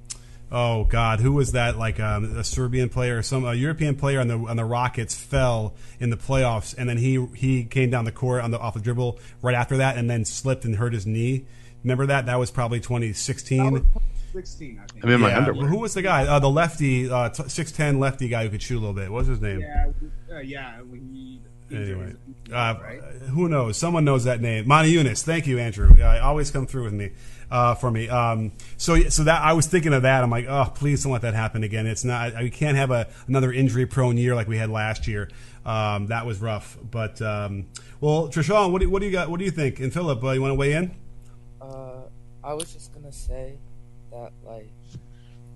[0.51, 1.77] oh god, who was that?
[1.77, 5.75] Like um, a Serbian player, some a European player on the on the Rockets fell
[5.99, 8.79] in the playoffs, and then he he came down the court on the off the
[8.79, 11.45] dribble right after that, and then slipped and hurt his knee.
[11.85, 12.25] Remember that?
[12.25, 13.71] That was probably 2016.
[13.71, 13.81] Was
[14.33, 15.05] 16, I think.
[15.05, 15.67] I'm in my underwear.
[15.67, 16.25] Who was the guy?
[16.25, 19.11] Uh, the lefty, uh, six ten lefty guy who could shoot a little bit.
[19.11, 19.59] What was his name?
[19.59, 19.91] Yeah,
[20.33, 20.81] uh, yeah.
[20.81, 22.13] When he Anyway,
[22.51, 23.01] uh, right?
[23.29, 23.77] who knows?
[23.77, 24.65] Someone knows that name.
[24.65, 25.23] Motiejunas.
[25.23, 25.95] Thank you, Andrew.
[25.99, 27.11] Uh, always come through with me
[27.49, 28.07] uh, for me.
[28.07, 30.23] Um, so, so that I was thinking of that.
[30.23, 31.87] I'm like, oh, please don't let that happen again.
[31.87, 32.35] It's not.
[32.35, 35.29] We can't have a another injury-prone year like we had last year.
[35.65, 36.77] Um, that was rough.
[36.83, 37.67] But um,
[37.99, 39.29] well, Trishan, what do, what do you got?
[39.29, 39.79] What do you think?
[39.79, 40.95] And Philip, uh, you want to weigh in?
[42.45, 43.57] I was just gonna say
[44.11, 44.71] that like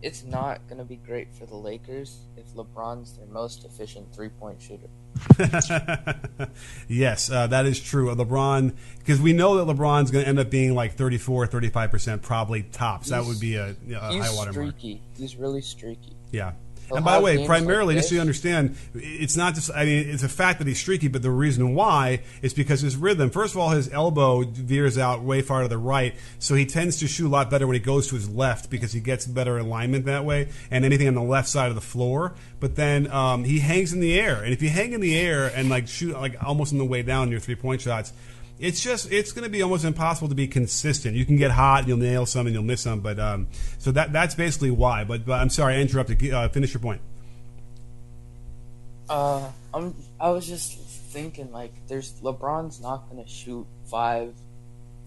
[0.02, 4.60] it's not gonna be great for the Lakers if LeBron's their most efficient three point
[4.60, 4.90] shooter.
[6.88, 8.14] yes, uh, that is true.
[8.16, 12.22] LeBron, because we know that LeBron's going to end up being like 34, 35 percent,
[12.22, 13.08] probably tops.
[13.08, 14.96] He's, that would be a, a he's high water streaky.
[14.96, 15.04] mark.
[15.18, 16.16] He's really streaky.
[16.32, 16.54] Yeah.
[16.92, 20.10] And by the way, primarily, like just so you understand, it's not just, I mean,
[20.10, 23.30] it's a fact that he's streaky, but the reason why is because his rhythm.
[23.30, 26.98] First of all, his elbow veers out way far to the right, so he tends
[26.98, 29.58] to shoot a lot better when he goes to his left because he gets better
[29.58, 32.34] alignment that way and anything on the left side of the floor.
[32.60, 34.44] But then um, he hangs in the air.
[34.44, 37.02] And if you hang in the air and like shoot like almost on the way
[37.02, 38.14] down your three point shots,
[38.60, 41.16] it's just it's going to be almost impossible to be consistent.
[41.16, 43.00] You can get hot, and you'll nail some, and you'll miss some.
[43.00, 43.48] But um,
[43.78, 45.04] so that that's basically why.
[45.04, 46.32] But, but I'm sorry, I interrupted.
[46.34, 47.02] Uh, finish your point.
[49.10, 49.96] Uh, I'm.
[50.20, 54.34] I was just thinking like, there's LeBron's not gonna shoot five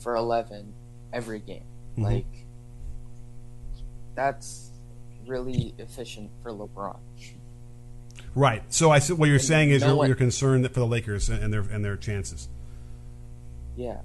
[0.00, 0.72] for eleven
[1.12, 1.62] every game.
[1.96, 2.02] Mhm.
[2.04, 2.26] Like,
[4.14, 4.70] that's
[5.26, 6.98] really efficient for LeBron.
[8.34, 8.62] Right.
[8.72, 10.86] So I what you're And saying is no you're, one- you're concerned that for the
[10.86, 12.48] Lakers and their and their chances.
[13.82, 14.00] Yeah.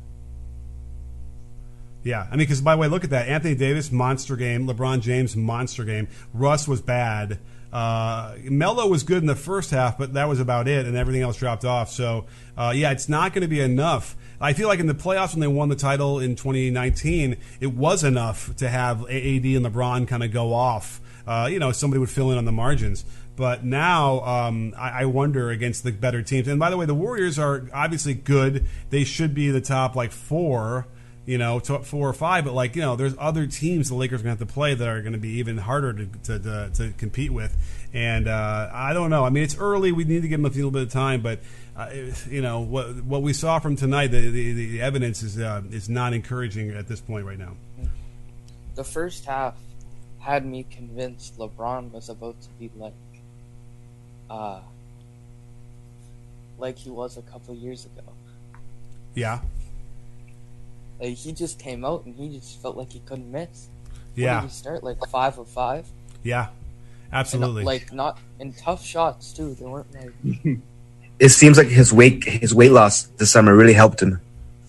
[2.03, 3.27] Yeah, I mean, because by the way, look at that.
[3.27, 4.65] Anthony Davis monster game.
[4.65, 6.07] LeBron James monster game.
[6.33, 7.37] Russ was bad.
[7.71, 11.21] Uh, Melo was good in the first half, but that was about it, and everything
[11.21, 11.91] else dropped off.
[11.91, 12.25] So,
[12.57, 14.15] uh, yeah, it's not going to be enough.
[14.39, 18.03] I feel like in the playoffs when they won the title in 2019, it was
[18.03, 21.01] enough to have AD and LeBron kind of go off.
[21.27, 23.03] Uh, you know, somebody would fill in on the margins.
[23.37, 26.47] But now um, I, I, wonder against the better teams.
[26.47, 28.65] And by the way, the Warriors are obviously good.
[28.89, 30.87] They should be the top like four
[31.27, 32.45] you know, top four or five.
[32.45, 34.73] But like, you know, there's other teams the Lakers are going to have to play
[34.73, 37.55] that are going to be even harder to, to, to, to compete with.
[37.93, 39.25] And uh, I don't know.
[39.25, 39.91] I mean, it's early.
[39.91, 41.39] We need to give them a little bit of time, but.
[41.75, 41.91] Uh,
[42.27, 44.07] you know what what we saw from tonight.
[44.07, 47.55] The the, the evidence is uh, is not encouraging at this point right now.
[48.73, 49.53] The first half
[50.17, 52.95] had me convinced LeBron was about to be like,
[54.29, 54.59] uh,
[56.57, 58.03] like he was a couple years ago.
[59.13, 59.39] Yeah,
[60.99, 63.67] like he just came out and he just felt like he couldn't miss.
[64.15, 64.41] Yeah.
[64.41, 65.85] he start like five of five?
[66.23, 66.47] Yeah,
[67.11, 67.61] absolutely.
[67.61, 69.53] And, like not in tough shots too.
[69.53, 70.59] They weren't like.
[71.19, 74.21] it seems like his weight his weight loss this summer really helped him.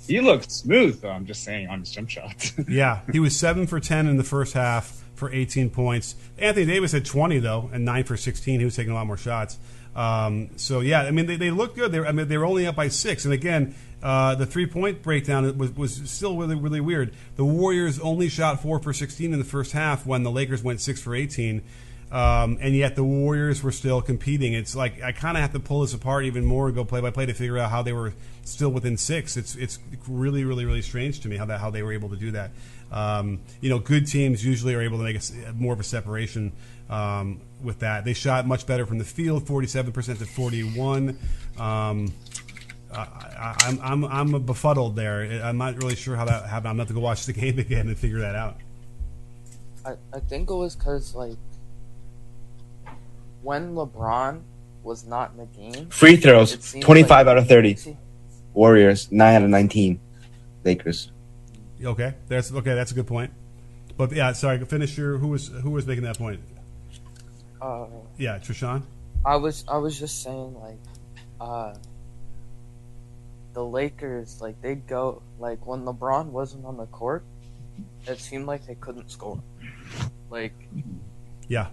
[0.06, 1.11] He looked smooth, though.
[1.11, 2.54] I'm just saying on his jump shots.
[2.68, 6.14] yeah, he was seven for ten in the first half for 18 points.
[6.38, 8.58] Anthony Davis had 20 though, and nine for 16.
[8.58, 9.58] He was taking a lot more shots.
[9.94, 11.92] Um, so yeah, I mean they, they looked good.
[11.92, 15.02] They, I mean they were only up by six, and again uh, the three point
[15.02, 17.14] breakdown was, was still really, really weird.
[17.36, 20.80] The Warriors only shot four for 16 in the first half when the Lakers went
[20.80, 21.62] six for 18.
[22.10, 24.54] Um, and yet the Warriors were still competing.
[24.54, 27.02] It's like I kind of have to pull this apart even more and go play
[27.02, 28.14] by play to figure out how they were
[28.44, 29.36] still within six.
[29.36, 32.16] It's it's really really really strange to me how that how they were able to
[32.16, 32.52] do that.
[32.91, 36.53] Um, you know, good teams usually are able to make a, more of a separation
[36.89, 38.05] um, with that.
[38.05, 41.18] They shot much better from the field, forty seven percent to forty one.
[41.59, 42.12] Um,
[42.93, 45.43] I, am I'm, I'm I'm befuddled there.
[45.43, 46.68] I'm not really sure how that happened.
[46.68, 48.57] I'm going to have to go watch the game again and figure that out.
[49.84, 51.36] I, I think it was because like
[53.43, 54.43] when LeBron
[54.82, 55.91] was not in the game.
[55.91, 57.97] Free throws, 25 like, out of 30.
[58.55, 60.01] Warriors, 9 out of 19.
[60.64, 61.12] Lakers.
[61.83, 62.74] Okay, that's okay.
[62.74, 63.33] That's a good point.
[63.97, 64.64] But yeah, sorry.
[64.64, 65.18] Finish your.
[65.18, 66.41] Who was who was making that point?
[67.61, 68.83] Uh, yeah, Trishan.
[69.24, 70.79] I was I was just saying like,
[71.41, 71.74] uh,
[73.55, 77.24] the Lakers, like they'd go like when LeBron wasn't on the court,
[78.07, 79.43] it seemed like they couldn't score.
[80.31, 80.55] Like,
[81.49, 81.68] yeah.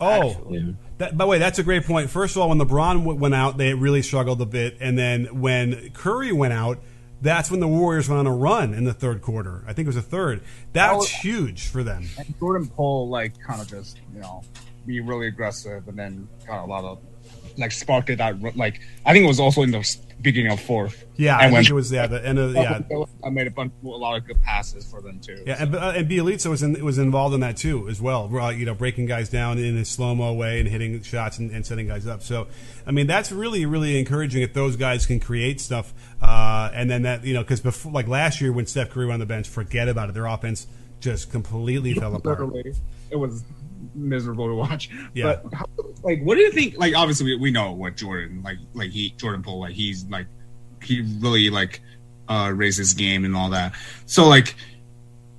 [0.00, 0.76] Oh, actually.
[0.98, 2.08] that, by the way, that's a great point.
[2.10, 5.40] First of all, when LeBron w- went out, they really struggled a bit, and then
[5.40, 6.78] when Curry went out,
[7.20, 9.62] that's when the Warriors went on a run in the third quarter.
[9.66, 10.42] I think it was a third.
[10.72, 12.06] That's oh, huge for them.
[12.18, 14.42] And Jordan Poole, like, kind of just you know,
[14.86, 16.98] be really aggressive, and then got a lot of
[17.58, 21.04] like sparked it that like I think it was also in the beginning of fourth.
[21.16, 22.80] Yeah, and I when, think it was yeah the end of yeah.
[23.24, 25.42] I made a bunch a lot of good passes for them too.
[25.46, 25.64] Yeah, so.
[25.64, 28.34] and, uh, and Bjelica was in, was involved in that too as well.
[28.34, 31.50] Uh, you know, breaking guys down in a slow mo way and hitting shots and,
[31.50, 32.22] and, setting guys up.
[32.22, 32.48] So,
[32.86, 35.92] I mean, that's really really encouraging if those guys can create stuff.
[36.20, 39.14] Uh, and then that you know because before like last year when Steph Curry was
[39.14, 40.12] on the bench, forget about it.
[40.12, 40.66] Their offense
[41.00, 42.40] just completely fell apart.
[43.10, 43.42] It was
[43.94, 44.90] miserable to watch.
[45.14, 45.40] Yeah.
[45.42, 45.66] But how,
[46.02, 46.78] like, what do you think?
[46.78, 48.58] Like, obviously, we, we know what Jordan like.
[48.74, 50.26] Like he Jordan Poole, like he's like
[50.82, 51.80] he really like
[52.28, 53.74] uh raised his game and all that.
[54.06, 54.54] So like,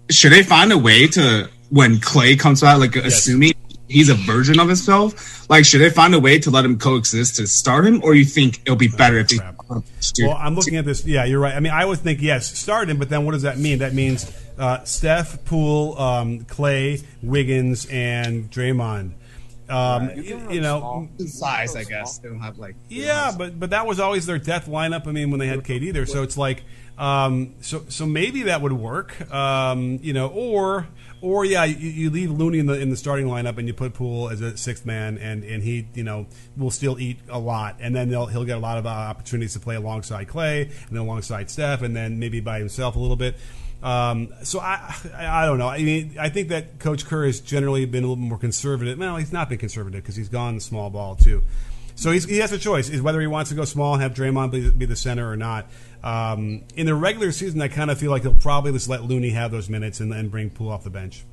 [0.10, 3.06] should they find a way to when Klay comes out, like yes.
[3.06, 3.54] assuming
[3.88, 7.38] he's a version of himself, like should they find a way to let him coexist
[7.38, 10.26] to start him, or you think it'll be better oh, if he?
[10.26, 11.06] Well, I'm looking at this.
[11.06, 11.56] Yeah, you're right.
[11.56, 13.80] I mean, I would think yes, start him, but then what does that mean?
[13.80, 14.30] That means
[14.62, 19.14] uh, Steph, Poole, um, Klay, Wiggins, and Draymond.
[19.68, 20.18] Um, right.
[20.18, 22.76] you, you know, size, I guess they don't have like.
[22.90, 25.08] Yeah, but but that was always their death lineup.
[25.08, 26.64] I mean, when they had KD there, so it's like,
[26.98, 29.32] um, so so maybe that would work.
[29.34, 30.88] Um, you know, or
[31.22, 33.94] or yeah, you, you, leave Looney in the in the starting lineup and you put
[33.94, 37.78] Poole as a sixth man, and, and he you know will still eat a lot,
[37.80, 40.98] and then he'll get a lot of uh, opportunities to play alongside Klay and then
[40.98, 43.38] alongside Steph, and then maybe by himself a little bit.
[43.84, 45.68] Um, so I, I, don't know.
[45.68, 48.98] I mean, I think that Coach Kerr has generally been a little more conservative.
[49.00, 51.42] Well, he's not been conservative because he's gone small ball too.
[51.96, 54.52] So he has a choice: is whether he wants to go small and have Draymond
[54.52, 55.68] be, be the center or not.
[56.04, 59.32] Um, in the regular season, I kind of feel like he'll probably just let Looney
[59.32, 61.24] have those minutes and then bring Poole off the bench.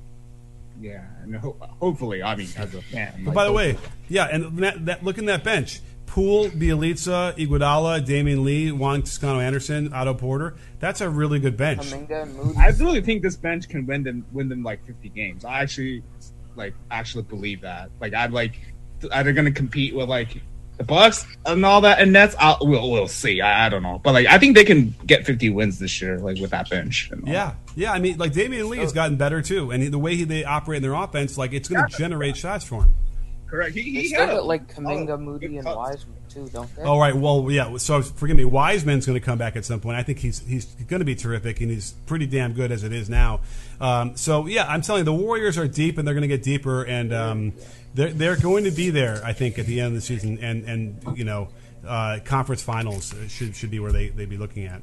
[0.81, 3.13] Yeah, and ho- hopefully, I mean, as a fan.
[3.19, 3.79] But like, by the way,
[4.09, 5.81] yeah, and that, that look in that bench.
[6.09, 10.57] Poole, Bjelica, Iguodala, Damion Lee, Juan Toscano Anderson, Otto Porter.
[10.81, 11.93] That's a really good bench.
[11.93, 15.45] I really think this bench can win them win them like 50 games.
[15.45, 16.03] I actually
[16.57, 17.91] like actually believe that.
[18.01, 18.59] Like I'd like
[19.13, 20.41] are they going to compete with like
[20.79, 22.35] the Bucks and all that, and Nets.
[22.39, 23.41] I'll, we'll we'll see.
[23.41, 26.19] I, I, don't know, but like I think they can get 50 wins this year,
[26.19, 27.11] like with that bench.
[27.25, 27.93] Yeah, yeah.
[27.93, 30.79] I mean, like Damion Lee has gotten better too, and the way he, they operate
[30.79, 32.95] in their offense, like it's going to generate shots for him.
[33.51, 33.75] Correct.
[33.75, 36.83] He, he had got like Kuminga, oh, Moody, and Wiseman too, don't they?
[36.83, 37.17] All right.
[37.17, 37.79] Well, yeah.
[37.79, 38.45] So forgive me.
[38.45, 39.97] Wiseman's going to come back at some point.
[39.97, 42.93] I think he's he's going to be terrific, and he's pretty damn good as it
[42.93, 43.41] is now.
[43.81, 46.43] Um, so yeah, I'm telling you, the Warriors are deep, and they're going to get
[46.43, 47.53] deeper, and um,
[47.95, 49.23] they're they're going to be there.
[49.25, 51.49] I think at the end of the season, and and you know,
[51.87, 54.83] uh, conference finals should should be where they they be looking at.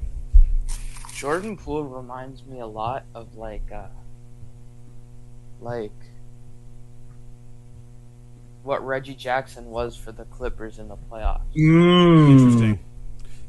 [1.14, 3.88] Jordan Poole reminds me a lot of like uh,
[5.62, 5.92] like
[8.66, 11.42] what Reggie Jackson was for the Clippers in the playoffs.
[11.56, 12.32] Mm.
[12.32, 12.80] Interesting.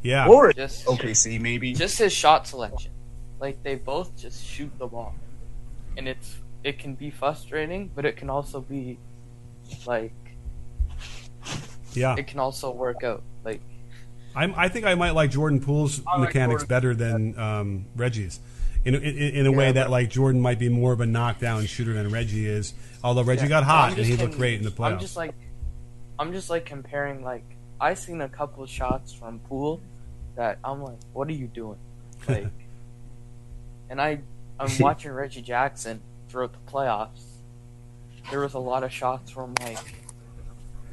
[0.03, 0.29] Yeah.
[0.29, 1.73] Or just OKC maybe.
[1.73, 2.93] Just his shot selection.
[3.41, 5.15] Like they both just shoot the ball.
[5.97, 8.99] And it's it can be frustrating, but it can also be
[9.87, 10.13] like
[11.95, 12.15] Yeah.
[12.17, 13.23] It can also work out.
[13.45, 13.63] Like
[14.35, 16.69] I'm, I think I might like Jordan Poole's like mechanics Jordan.
[16.69, 18.39] better than um, Reggie's
[18.87, 21.67] in, in, in a yeah, way that like Jordan might be more of a knockdown
[21.67, 22.73] shooter than Reggie is.
[23.03, 23.49] Although Reggie yeah.
[23.49, 24.93] got hot and he looked great in the playoffs.
[24.93, 25.35] I'm just like,
[26.19, 27.45] I'm just like comparing like
[27.81, 29.81] I seen a couple of shots from Poole
[30.37, 31.79] that I'm like, what are you doing?
[32.29, 32.47] Like,
[33.91, 34.21] and I
[34.61, 37.25] I'm watching Reggie Jackson throughout the playoffs.
[38.31, 39.79] There was a lot of shots from like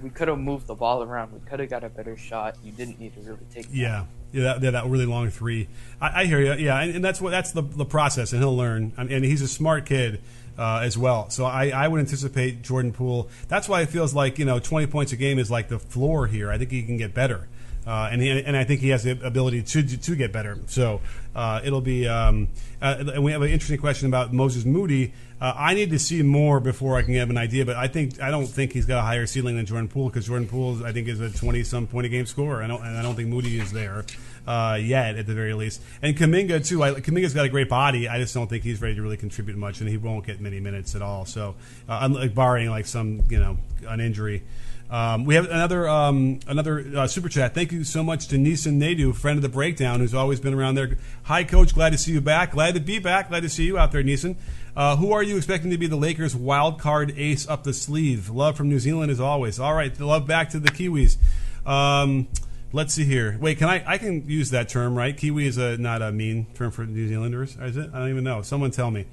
[0.01, 1.31] we could have moved the ball around.
[1.31, 2.57] We could have got a better shot.
[2.63, 3.67] You didn't need to really take.
[3.71, 4.05] Yeah.
[4.34, 5.69] Yeah, that, that really long three.
[6.01, 6.53] I, I hear you.
[6.65, 8.91] Yeah, and, and, that's what that's the, the process, and he'll learn.
[8.97, 10.21] and he's a smart kid
[10.57, 11.29] uh, as well.
[11.29, 13.29] So I, I would anticipate Jordan Poole.
[13.47, 16.27] That's why it feels like you know 20 points a game is like the floor
[16.27, 16.51] here.
[16.51, 17.47] I think he can get better.
[17.86, 20.57] Uh, and he, and I think he has the ability to to get better.
[20.67, 21.01] So
[21.36, 22.07] uh, it'll be.
[22.07, 22.47] Um,
[22.81, 25.13] uh, and we have an interesting question about Moses Moody.
[25.43, 28.21] Uh, I need to see more before I can have an idea, but I think
[28.21, 30.93] I don't think he's got a higher ceiling than Jordan Poole because Jordan Poole I
[30.93, 32.63] think is a twenty some point a game scorer.
[32.63, 34.05] I don't and I don't think Moody is there
[34.47, 35.81] uh, yet at the very least.
[36.01, 36.81] And Kuminga too.
[36.81, 38.07] I, Kuminga's got a great body.
[38.07, 40.61] I just don't think he's ready to really contribute much, and he won't get many
[40.61, 41.25] minutes at all.
[41.25, 41.55] So,
[41.89, 44.43] uh, barring like some you know an injury.
[44.89, 47.53] Um, we have another um, another uh, super chat.
[47.53, 50.75] Thank you so much to Nissan Nadu, friend of the breakdown, who's always been around
[50.75, 50.97] there.
[51.23, 51.73] Hi, coach.
[51.73, 52.51] Glad to see you back.
[52.51, 53.27] Glad to be back.
[53.27, 54.37] Glad to see you out there, Nissan.
[54.76, 58.30] Uh, who are you expecting to be the Lakers' wild card ace up the sleeve?
[58.30, 59.59] Love from New Zealand as always.
[59.59, 61.17] All right, love back to the Kiwis.
[61.65, 62.28] Um,
[62.71, 63.38] let's see here.
[63.39, 63.84] Wait, can I?
[63.86, 65.15] I can use that term, right?
[65.15, 67.91] Kiwi is a not a mean term for New Zealanders, is it?
[67.93, 68.41] I don't even know.
[68.41, 69.05] Someone tell me.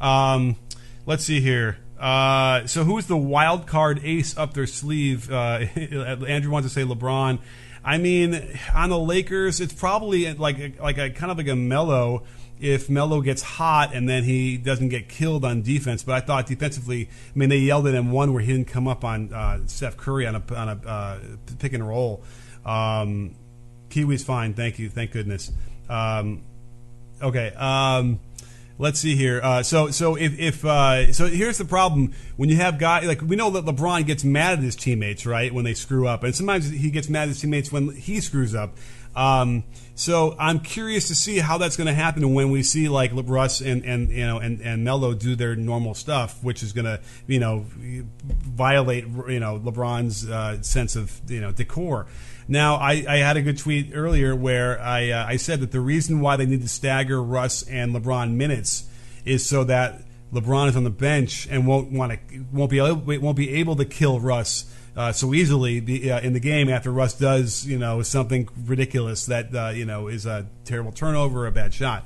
[0.00, 0.56] Um,
[1.04, 1.78] let's see here.
[1.98, 5.32] Uh, so who's the wild card ace up their sleeve?
[5.32, 7.40] Uh, Andrew wants to say LeBron.
[7.84, 12.22] I mean, on the Lakers, it's probably like like a kind of like a Melo
[12.60, 16.02] if Melo gets hot and then he doesn't get killed on defense.
[16.02, 18.88] But I thought defensively, I mean, they yelled at him one where he didn't come
[18.88, 21.18] up on uh, Steph Curry on a on a uh,
[21.58, 22.22] pick and roll.
[22.64, 23.34] Um,
[23.90, 25.50] Kiwi's fine, thank you, thank goodness.
[25.88, 26.42] Um,
[27.22, 27.52] okay.
[27.54, 28.20] Um,
[28.78, 29.40] let's see here.
[29.42, 33.20] Uh, so so if, if uh, so here's the problem when you have guys like
[33.22, 36.34] we know that LeBron gets mad at his teammates right when they screw up, and
[36.34, 38.76] sometimes he gets mad at his teammates when he screws up.
[39.16, 39.64] Um,
[39.98, 43.60] so I'm curious to see how that's going to happen when we see like Russ
[43.60, 47.00] and, and you know and, and Melo do their normal stuff, which is going to
[47.26, 52.06] you know violate you know LeBron's uh, sense of you know decor.
[52.46, 55.80] Now, I, I had a good tweet earlier where I, uh, I said that the
[55.80, 58.88] reason why they need to stagger Russ and LeBron minutes
[59.26, 60.00] is so that
[60.32, 63.74] LeBron is on the bench and won't want to won't be able, won't be able
[63.76, 67.78] to kill Russ uh, so easily the, uh, in the game after Russ does you
[67.78, 72.04] know something ridiculous that uh, you know is a terrible turnover, a bad shot.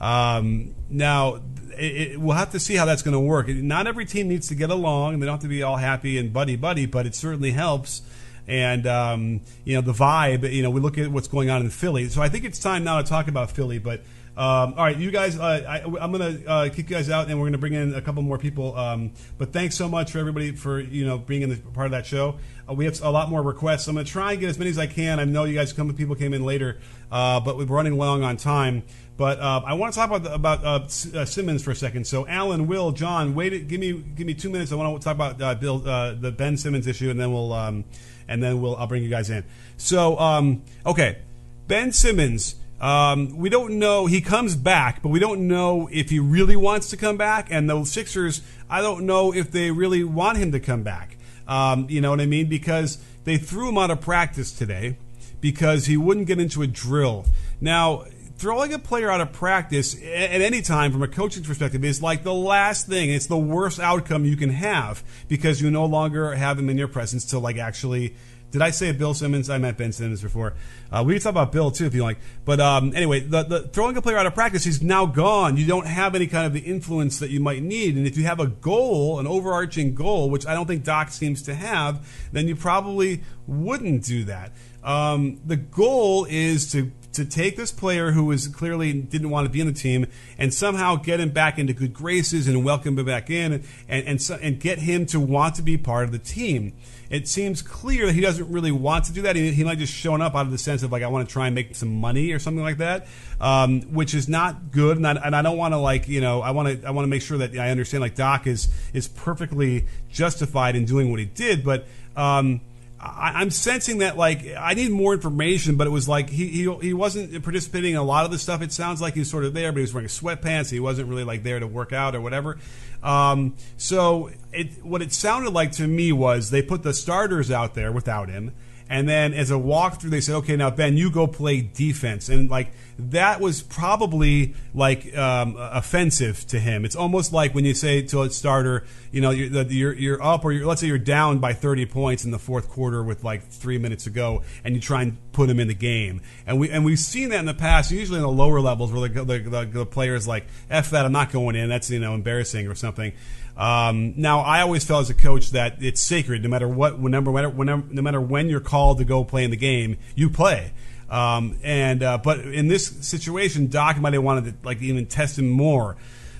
[0.00, 1.42] Um, now
[1.76, 3.48] it, it, we'll have to see how that's going to work.
[3.48, 6.16] Not every team needs to get along; and they don't have to be all happy
[6.16, 8.00] and buddy buddy, but it certainly helps
[8.48, 10.50] and um, you know the vibe.
[10.50, 12.08] You know, we look at what's going on in Philly.
[12.08, 13.78] So I think it's time now to talk about Philly.
[13.78, 14.02] But
[14.36, 17.28] um, all right, you guys, uh, I, am going to uh, kick you guys out,
[17.28, 18.76] and we're going to bring in a couple more people.
[18.76, 21.92] Um, but thanks so much for everybody for you know being in the part of
[21.92, 22.38] that show.
[22.68, 23.88] Uh, we have a lot more requests.
[23.88, 25.18] I'm going to try and get as many as I can.
[25.18, 26.78] I know you guys, come people came in later,
[27.10, 28.84] uh, but we're running long on time.
[29.16, 32.06] But uh, I want to talk about about uh, Simmons for a second.
[32.06, 34.70] So Alan, Will, John, wait, give me give me two minutes.
[34.70, 37.84] I want to talk about Bill, uh, the Ben Simmons issue, and then we'll um,
[38.28, 39.44] and then we'll I'll bring you guys in.
[39.76, 41.18] So um, okay,
[41.66, 42.54] Ben Simmons.
[42.80, 46.90] Um, we don't know he comes back, but we don't know if he really wants
[46.90, 47.48] to come back.
[47.50, 51.16] And the Sixers, I don't know if they really want him to come back.
[51.46, 52.48] Um, you know what I mean?
[52.48, 54.96] Because they threw him out of practice today
[55.40, 57.26] because he wouldn't get into a drill.
[57.60, 58.04] Now,
[58.36, 62.22] throwing a player out of practice at any time from a coaching perspective is like
[62.22, 63.10] the last thing.
[63.10, 66.88] It's the worst outcome you can have because you no longer have him in your
[66.88, 68.14] presence to like actually
[68.50, 69.48] did I say Bill Simmons?
[69.48, 70.54] I meant Ben Simmons before.
[70.90, 72.18] Uh, we can talk about Bill too if you like.
[72.44, 75.56] But um, anyway, the, the, throwing a player out of practice, he's now gone.
[75.56, 77.96] You don't have any kind of the influence that you might need.
[77.96, 81.42] And if you have a goal, an overarching goal, which I don't think Doc seems
[81.42, 84.52] to have, then you probably wouldn't do that.
[84.82, 89.50] Um, the goal is to to take this player who was clearly didn't want to
[89.50, 90.06] be in the team
[90.38, 94.06] and somehow get him back into good graces and welcome him back in and and
[94.06, 96.72] and, and get him to want to be part of the team.
[97.10, 99.34] It seems clear that he doesn't really want to do that.
[99.34, 101.32] He, he might just showing up out of the sense of like I want to
[101.32, 103.08] try and make some money or something like that,
[103.40, 104.96] um, which is not good.
[104.96, 107.04] And I, and I don't want to like you know I want to I want
[107.04, 111.20] to make sure that I understand like Doc is is perfectly justified in doing what
[111.20, 111.86] he did, but.
[112.16, 112.60] Um,
[113.02, 116.74] I, am sensing that like I need more information, but it was like he, he
[116.82, 118.60] he wasn't participating in a lot of the stuff.
[118.60, 120.70] It sounds like he was sort of there, but he was wearing sweatpants.
[120.70, 122.58] He wasn't really like there to work out or whatever.
[123.02, 127.74] Um, so it what it sounded like to me was they put the starters out
[127.74, 128.52] there without him,
[128.90, 132.50] and then as a walkthrough, they said, "Okay, now Ben, you go play defense." And
[132.50, 136.84] like that was probably like um, offensive to him.
[136.84, 140.44] It's almost like when you say to a starter, you know, you're you're, you're up
[140.44, 143.44] or you're, let's say you're down by 30 points in the fourth quarter with like
[143.44, 146.20] three minutes to go, and you try and put him in the game.
[146.44, 149.08] And we and we've seen that in the past, usually in the lower levels where
[149.08, 151.68] the the, the, the players like f that, I'm not going in.
[151.68, 153.12] That's you know embarrassing or something.
[153.56, 156.42] Um, now, I always felt as a coach that it's sacred.
[156.42, 159.56] No matter what, whenever, whenever, no matter when you're called to go play in the
[159.56, 160.72] game, you play.
[161.10, 165.38] Um, and uh, but in this situation, Doc might have wanted to like even test
[165.38, 165.96] him more.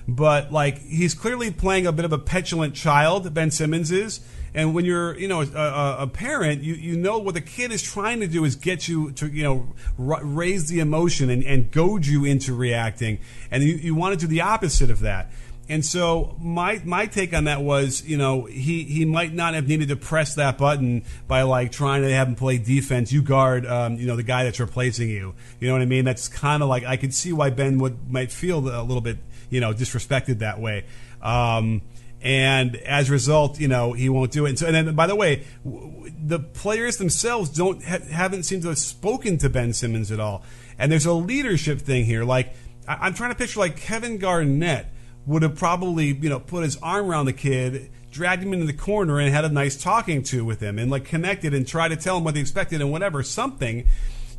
[0.07, 3.31] But like he's clearly playing a bit of a petulant child.
[3.33, 4.21] Ben Simmons is.
[4.53, 7.81] And when you're, you know, a, a, parent, you, you know what the kid is
[7.81, 11.71] trying to do is get you to, you know, r- raise the emotion and, and
[11.71, 13.19] goad you into reacting.
[13.49, 15.31] And you, you want to do the opposite of that.
[15.69, 19.67] And so my my take on that was, you know, he, he might not have
[19.67, 23.13] needed to press that button by like trying to have him play defense.
[23.13, 25.33] You guard, um, you know, the guy that's replacing you.
[25.59, 26.03] You know what I mean?
[26.03, 29.19] That's kind of like I could see why Ben would might feel a little bit,
[29.49, 30.83] you know, disrespected that way.
[31.21, 31.83] Um,
[32.21, 34.49] and as a result, you know, he won't do it.
[34.49, 38.69] And so, and then by the way, the players themselves don't ha- haven't seemed to
[38.69, 40.43] have spoken to Ben Simmons at all.
[40.77, 42.25] And there's a leadership thing here.
[42.25, 42.53] Like
[42.87, 44.87] I- I'm trying to picture like Kevin Garnett
[45.25, 48.73] would have probably you know put his arm around the kid dragged him into the
[48.73, 51.95] corner and had a nice talking to with him and like connected and tried to
[51.95, 53.87] tell him what they expected and whatever something.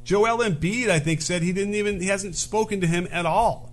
[0.05, 3.71] Joel embiid i think said he didn't even he hasn't spoken to him at all.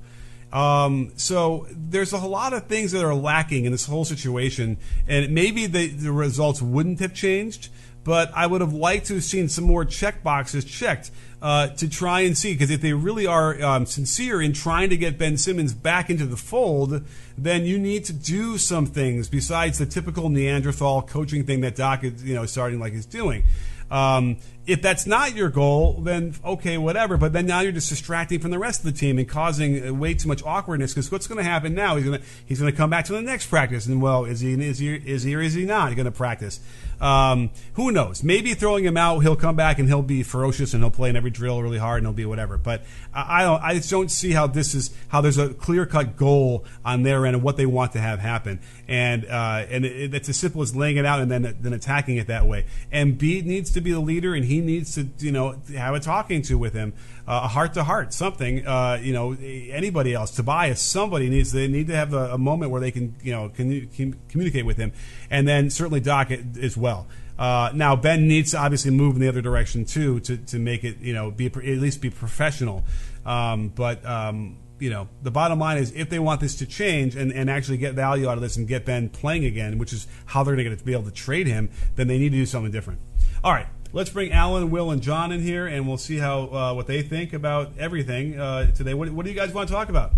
[0.51, 5.33] Um, so there's a lot of things that are lacking in this whole situation and
[5.33, 7.69] maybe the, the results wouldn't have changed
[8.03, 11.89] but I would have liked to have seen some more check boxes checked uh, to
[11.89, 15.37] try and see because if they really are um, sincere in trying to get Ben
[15.37, 17.03] Simmons back into the fold,
[17.37, 22.03] then you need to do some things besides the typical Neanderthal coaching thing that Doc
[22.03, 23.43] is you know starting like he's doing.
[23.91, 24.37] Um,
[24.67, 27.17] if that's not your goal, then okay, whatever.
[27.17, 30.13] But then now you're just distracting from the rest of the team and causing way
[30.13, 30.93] too much awkwardness.
[30.93, 31.95] Because what's going to happen now?
[31.95, 34.41] He's going to he's going to come back to the next practice, and well, is
[34.41, 36.59] he is he is he or is he not going to practice?
[37.01, 38.23] Um, who knows?
[38.23, 41.15] Maybe throwing him out, he'll come back and he'll be ferocious and he'll play in
[41.15, 42.57] every drill really hard and he'll be whatever.
[42.57, 42.83] But
[43.13, 43.61] I, don't.
[43.61, 47.25] I just don't see how this is how there's a clear cut goal on their
[47.25, 48.59] end and what they want to have happen.
[48.87, 52.17] And uh, and it, it's as simple as laying it out and then then attacking
[52.17, 52.65] it that way.
[52.91, 55.99] And B needs to be the leader and he needs to you know have a
[55.99, 56.93] talking to with him
[57.29, 58.65] a heart to heart, something.
[58.65, 62.71] Uh, you know, anybody else, Tobias, somebody needs they need to have a, a moment
[62.71, 64.91] where they can you know can, communicate with him,
[65.29, 67.07] and then certainly Doc as well.
[67.37, 70.83] Uh, now Ben needs to obviously move in the other direction too to, to make
[70.83, 72.83] it you know be at least be professional.
[73.25, 77.15] Um, but um, you know the bottom line is if they want this to change
[77.15, 80.07] and, and actually get value out of this and get Ben playing again, which is
[80.25, 82.71] how they're going to be able to trade him, then they need to do something
[82.71, 82.99] different.
[83.43, 86.73] All right, let's bring Alan, Will, and John in here, and we'll see how uh,
[86.73, 88.93] what they think about everything uh, today.
[88.93, 90.13] What, what, do you guys want to talk about?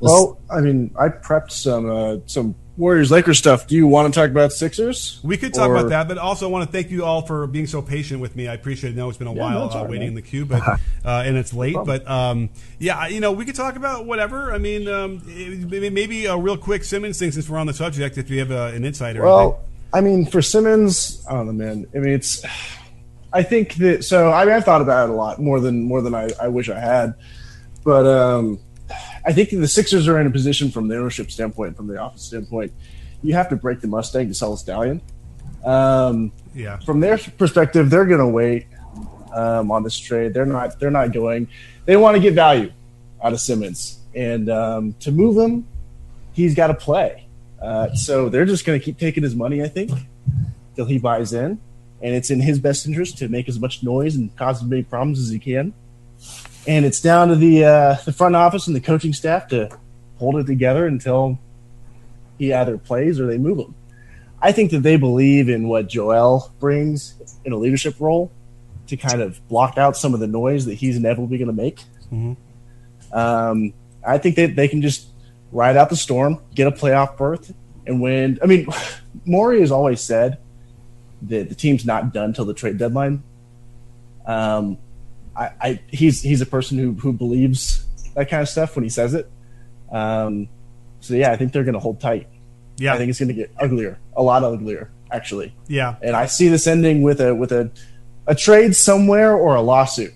[0.00, 3.66] Well, I mean, I prepped some uh, some Warriors Lakers stuff.
[3.66, 5.20] Do you want to talk about Sixers?
[5.22, 5.76] We could talk or...
[5.76, 8.34] about that, but also I want to thank you all for being so patient with
[8.34, 8.48] me.
[8.48, 8.92] I appreciate it.
[8.94, 10.78] I know it's been a yeah, while no, uh, waiting in the queue, but uh,
[11.04, 11.76] and it's late.
[11.84, 14.52] But um, yeah, you know, we could talk about whatever.
[14.52, 18.18] I mean, um, maybe a real quick Simmons thing since we're on the subject.
[18.18, 19.73] If you have uh, an insider, well, anything.
[19.94, 21.86] I mean, for Simmons, I don't know, man.
[21.94, 22.44] I mean, it's.
[23.32, 24.32] I think that so.
[24.32, 26.68] I mean, I've thought about it a lot more than more than I, I wish
[26.68, 27.14] I had,
[27.84, 28.58] but um,
[29.24, 32.22] I think the Sixers are in a position from the ownership standpoint, from the office
[32.22, 32.72] standpoint,
[33.22, 35.00] you have to break the Mustang to sell a stallion.
[35.64, 36.78] Um, yeah.
[36.80, 38.66] From their perspective, they're going to wait
[39.32, 40.34] um, on this trade.
[40.34, 40.78] They're not.
[40.80, 41.48] They're not going.
[41.86, 42.72] They want to get value
[43.22, 45.66] out of Simmons, and um, to move him,
[46.32, 47.23] he's got to play.
[47.64, 49.90] Uh, so they're just going to keep taking his money, I think,
[50.76, 51.58] till he buys in.
[52.02, 54.82] and it's in his best interest to make as much noise and cause as many
[54.82, 55.72] problems as he can.
[56.66, 59.70] And it's down to the uh, the front office and the coaching staff to
[60.18, 61.38] hold it together until
[62.38, 63.74] he either plays or they move him.
[64.42, 67.14] I think that they believe in what Joel brings
[67.46, 68.30] in a leadership role
[68.88, 71.80] to kind of block out some of the noise that he's inevitably going to make.
[72.12, 72.36] Mhm.
[73.12, 73.72] Um,
[74.06, 75.06] I think that they can just
[75.54, 77.54] ride out the storm, get a playoff berth,
[77.86, 78.38] and win.
[78.42, 78.66] I mean,
[79.24, 80.38] Maury has always said
[81.22, 83.22] that the team's not done till the trade deadline.
[84.26, 84.76] Um,
[85.34, 87.84] I, I he's he's a person who who believes
[88.14, 89.30] that kind of stuff when he says it.
[89.90, 90.48] Um,
[91.00, 92.28] so yeah, I think they're going to hold tight.
[92.76, 95.54] Yeah, I think it's going to get uglier, a lot uglier, actually.
[95.68, 97.70] Yeah, And I see this ending with a with a
[98.26, 100.12] a trade somewhere or a lawsuit.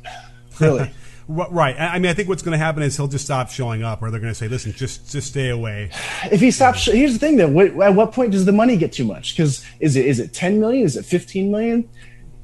[0.58, 0.90] Really.
[1.28, 1.78] Ri- Right.
[1.78, 4.10] I mean, I think what's going to happen is he'll just stop showing up, or
[4.10, 5.90] they're going to say, "Listen, just just stay away."
[6.32, 9.04] if he stops, here's the thing: though, at what point does the money get too
[9.04, 9.36] much?
[9.36, 10.84] Because is it is it ten million?
[10.84, 11.88] Is it fifteen million?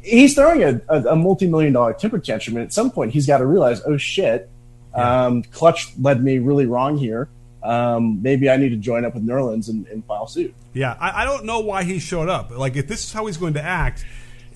[0.03, 3.39] He's throwing a, a, a multi-million dollar temper tantrum, and at some point, he's got
[3.39, 4.51] to realize, oh shit,
[4.95, 7.31] um, Klutch led me really wrong here.
[7.63, 10.55] Um, maybe I need to join up with Nerlens and, and file suit.
[10.75, 12.51] Yeah, I, I don't know why he showed up.
[12.51, 14.05] Like, if this is how he's going to act,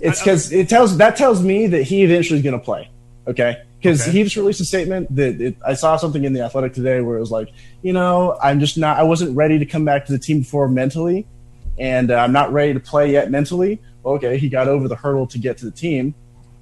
[0.00, 2.90] It's because it tells that tells me that he eventually is going to play.
[3.26, 4.10] Okay, because Okay.
[4.12, 7.16] he just released a statement that it, I saw something in the Athletic today where
[7.16, 7.50] it was like,
[7.82, 10.68] you know, I'm just not, I wasn't ready to come back to the team before
[10.68, 11.26] mentally,
[11.78, 13.80] and uh, I'm not ready to play yet mentally.
[14.04, 16.14] Okay, he got over the hurdle to get to the team.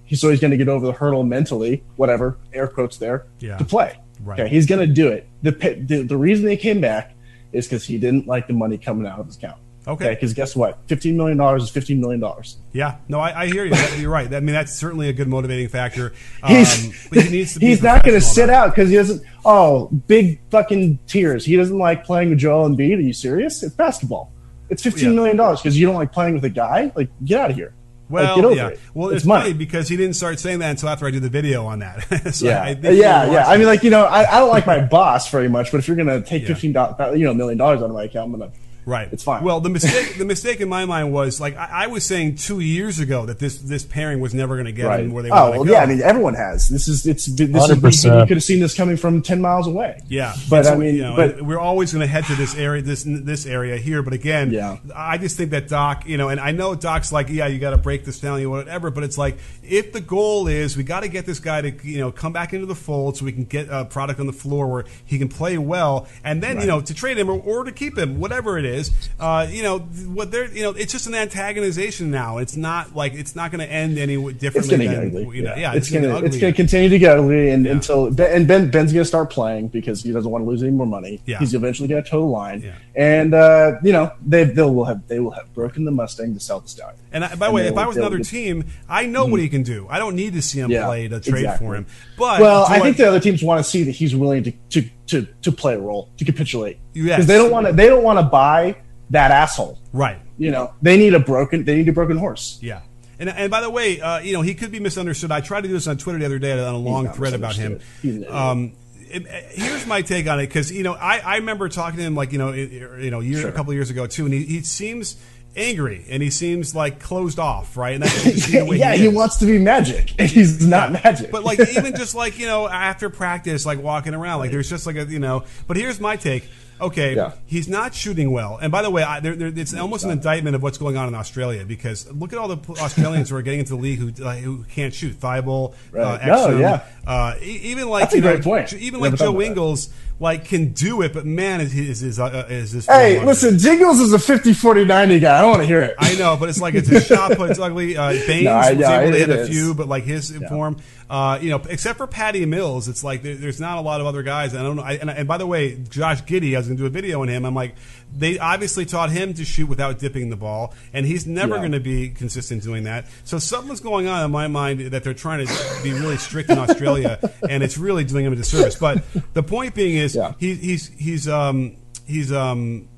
[0.05, 3.57] He, so he's going to get over the hurdle mentally, whatever air quotes there, Yeah.
[3.57, 3.99] to play.
[4.23, 4.41] Right.
[4.41, 5.29] Okay, he's going to do it.
[5.43, 5.51] The,
[5.87, 7.15] the the reason he came back
[7.53, 9.59] is because he didn't like the money coming out of his account.
[9.89, 10.11] Okay.
[10.15, 10.79] because guess what?
[10.89, 12.57] Fifteen million dollars is fifteen million dollars.
[12.73, 13.71] yeah, no, I, I hear you.
[13.71, 14.27] That- You're right.
[14.35, 16.13] I mean, that's certainly a good motivating factor.
[16.43, 18.97] Um, He's but he needs to be he's not going to sit out because he
[18.97, 19.23] doesn't.
[19.45, 21.45] Oh, big fucking tears.
[21.45, 22.97] He doesn't like playing with Joel Embiid.
[22.99, 23.63] Are you serious?
[23.63, 24.33] It's basketball.
[24.71, 25.15] It's fifteen Yeah.
[25.15, 26.91] million dollars because you don't like playing with a guy.
[26.97, 27.73] Like, get out of here.
[28.11, 28.69] Like, Well, over yeah.
[28.69, 28.81] it.
[28.95, 29.43] Well, it's, it's, money.
[29.45, 32.03] funny because he didn't start saying that until after I did the video on that.
[32.35, 33.47] so yeah, I think yeah, yeah.
[33.49, 35.89] I mean, like you know, I, I don't like my boss very much, but if
[35.89, 36.49] you're going to take Yeah.
[36.49, 38.59] fifteen dollars, you know, million dollars out of my account, I'm going to.
[38.87, 39.09] Right.
[39.13, 39.43] It's fine.
[39.43, 42.61] Well, the mistake the mistake in my mind was like I, I was saying two
[42.61, 44.99] years ago that this this pairing was never going to get Right.
[44.99, 45.73] them where they oh want to well, go.
[45.73, 45.81] yeah.
[45.81, 46.69] I mean, everyone has.
[46.69, 47.27] This is it's.
[47.27, 50.01] This is you could have seen this coming from ten miles away.
[50.09, 52.55] Yeah, But, so, I mean, you know, but- we're always going to head to this
[52.55, 54.03] area, this this area here.
[54.03, 54.77] But again, Yeah.
[54.95, 57.71] I just think that Doc, you know, and I know Doc's like, yeah, you got
[57.71, 58.91] to break this down, you whatever.
[58.91, 61.99] But it's like, if the goal is we got to get this guy to, you
[61.99, 64.69] know, come back into the fold so we can get a product on the floor
[64.69, 67.73] where he can play well, and then you know to trade him or, or to
[67.73, 68.76] keep him, whatever it is,
[69.21, 72.39] uh, you know, what they're, you know, it's just an antagonization now.
[72.39, 74.59] It's not like it's not going to end any differently.
[74.59, 75.37] It's going to get ugly.
[75.37, 78.11] You know, yeah, it's, going to it's going to continue to get ugly, and until
[78.11, 80.73] Ben, and Ben Ben's going to start playing because he doesn't want to lose any
[80.73, 81.21] more money.
[81.27, 81.39] Yeah.
[81.39, 82.75] He's eventually going to toe the line, Yeah.
[82.95, 86.41] and uh, you know they they will have they will have broken the Mustang to
[86.41, 86.99] sell the stallion.
[87.13, 89.27] And I, by the way, they if will- I was another get- team, I know
[89.27, 89.87] what he can do.
[89.89, 91.67] I don't need to see him Yeah, play to trade exactly.
[91.67, 91.87] for him.
[92.19, 94.89] But well, I think the other teams want to see that he's willing to to
[95.09, 97.27] to, to play a role to capitulate because Yes.
[97.27, 98.77] they don't want to they don't want to buy
[99.11, 99.79] that asshole.
[99.93, 100.19] right.
[100.39, 102.59] You know, they need a broken they need a broken horse.
[102.61, 102.83] Yeah.
[103.19, 105.31] And, and by the way, uh, you know, he could be misunderstood.
[105.31, 107.57] I tried to do this on Twitter the other day on a long thread about
[107.57, 107.75] him.
[107.75, 108.03] misunderstood.
[108.03, 108.35] He's an idiot.
[108.35, 108.73] Um,
[109.09, 112.15] it- here's my take on it because you know I, I remember talking to him
[112.15, 113.49] like you know it- you know a year, Sure.
[113.51, 115.17] a couple of years ago too, and he, he seems
[115.57, 117.95] angry and he seems like closed off, right?
[117.95, 121.31] And that's way yeah, he, he wants to be magic, and he's not magic.
[121.31, 124.87] But like even just like you know after practice, like walking around, like there's just
[124.87, 125.45] like a you know.
[125.67, 126.49] But here's my take.
[126.81, 127.33] Okay, Yeah.
[127.47, 130.55] he's not shooting well, and by the way, I, there, there, it's almost an indictment
[130.57, 133.61] of what's going on in Australia because look at all the Australians who are getting
[133.61, 135.19] into the league who like, who can't shoot.
[135.19, 136.27] Thybulle, uh, Right.
[136.27, 136.85] No, Exum, yeah.
[137.07, 138.73] uh, even like That's a you know, point.
[138.75, 139.41] even like Joe.
[139.41, 139.89] Ingles,
[140.21, 142.87] like can do it, but man, is is is, uh, is this?
[142.87, 145.39] hey, listen, Jingles is a 50 40 90 guy.
[145.39, 145.95] I don't want to hear it.
[145.99, 147.51] I know, but it's like it's a shot put.
[147.51, 147.97] It's ugly.
[147.97, 150.31] Uh, Baynes No, I was know, able to it hit a few, but like his
[150.49, 150.77] form,
[151.09, 154.07] uh, you know, except for Patty Mills, it's like there, there's not a lot of
[154.09, 154.55] other guys.
[154.55, 154.83] I don't know.
[154.83, 157.23] I, and, and by the way, Josh Giddey, I was going to do a video
[157.23, 157.45] on him.
[157.45, 157.77] I'm like,
[158.13, 161.61] they obviously taught him to shoot without dipping the ball, and he's never Yeah.
[161.61, 163.07] going to be consistent doing that.
[163.25, 165.53] So something's going on in my mind that they're trying to
[165.83, 168.75] be really strict in Australia, and it's really doing him a disservice.
[168.77, 169.05] But
[169.35, 170.33] the point being is, Yeah.
[170.39, 171.77] he, he's he's um,
[172.07, 172.89] he's um,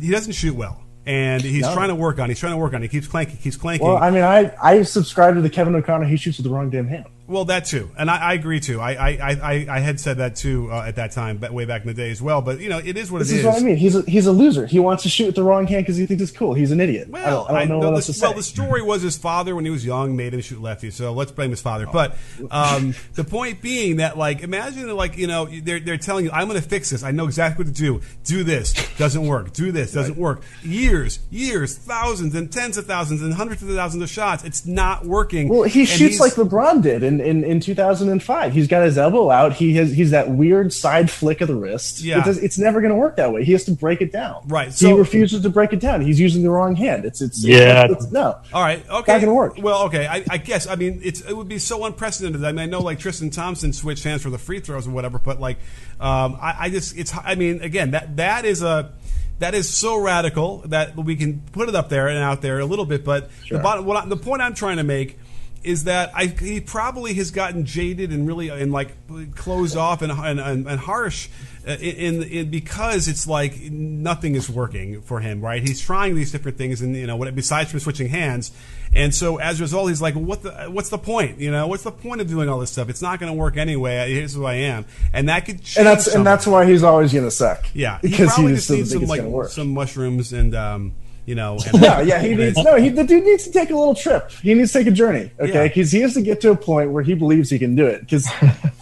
[0.00, 0.80] he doesn't shoot well.
[1.06, 1.74] And he's No.
[1.74, 2.26] trying to work on.
[2.26, 2.28] it.
[2.28, 2.82] He's trying to work on.
[2.82, 2.90] it.
[2.90, 3.36] He keeps clanking.
[3.36, 3.86] Keeps clanking.
[3.86, 6.06] Well, I mean, I, I subscribe to the Kevin O'Connor.
[6.06, 7.04] He shoots with the wrong damn hand.
[7.26, 8.80] Well, that too, and I, I agree too.
[8.80, 11.80] I, I, I, I had said that too uh, at that time, but way back
[11.80, 12.42] in the day as well.
[12.42, 13.42] But you know, it is what this it is.
[13.44, 13.62] This is.
[13.62, 13.76] what I mean.
[13.76, 14.66] He's a, he's a loser.
[14.66, 16.52] He wants to shoot with the wrong hand because he thinks it's cool.
[16.52, 17.08] He's an idiot.
[17.08, 18.26] Well, I don't, don't know what the, else to say.
[18.26, 20.90] well, the story was his father when he was young made him shoot lefty.
[20.90, 21.86] So let's blame his father.
[21.90, 22.18] But
[22.50, 26.46] um, the point being that, like, imagine like you know they're they're telling you, I'm
[26.46, 27.02] going to fix this.
[27.02, 28.02] I know exactly what to do.
[28.24, 29.54] Do this doesn't work.
[29.54, 30.42] Do this doesn't work.
[30.62, 34.44] Years, years, thousands and tens of thousands and hundreds of thousands of shots.
[34.44, 35.48] It's not working.
[35.48, 38.52] Well, he And shoots like LeBron did in, in, in 2005.
[38.52, 39.52] He's got his elbow out.
[39.54, 42.00] He has he's that weird side flick of the wrist.
[42.02, 42.18] Yeah.
[42.20, 43.44] It does, it's never going to work that way.
[43.44, 44.42] He has to break it down.
[44.46, 46.00] Right, So, he refuses to break it down.
[46.00, 47.04] He's using the wrong hand.
[47.04, 47.84] It's it's Yeah.
[47.84, 48.38] It's, it's- no.
[48.52, 48.84] All right.
[48.88, 49.12] Okay.
[49.12, 49.56] Not gonna work.
[49.58, 50.06] Well, okay.
[50.06, 50.66] I, I guess.
[50.66, 52.44] I mean, it's it would be so unprecedented.
[52.44, 55.18] I mean, I know like Tristan Thompson switched hands for the free throws or whatever,
[55.18, 55.58] but like,
[56.00, 57.12] um, I, I just it's.
[57.16, 58.92] I mean, again, that that is a.
[59.40, 62.64] That is so radical that we can put it up there and out there a
[62.64, 63.58] little bit, but Sure.
[63.58, 65.18] the bottom, what I, the point I'm trying to make
[65.64, 68.92] is that I, he probably has gotten jaded and really and like
[69.34, 71.28] closed off and and, and, and harsh
[71.66, 75.62] uh, in, in because it's like nothing is working for him, right?
[75.62, 78.52] He's trying these different things, and you know, what besides from switching hands,
[78.92, 81.40] and so as a result, he's like, what the what's the point?
[81.40, 82.90] You know, what's the point of doing all this stuff?
[82.90, 84.12] It's not going to work anyway.
[84.12, 86.18] Here's who I am, and that could change And that's something.
[86.18, 87.64] and that's why he's always going to suck.
[87.72, 89.50] yeah, he because probably he just just needs some like going to work.
[89.50, 90.92] some mushrooms and um,
[91.26, 92.76] you know, and no, yeah, he needs no.
[92.76, 94.30] He, the dude needs to take a little trip.
[94.30, 95.68] He needs to take a journey, okay?
[95.68, 98.00] Because he has to get to a point where he believes he can do it.
[98.00, 98.28] Because,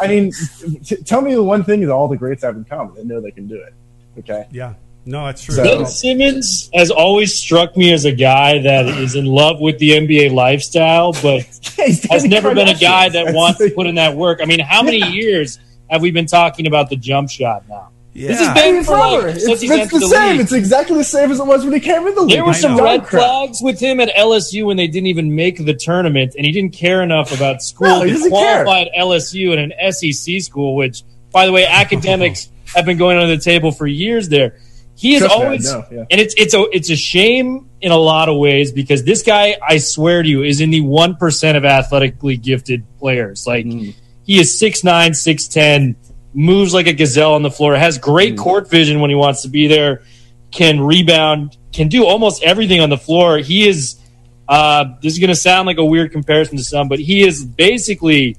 [0.01, 0.33] I mean,
[0.85, 3.21] t- tell me the one thing that all the greats have in common: they know
[3.21, 3.75] they can do it.
[4.19, 4.47] Okay.
[4.51, 4.75] Yeah.
[5.05, 5.55] No, that's true.
[5.57, 9.79] So- Ben Simmons has always struck me as a guy that is in love with
[9.79, 11.43] the NBA lifestyle, but
[12.11, 14.41] has never been a guy that wants to put in that work.
[14.41, 15.59] I mean, how many years
[15.91, 17.89] have we been talking about the jump shot now?
[18.15, 19.29] This is I been mean, for like, forever.
[19.29, 19.61] It's, it's
[19.91, 20.33] the the same.
[20.33, 20.41] league.
[20.43, 22.33] It's exactly the same as it was when he came in the league.
[22.33, 23.23] There were some red crap.
[23.23, 26.75] flags with him at LSU when they didn't even make the tournament, and he didn't
[26.75, 28.67] care enough about school No, he to doesn't care.
[28.67, 30.77] at LSU in an SEC school.
[30.77, 34.29] Which, by the way, academics have been going under the table for years.
[34.29, 34.59] There,
[34.95, 36.05] he is Trust always, know, yeah.
[36.11, 39.57] and it's it's a it's a shame in a lot of ways because this guy,
[39.67, 43.47] I swear to you, is in the one percent of athletically gifted players.
[43.47, 43.95] Like Mm.
[44.25, 45.97] he is six nine, six ten,
[46.35, 49.49] moves like a gazelle on the floor, has great court vision when he wants to
[49.49, 50.03] be there,
[50.51, 53.39] can rebound, can do almost everything on the floor.
[53.39, 53.99] He is.
[54.49, 57.45] Uh, this is going to sound like a weird comparison to some, but he is
[57.45, 58.37] basically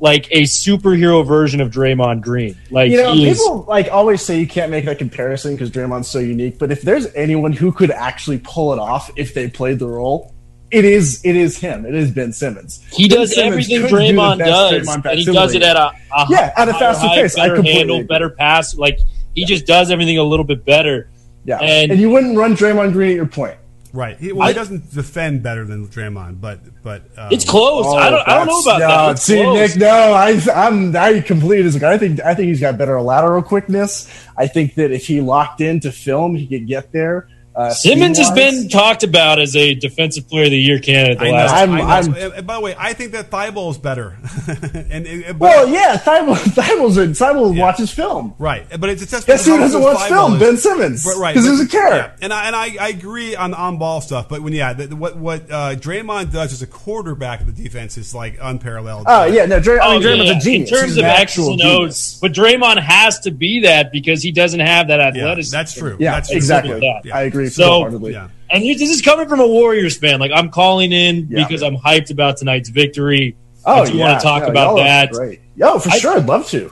[0.00, 2.56] like a superhero version of Draymond Green.
[2.70, 5.70] Like you know, he is, people like always say you can't make that comparison because
[5.70, 6.58] Draymond's so unique.
[6.58, 10.33] But if there's anyone who could actually pull it off if they played the role,
[10.74, 11.86] it is it is him.
[11.86, 12.84] It is Ben Simmons.
[12.92, 15.76] he Ben does Simmons everything could do Draymond does, Draymond and he does it at
[15.76, 17.36] a, a Yeah, at a higher faster height, pace.
[17.38, 18.06] I better completely handle, agree.
[18.06, 18.74] better pass.
[18.74, 18.98] Like
[19.34, 21.08] he just does everything a little bit better.
[21.44, 23.58] Yeah, And- and, you wouldn't run Draymond Green at your point.
[23.92, 24.18] Right.
[24.18, 27.86] He, well, he doesn't defend better than Draymond, but but um, It's close.
[27.94, 28.26] I don't.
[28.28, 29.10] I don't know about no, that.
[29.12, 29.76] It's see, close.
[29.76, 31.88] Nick, no, I, I'm, I completely disagree.
[31.88, 34.10] I think, I think he's got better lateral quickness.
[34.36, 37.28] I think that if he locked into film, he could get there.
[37.56, 41.26] Uh, Simmons has been talked about as a defensive player of the year candidate the
[41.26, 41.52] I know, last.
[41.54, 41.72] I know.
[41.84, 44.16] I'm- And- and by the way, I think that Thybulle is better.
[44.90, 48.34] and, and- but- Well, yeah, Thybulle, Thybulle's a, Thybulle watches film.
[48.38, 50.32] Right, but it's just Guess who how doesn't watch Thybulle film?
[50.34, 50.40] is.
[50.40, 51.04] Ben Simmons.
[51.06, 51.34] Right, right.
[51.34, 51.96] 'Cause he but- doesn't care.
[51.96, 52.10] yeah.
[52.22, 54.94] And I and I, I agree on the on ball stuff, but when yeah, the,
[54.96, 59.04] what what uh, Draymond does as a quarterback of the defense is like unparalleled.
[59.06, 60.36] Oh yeah, no, Dray, I mean, Oh, Draymond's yeah.
[60.38, 60.70] a genius.
[60.72, 62.14] In terms He's of actual and genius.
[62.16, 65.54] O's, but Draymond has to be that because he doesn't have that yeah, athleticism.
[65.56, 65.96] that's true.
[66.00, 66.36] Yeah, that's true.
[66.36, 66.80] exactly.
[67.04, 67.14] Yeah.
[67.16, 68.28] I agree So- Yeah.
[68.50, 70.20] And this is coming from a Warriors fan.
[70.20, 71.44] Like I'm calling in Yeah.
[71.46, 73.36] because I'm hyped about tonight's victory.
[73.66, 75.10] Oh, I do yeah, want to talk no, about that.
[75.12, 75.40] Great.
[75.56, 76.70] Yo, for I- sure, I'd love to.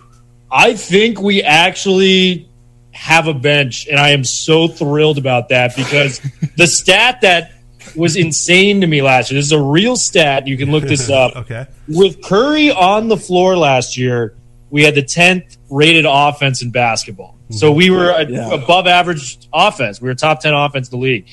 [0.51, 2.49] I think we actually
[2.91, 6.21] have a bench, and I am so thrilled about that because
[6.59, 7.53] the stat that
[7.97, 9.39] was insane to me last year.
[9.39, 10.47] This is a real stat.
[10.47, 11.35] You can look this up.
[11.37, 11.67] okay.
[11.89, 14.35] With Curry on the floor last year,
[14.71, 17.37] we had the 10th rated offense in basketball.
[17.53, 18.51] So we were a, Yeah.
[18.53, 20.01] above average offense.
[20.01, 21.27] We were top 10 offense in the league.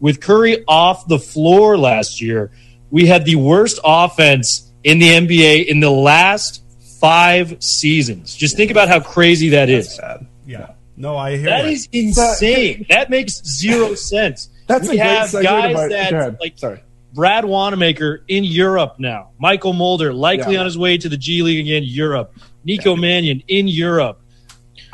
[0.00, 2.50] With Curry off the floor last year,
[2.90, 6.62] we had the worst offense in the NBA in the last
[7.00, 8.34] five seasons.
[8.34, 9.98] Just think about how crazy that is.
[10.46, 10.68] Yeah.
[10.96, 11.70] No, I hear That you.
[11.72, 12.86] is insane.
[12.88, 14.48] That makes zero sense.
[14.66, 16.80] That's we a great have segue to guys my- that like Sorry.
[17.12, 19.28] Brad Wanamaker in Europe now.
[19.42, 20.60] Mychal Mulder likely Yeah.
[20.60, 21.82] on his way to the G League again.
[21.84, 22.34] Europe.
[22.64, 24.20] Nico Mannion in Europe.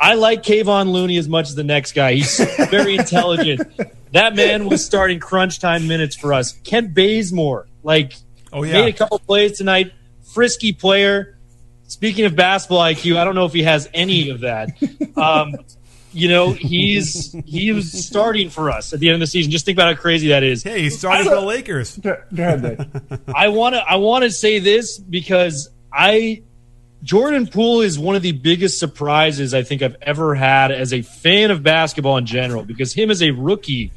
[0.01, 2.13] I like Kevon Looney as much as the next guy.
[2.15, 2.37] He's
[2.69, 3.61] very intelligent.
[4.13, 6.51] That man was starting crunch time minutes for us.
[6.65, 8.11] Kent Bazemore, like,
[8.51, 8.73] Oh yeah.
[8.81, 9.93] made a couple plays tonight.
[10.33, 11.37] Frisky player.
[11.87, 14.67] Speaking of basketball IQ, I don't know if he has any of that.
[15.15, 15.55] Um,
[16.11, 19.49] you know, he's he was starting for us at the end of the season.
[19.49, 20.61] Just think about how crazy that is.
[20.61, 21.97] Hey, he started for the Lakers.
[21.97, 22.79] Go go ahead, Nick.
[23.33, 26.43] I want to I want to say this because I
[27.03, 31.01] Jordan Poole is one of the biggest surprises I think I've ever had as a
[31.01, 33.91] fan of basketball in general because him as a rookie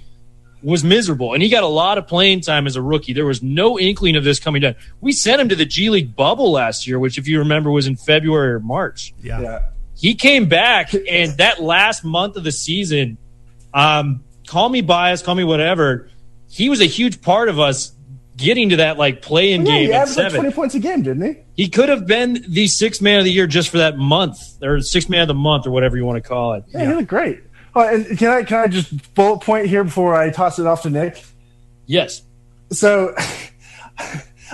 [0.63, 3.13] was miserable and he got a lot of playing time as a rookie.
[3.13, 4.77] There was no inkling of this coming down.
[5.03, 7.87] We sent him to the G League bubble last year, which if you remember was
[7.87, 9.13] in February or March.
[9.23, 9.41] Yeah.
[9.41, 9.63] yeah.
[9.97, 13.19] He came back and that last month of the season,
[13.75, 16.09] um, call me biased, call me whatever,
[16.49, 17.94] he was a huge part of us
[18.37, 21.03] getting to that like play-in Yeah, game he at averaged like 20 points a game,
[21.03, 21.65] didn't he?
[21.65, 24.81] He could have been the sixth man of the year just for that month, or
[24.81, 26.65] sixth man of the month, or whatever you want to call it.
[26.69, 27.41] Yeah, he looked great.
[27.77, 30.83] Oh, and can I can I just bullet point here before I toss it off
[30.83, 31.25] to Nick?
[31.87, 32.23] Yes.
[32.71, 33.15] So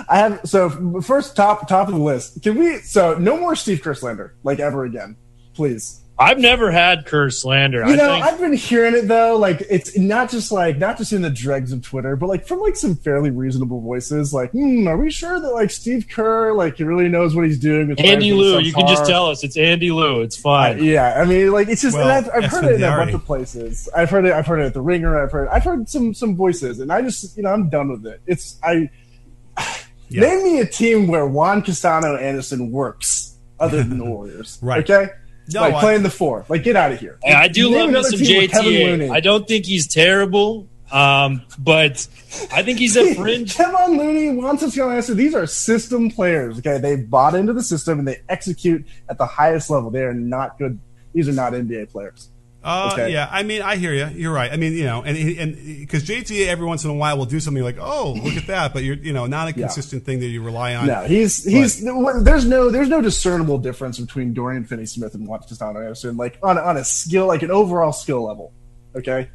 [0.09, 2.41] I have so first top top of the list.
[2.41, 5.15] Can we so no more Steve Kerr slander like ever again,
[5.53, 6.01] please.
[6.21, 7.79] I've never had Kerr slander.
[7.79, 9.37] You I know, think I've been hearing it though.
[9.37, 12.59] Like it's not just like not just in the dregs of Twitter, but like from
[12.59, 14.31] like some fairly reasonable voices.
[14.31, 17.57] Like, hmm, are we sure that like Steve Kerr like he really knows what he's
[17.57, 17.87] doing?
[17.87, 20.21] With Andy players Lou, being you can just tell us it's Andy Lou.
[20.21, 20.79] It's fine.
[20.79, 22.97] Uh, yeah, I mean, like it's just Well, and I've, I've heard it in a
[22.97, 23.89] bunch of places.
[23.95, 24.33] I've heard it.
[24.33, 25.21] I've heard it at the Ringer.
[25.21, 25.47] I've heard.
[25.47, 28.21] I've heard some some voices, and I just you know I'm done with it.
[28.27, 28.91] It's I
[30.11, 34.59] name me a team where Juan Toscano Anderson works other than the Warriors.
[34.61, 34.87] Right.
[34.87, 35.11] Okay.
[35.53, 36.45] No, like I- playing the four.
[36.49, 37.17] Like get out of here.
[37.23, 39.09] Yeah, I do Name love me some JTA.
[39.11, 42.07] I don't think he's terrible, um, but
[42.51, 43.55] I think he's a fringe.
[43.55, 45.17] Kevin Looney, wants Juan Toscano Anderson.
[45.17, 46.59] These are system players.
[46.59, 49.89] Okay, they bought into the system and they execute at the highest level.
[49.89, 50.79] They are not good.
[51.13, 52.29] These are not NBA players.
[52.63, 53.11] Uh, Okay.
[53.11, 54.07] Yeah, I mean, I hear you.
[54.15, 54.51] You're right.
[54.51, 57.39] I mean, you know, and and because JTA every once in a while will do
[57.39, 59.65] something like, "Oh, look at that," but you're, you know, not a Yeah.
[59.65, 60.85] consistent thing that you rely on.
[60.85, 65.79] No, he's he's there's no there's no discernible difference between Dorian Finney-Smith and Juan Toscano
[65.79, 68.53] Anderson, like on on a skill, like an overall skill level.
[68.95, 69.29] Okay.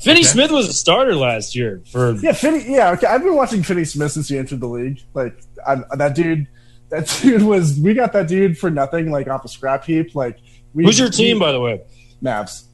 [0.00, 2.64] Finney Smith was a starter last year for Yeah, Finney.
[2.66, 3.06] Yeah, okay.
[3.06, 5.00] I've been watching Finney Smith since he entered the league.
[5.12, 6.48] Like I, that dude,
[6.88, 7.78] that dude was.
[7.78, 10.14] We got that dude for nothing, like off a scrap heap.
[10.16, 10.38] Like
[10.72, 11.82] we, Who's your team, we- by the way?
[12.24, 12.64] Mavs.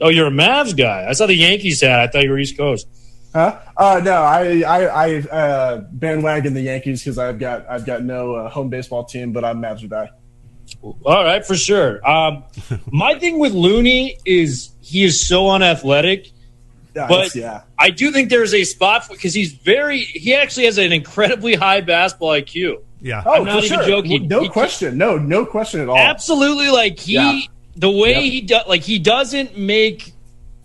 [0.00, 1.06] Oh, you're a Mavs guy.
[1.08, 2.00] I saw the Yankees hat.
[2.00, 2.86] I thought you were East Coast.
[3.34, 3.58] Huh?
[3.76, 8.34] Uh, no, I I, I uh, bandwagon the Yankees because I've got I've got no
[8.34, 10.10] uh, home baseball team, but I'm Mavs or die.
[10.82, 12.06] All right, for sure.
[12.08, 12.44] Um,
[12.90, 16.30] my thing with Looney is he is so unathletic.
[16.94, 17.62] Yeah, but yeah.
[17.76, 19.98] I do think there's a spot because he's very.
[20.00, 22.82] He actually has an incredibly high basketball IQ.
[23.00, 23.86] Yeah, Oh, I'm not for even sure.
[23.86, 24.28] joking.
[24.28, 24.96] No He- question.
[24.96, 25.96] No, no question at all.
[25.98, 27.38] Absolutely, like he, Yeah.
[27.76, 28.22] The way Yep.
[28.22, 30.12] he does, like he doesn't make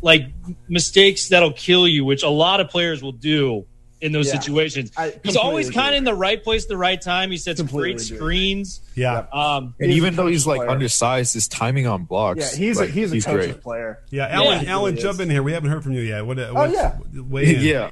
[0.02, 0.28] like
[0.70, 3.66] mistakes that'll kill you, which a lot of players will do
[4.02, 4.40] in those Yeah.
[4.40, 4.92] situations.
[5.24, 7.32] He's always kind of in the right place, at the right time.
[7.32, 8.18] He sets Completely great agree.
[8.18, 8.82] screens.
[8.96, 9.26] Yeah.
[9.34, 10.70] Um, And even though he's like player.
[10.70, 12.54] undersized, his timing on blocks.
[12.54, 13.62] Yeah, he's like, a he's a he's coach's great.
[13.62, 14.00] player.
[14.10, 14.72] Yeah, Alan, Yeah.
[14.72, 15.20] Alan, He jump is.
[15.20, 15.44] in here.
[15.44, 16.26] We haven't heard from you yet.
[16.26, 16.40] What?
[16.40, 16.96] Oh, what's- yeah.
[17.28, 17.62] weigh in.
[17.66, 17.90] yeah.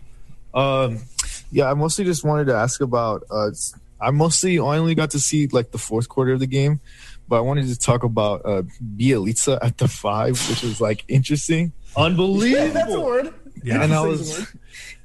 [0.53, 0.99] Um,
[1.51, 3.23] yeah, I mostly just wanted to ask about.
[3.29, 3.49] Uh,
[3.99, 6.79] I mostly only got to see like the fourth quarter of the game,
[7.27, 8.63] but I wanted to talk about uh,
[8.95, 11.73] Bjelica at the five, which was like interesting.
[11.95, 12.73] Unbelievable.
[12.73, 13.33] That's a word.
[13.63, 13.81] Yeah.
[13.83, 14.53] and I was,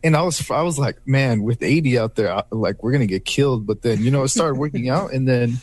[0.04, 3.06] and I was, I was like, man, with 80 out there, I- like we're gonna
[3.06, 3.66] get killed.
[3.66, 5.58] But then you know, it started working out, and then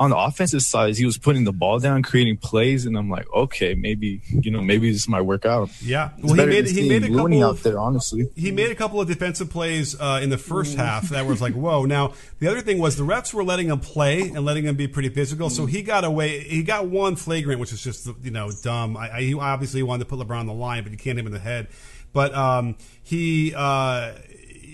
[0.00, 3.30] on the offensive side, he was putting the ball down, creating plays, and I'm like,
[3.34, 5.68] okay, maybe you know, maybe this might work out.
[5.82, 6.08] Yeah.
[6.22, 8.30] Well, he made he made a couple out of, there, honestly.
[8.34, 11.52] he made a couple of defensive plays uh, in the first half that was like,
[11.52, 11.84] whoa.
[11.84, 14.88] Now, the other thing was the refs were letting him play and letting him be
[14.88, 15.50] pretty physical.
[15.50, 16.40] So he got away.
[16.40, 18.96] He got one flagrant, which is just, you know, dumb.
[18.96, 21.20] I, I, he obviously wanted to put LeBron on the line, but you can't hit
[21.20, 21.68] him in the head.
[22.14, 23.52] But um, he.
[23.54, 24.12] Uh,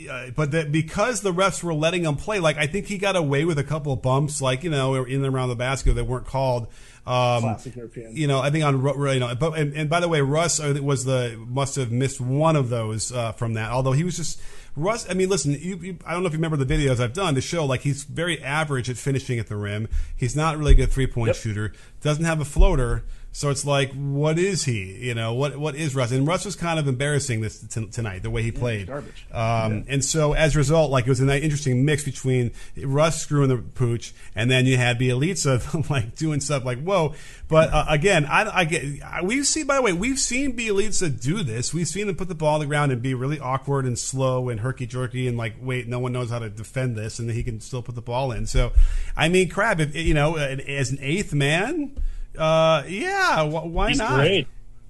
[0.09, 3.17] uh, but that because the refs were letting him play, like I think he got
[3.17, 6.05] away with a couple of bumps, like you know, in and around the basket that
[6.05, 6.69] weren't called.
[7.07, 8.17] Um, Classic European.
[8.17, 11.05] you know, I think on you know, but and, and by the way, Russ was
[11.05, 13.71] the must have missed one of those uh, from that.
[13.71, 14.41] Although he was just
[14.77, 15.09] Russ.
[15.09, 17.35] I mean, listen, you, you, I don't know if you remember the videos I've done
[17.35, 19.89] to show like he's very average at finishing at the rim.
[20.17, 21.73] He's not really a good three point shooter.
[22.03, 23.05] Doesn't have a floater.
[23.37, 24.95] So it's like, what is he?
[25.09, 26.11] You know, what what is Russ?
[26.11, 28.87] And Russ was kind of embarrassing this t- tonight, the way he played.
[28.87, 29.27] garbage.
[29.31, 32.53] Um, And so as a result, like it was an interesting mix between
[32.83, 37.13] Russ screwing the pooch, and then you had Bjelica like doing stuff like whoa.
[37.47, 39.67] But uh, again, I, I get I- we've seen.
[39.67, 41.75] By the way, we've seen Bjelica do this.
[41.75, 44.49] We've seen him put the ball on the ground and be really awkward and slow
[44.49, 47.43] and herky jerky and like wait, no one knows how to defend this, and he
[47.43, 48.47] can still put the ball in.
[48.47, 48.73] So,
[49.15, 49.79] I mean, crap.
[49.79, 51.99] If you know, as an eighth man,
[52.39, 54.15] uh, yeah, wh- why He's not?
[54.17, 54.49] great.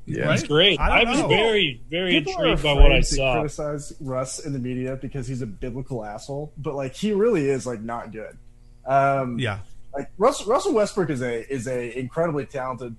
[0.09, 0.31] Yeah.
[0.33, 0.79] He's great.
[0.79, 1.29] I I, was know.
[1.29, 3.35] very, very People intrigued by what I to saw.
[3.41, 7.67] Criticize Russ in the media because he's a biblical asshole, but like he really is
[7.67, 8.39] like not good.
[8.87, 9.59] Um, Yeah.
[9.93, 12.95] like Russell, Russell Westbrook is a is a incredibly talented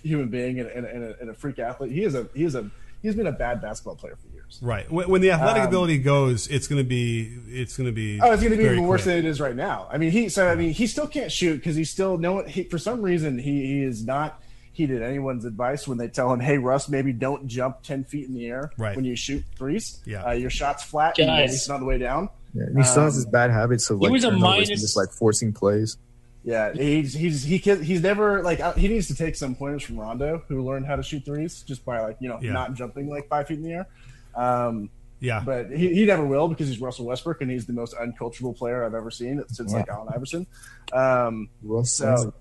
[0.00, 1.90] human being and, and, and, a, and a freak athlete.
[1.92, 2.70] He is a he is a
[3.02, 4.62] he's been a bad basketball player for years.
[4.62, 4.90] Right.
[4.90, 8.20] When, when the athletic Um, ability goes, it's going to be it's going to be
[8.20, 9.16] Oh, it's going to be very even worse quick.
[9.16, 9.88] than it is right now.
[9.90, 12.44] I mean, he so I mean, he still can't shoot because he's still no.
[12.44, 14.42] He, for some reason, he, he is not
[14.74, 18.34] heeded anyone's advice when they tell him, "Hey, Russ, maybe don't jump ten feet in
[18.34, 18.96] the air Right.
[18.96, 20.00] when you shoot threes.
[20.06, 20.24] Yeah.
[20.24, 21.18] uh, your shot's flat.
[21.18, 21.50] and Guys.
[21.52, 23.98] he's on the way down." Yeah, and he still has Um, his bad habits of
[23.98, 25.96] he like was a minus- just like forcing plays.
[26.44, 29.84] Yeah, he's he's he can, he's never like uh, he needs to take some pointers
[29.84, 32.52] from Rondo, who learned how to shoot threes just by like you know Yeah.
[32.52, 33.86] not jumping like five feet in the air.
[34.34, 34.90] Um,
[35.20, 35.42] Yeah.
[35.44, 38.84] but he, he never will because he's Russell Westbrook and he's the most unculturable player
[38.84, 40.46] I've ever seen since like Allen Iverson.
[40.92, 41.48] Um,
[41.84, 42.32] so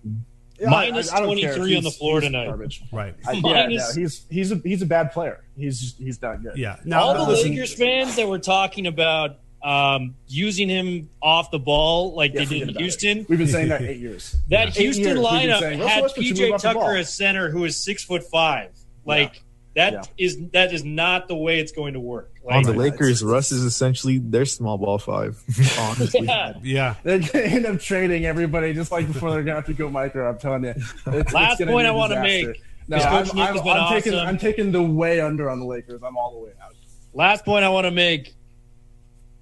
[0.59, 2.45] yeah, Minus I- I don't care if 23 on the floor he's tonight.
[2.47, 2.83] Garbage.
[2.91, 3.15] Right.
[3.27, 5.43] I, yeah, Minus- no, he's he's a he's a bad player.
[5.57, 6.57] He's he's not good.
[6.57, 6.77] Yeah.
[6.85, 12.15] Now, all the Lakers fans that were talking about um, using him off the ball
[12.15, 12.83] like Yeah, they did in about it.
[12.83, 13.25] Houston.
[13.29, 14.35] We've been saying that eight years.
[14.49, 16.81] That Eight Houston years lineup saying, had Westbrook should move PJ off the ball.
[16.83, 18.71] Tucker as center, who is six foot five.
[19.05, 19.43] Like
[19.75, 22.29] that is that is not the way it's going to work.
[22.49, 25.41] On the Lakers, Russ is essentially their small ball five.
[25.79, 26.53] Honestly, Yeah.
[26.61, 26.95] Yeah.
[27.03, 30.29] They're gonna end up trading everybody just like before they're gonna have to go micro.
[30.29, 30.73] I'm telling you.
[31.07, 34.15] It's, Last it's point I wanna make, No, I'm, I'm, I'm taking.
[34.15, 36.01] I'm taking the way under on the Lakers.
[36.03, 36.75] I'm all the way out.
[37.13, 38.33] Last point I want to make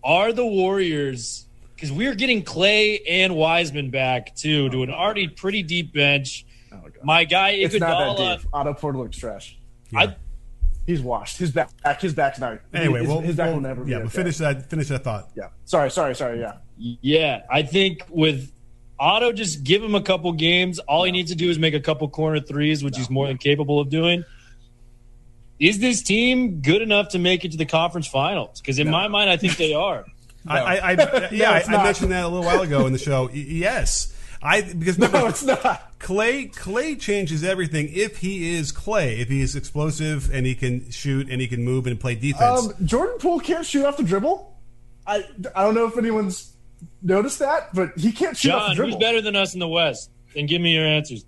[0.04, 1.46] are the Warriors
[1.76, 6.46] because we're getting Klay and Wiseman back too to an already pretty deep bench.
[6.72, 8.18] Oh, My guy It's not Iguodala.
[8.18, 8.50] that deep.
[8.54, 9.59] Otto Porter looks trash.
[9.96, 10.16] I,
[10.90, 11.38] He's washed.
[11.38, 11.70] His back,
[12.02, 12.62] his back's not.
[12.74, 13.92] Anyway, his, well, his back well, will never be.
[13.92, 14.16] yeah, but okay.
[14.16, 15.30] finish that finish that thought.
[15.36, 15.50] Yeah.
[15.66, 16.40] Sorry, sorry, sorry.
[16.40, 16.54] Yeah.
[16.78, 18.52] Yeah, I think with
[19.00, 20.80] Otto, just give him a couple games.
[20.80, 23.38] All he needs to do is make a couple corner threes, which he's more than
[23.38, 24.26] capable of doing.
[25.60, 28.60] Is this team good enough to make it to the conference finals?
[28.60, 30.06] Because in my mind, I think they are.
[30.48, 33.30] I, I, I yeah, I, I mentioned that a little while ago in the show.
[33.32, 34.12] Yes,
[34.42, 36.00] I because remember, No, it's not.
[36.00, 36.54] Klay.
[36.56, 39.20] Klay changes everything if he is Klay.
[39.20, 42.68] If he is explosive and he can shoot and he can move and play defense.
[42.68, 44.58] Um, Jordan Poole can't shoot off the dribble.
[45.06, 45.26] I
[45.56, 46.54] I don't know if anyone's
[47.02, 48.94] noticed that, but he can't shoot off the dribble.
[48.94, 50.10] who's better than us in the West?
[50.36, 51.26] And give me your answers.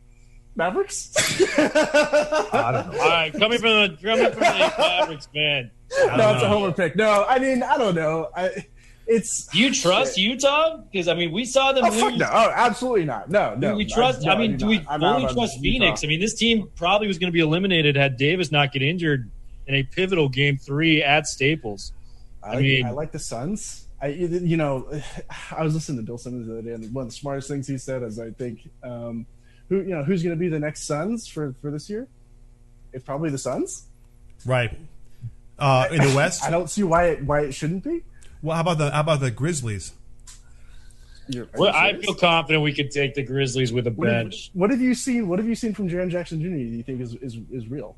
[0.56, 1.12] Mavericks.
[1.58, 3.00] I don't know.
[3.02, 5.72] All right, coming from the coming from the Mavericks, man.
[5.98, 6.96] no, it's a homer pick.
[6.96, 8.30] No, I mean I don't know.
[8.36, 8.66] I
[9.07, 9.45] it's.
[9.48, 10.78] Do you trust Utah?
[10.78, 11.99] Because I mean, we saw them Oh, lose.
[12.02, 12.30] fuck no!
[12.32, 13.30] Oh, absolutely not.
[13.30, 13.72] No, no.
[13.72, 14.22] do we I- trust?
[14.23, 14.99] no, I, mean, do do we not.
[14.99, 15.61] Fully on trust Utah.
[15.61, 16.03] Phoenix?
[16.03, 19.30] I mean, this team probably was going to be eliminated had Davis not get injured
[19.68, 21.94] in a pivotal game three at Staples.
[22.44, 23.88] I, I mean- I like the Suns.
[24.02, 24.90] I, you know,
[25.56, 27.68] I was listening to Bill Simmons the other day, and one of the smartest things
[27.68, 29.26] he said is, I think, um,
[29.69, 32.07] who you know, who's going to be the next Suns for for this year?
[32.94, 33.86] It's probably the Suns.
[34.45, 34.78] right.
[35.60, 38.02] Uh, in the West, I don't see why it why it shouldn't be.
[38.42, 39.94] Well, how about the how about the Grizzlies?
[41.56, 44.50] Well, I feel confident we could take the Grizzlies with a What have, bench.
[44.54, 45.28] what have you seen?
[45.30, 46.48] What have you seen from Jaren Jackson Jr.
[46.50, 47.96] Do you think is is, is real?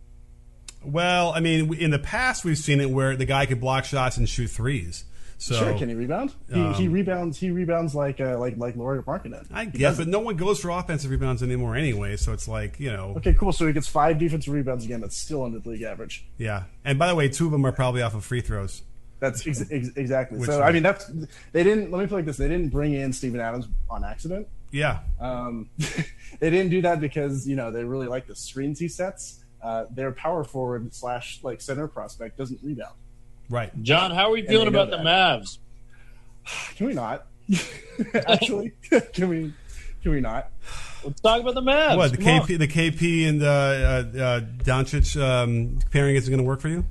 [0.83, 4.17] Well, I mean, in the past we've seen it where the guy could block shots
[4.17, 5.05] and shoot threes.
[5.39, 6.33] So sure, can he rebound?
[6.47, 7.37] He, he um, rebounds.
[7.39, 9.47] He rebounds like uh, like like Lauri Markkanen.
[9.51, 12.17] I guess, but no one goes for offensive rebounds anymore anyway.
[12.17, 13.51] So it's like you know, Okay, cool.
[13.51, 15.01] So he gets five defensive rebounds again.
[15.01, 16.25] That's still under the league average.
[16.37, 16.63] yeah.
[16.85, 18.83] And by the way, two of them are probably off of free throws.
[19.23, 20.37] That's ex- ex- exactly.
[20.37, 21.05] Which so is- I mean, that's
[21.53, 21.91] they didn't.
[21.91, 24.49] Let me put it like this: they didn't bring in Steven Adams on accident.
[24.71, 25.69] Yeah, Um,
[26.39, 29.45] they didn't do that because you know they really like the screens he sets.
[29.61, 32.95] Uh, their power forward slash like center prospect doesn't rebound.
[33.49, 33.71] right.
[33.81, 34.97] John, how are we feeling about the.
[34.97, 35.59] Mavs?
[36.75, 37.27] Can we not?
[38.27, 38.73] Actually,
[39.13, 39.53] can we?
[40.01, 40.49] Can we not?
[41.05, 41.95] Let's talk about the Mavs.
[41.95, 42.47] What the Come on.
[42.47, 46.69] KP, the KP and uh, uh, uh, Doncic um, pairing isn't going to work for
[46.69, 46.83] you?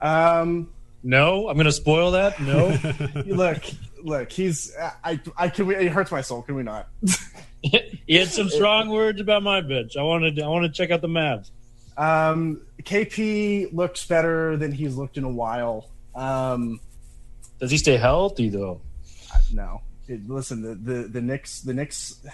[0.00, 0.70] Um,
[1.02, 2.40] No, I'm going to spoil that.
[2.40, 2.76] No.
[3.26, 3.62] look,
[4.02, 4.32] look.
[4.32, 4.74] He's.
[5.04, 5.20] I.
[5.36, 5.66] I can.
[5.66, 6.42] We, it hurts my soul.
[6.42, 6.88] Can we not?
[7.62, 9.96] he had some strong words about my bench.
[9.96, 10.40] I wanted.
[10.40, 11.50] I want to check out the Mavs.
[11.96, 15.90] Um, KP looks better than he's looked in a while.
[16.14, 16.80] Um,
[17.58, 18.80] Does he stay healthy though?
[19.52, 19.82] no.
[20.06, 22.24] It, listen, the, the the Knicks the Knicks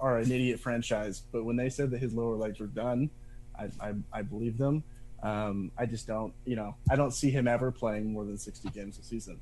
[0.00, 3.10] are an idiot franchise, but when they said that his lower legs were done,
[3.58, 4.82] I I, I believe them.
[5.22, 8.68] Um, I just don't, you know, I don't see him ever playing more than sixty
[8.70, 9.38] games a season.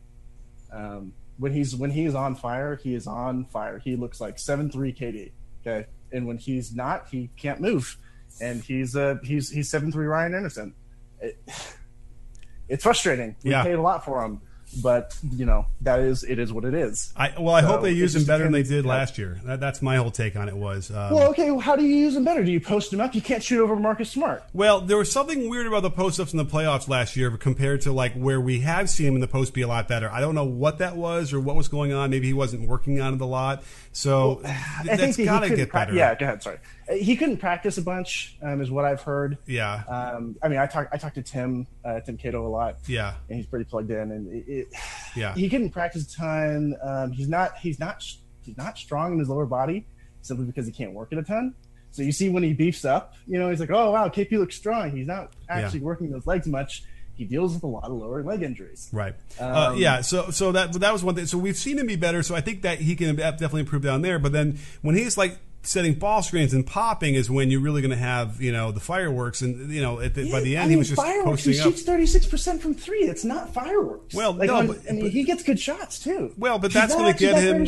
[0.72, 3.78] Um, when he's when he's on fire, he is on fire.
[3.78, 5.32] He looks like seven three KD.
[5.66, 7.96] Okay, and when he's not, he can't move,
[8.40, 10.74] and he's uh he's he's seven three Ryan Anderson.
[11.20, 11.38] It,
[12.68, 13.36] it's frustrating.
[13.42, 13.62] We Yeah.
[13.64, 14.40] paid a lot for him,
[14.82, 17.12] but you know that is it is what it is.
[17.16, 19.40] I well, I So, hope they use him just better than they did last year.
[19.44, 20.56] That, that's my whole take on it.
[20.56, 21.50] Was um, Well, okay.
[21.50, 22.44] Well, how do you use him better?
[22.44, 23.14] Do you post him up?
[23.14, 24.44] You can't shoot over Marcus Smart.
[24.52, 27.80] Well, there was something weird about the post ups in the playoffs last year compared
[27.82, 30.10] to like where we have seen him in the post be a lot better.
[30.10, 32.10] I don't know what that was or what was going on.
[32.10, 33.62] Maybe he wasn't working on it a lot.
[33.92, 35.94] So th- I think that's that got to get better.
[35.94, 36.42] Yeah, go ahead.
[36.42, 36.58] Sorry.
[36.90, 39.38] He couldn't practice a bunch, um, is what I've heard.
[39.46, 39.82] Yeah.
[39.88, 42.78] Um, I mean, I talked I talked to Tim uh, Tim Cato a lot.
[42.86, 43.14] Yeah.
[43.28, 44.68] and he's pretty plugged in, and it, it,
[45.16, 45.34] Yeah.
[45.34, 46.74] he couldn't practice a ton.
[46.82, 48.02] Um, he's not he's not
[48.42, 49.86] he's not strong in his lower body
[50.22, 51.54] simply because he can't work it a ton.
[51.92, 54.54] So you see when he beefs up, you know, he's like, oh wow, KP looks
[54.56, 54.90] strong.
[54.90, 55.84] He's not actually Yeah.
[55.86, 56.84] working those legs much.
[57.14, 58.88] He deals with a lot of lower leg injuries.
[58.92, 59.14] Right.
[59.38, 60.00] uh, Um, yeah.
[60.00, 61.26] So so that that was one thing.
[61.26, 62.22] So we've seen him be better.
[62.22, 64.18] So I think that he can definitely improve down there.
[64.18, 67.90] But then when he's like setting ball screens and popping is when you're really going
[67.90, 70.66] to have you know the fireworks and you know at the, by the end I
[70.66, 71.44] mean, he was just fireworks.
[71.44, 73.00] he shoots thirty six percent from three.
[73.00, 74.14] It's not fireworks.
[74.14, 76.32] Well, like, no, on- but- I mean, he gets good shots too.
[76.38, 77.64] Well, but that's going to get him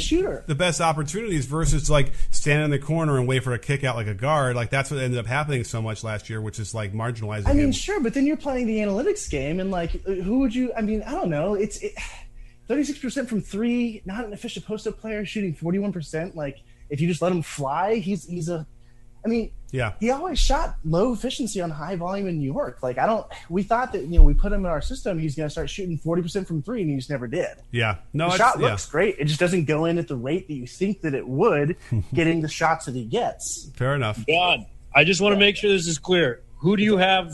[0.46, 3.96] the best opportunities versus like standing in the corner and wait for a kick out
[3.96, 4.56] like a guard.
[4.56, 7.52] Like that's what ended up happening so much last year, which is like marginalizing I
[7.52, 7.72] mean, him.
[7.72, 10.72] sure, but then you're playing the analytics game, and like, who would you?
[10.76, 11.54] I mean, I don't know.
[11.54, 11.78] It's
[12.68, 14.02] six percent from three.
[14.06, 16.34] Not an efficient post up player shooting forty one percent.
[16.34, 16.58] Like,
[16.92, 18.66] if you just let him fly, he's he's a.
[19.24, 19.92] I mean, Yeah.
[20.00, 22.82] he always shot low efficiency on high volume in New York.
[22.82, 23.24] Like, I don't.
[23.48, 25.70] We thought that you know we put him in our system, he's going to start
[25.70, 27.56] shooting forty percent from three, and he just never did.
[27.70, 27.98] Yeah.
[28.12, 28.70] No, the it's- shot yeah.
[28.70, 29.16] looks great.
[29.20, 31.76] It just doesn't go in at the rate that you think that it would,
[32.14, 33.70] getting the shots that he gets.
[33.76, 34.24] Fair enough.
[34.26, 36.42] John, I just want to make sure this is clear.
[36.58, 37.32] Who do you have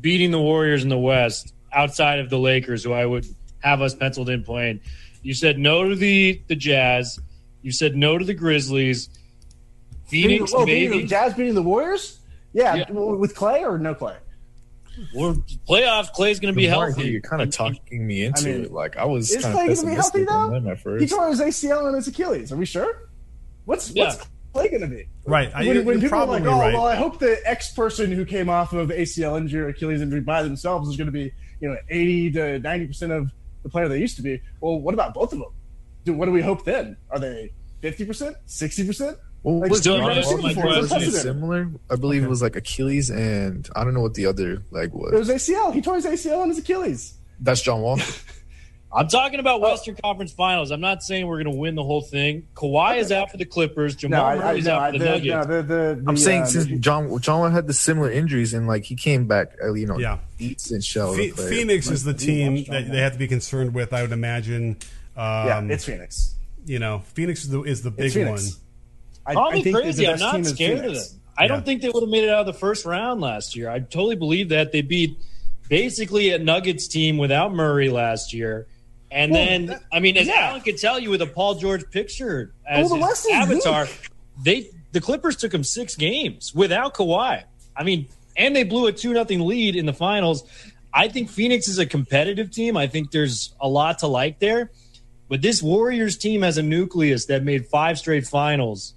[0.00, 3.26] beating the Warriors in the West outside of the Lakers, who I would
[3.60, 4.80] have us penciled in playing?
[5.22, 7.18] You said no to the the Jazz.
[7.66, 9.08] You said no to the Grizzlies.
[10.06, 11.02] Phoenix, Beating, oh, beating maybe.
[11.02, 12.20] the Jazz beating the Warriors.
[12.52, 12.90] Yeah, Yeah.
[12.92, 14.14] with Klay or no Klay.
[15.12, 15.32] We're
[15.68, 16.10] playoffs.
[16.14, 17.08] Klay's going to be The more I healthy.
[17.10, 18.72] You're kind of talking me into I mean, it.
[18.72, 20.48] Like I was Is Klay going to be healthy though?
[20.50, 22.52] them at He tore his ACL and his Achilles.
[22.52, 23.08] Are we sure?
[23.64, 24.18] What's what's
[24.54, 25.08] Klay going to be?
[25.24, 25.50] Right.
[25.52, 26.72] I- When, you're- when you're people are like, "Oh, right.
[26.72, 30.20] well, I hope the X person who came off of ACL injury or Achilles injury
[30.20, 33.32] by themselves is going to be, you know, eighty to ninety percent of
[33.64, 35.48] the player they used to be." Well, what about both of them?
[36.04, 36.96] Do what do we hope then?
[37.10, 39.18] Are they fifty percent, sixty percent?
[39.42, 40.64] Well, Like, was we've never seen before.
[40.64, 41.68] Wasn't it similar?
[41.90, 45.12] I believe it was like Achilles and I don't know what the other leg was.
[45.12, 45.28] It was.
[45.28, 45.72] was ACL.
[45.72, 47.14] He tore his ACL and his Achilles.
[47.40, 48.00] That's John Wall.
[48.92, 50.70] I'm talking about Western Conference Finals.
[50.70, 52.46] I'm not saying we're going to win the whole thing.
[52.54, 53.94] Kawhi is out for the Clippers.
[53.94, 55.46] Jamal No, I, I, Murray's no, out I, for the, the no, Nuggets.
[55.48, 58.54] the, the, I'm the, saying uh, since the- John John Wall had the similar injuries
[58.54, 60.18] and like he came back, uh, you know, Yeah.
[60.38, 61.10] decent shell.
[61.10, 61.48] of Phe- a player.
[61.50, 63.92] Phoenix is the team that they have to be concerned with.
[63.92, 64.76] I would imagine.
[65.16, 66.35] Um, Yeah, it's Phoenix.
[66.66, 68.40] You know, Phoenix is the, is the big one.
[69.24, 70.06] I, Call I me think crazy.
[70.06, 71.06] I'm not scared Phoenix.
[71.06, 71.20] of them.
[71.38, 73.68] I don't think they would have made it out of the first round last year.
[73.70, 75.18] I totally believe that they beat
[75.68, 78.66] basically a Nuggets team without Murray last year.
[79.10, 80.48] And Well, then, that- I mean, as yeah.
[80.50, 83.86] Alan could tell you, with a Paul George picture as Well, the his avatar,
[84.42, 87.44] they the Clippers took him six games without Kawhi.
[87.76, 90.44] I mean, and they blew a two nothing lead in the finals.
[90.92, 92.76] I think Phoenix is a competitive team.
[92.76, 94.70] I think there's a lot to like there.
[95.28, 98.94] But this Warriors team has a nucleus that made five straight finals.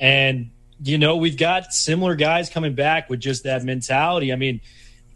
[0.00, 0.50] And,
[0.82, 4.32] you know, we've got similar guys coming back with just that mentality.
[4.32, 4.60] I mean,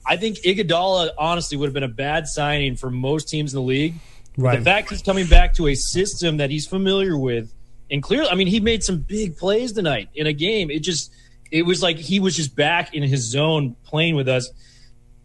[0.06, 3.66] I think Iguodala honestly would have been a bad signing for most teams in the
[3.66, 3.94] league.
[4.36, 4.58] Right.
[4.58, 7.52] The fact he's coming back to a system that he's familiar with,
[7.90, 10.70] and clearly, I mean, he made some big plays tonight in a game.
[10.70, 11.12] It just,
[11.50, 14.50] it was like he was just back in his zone playing with us.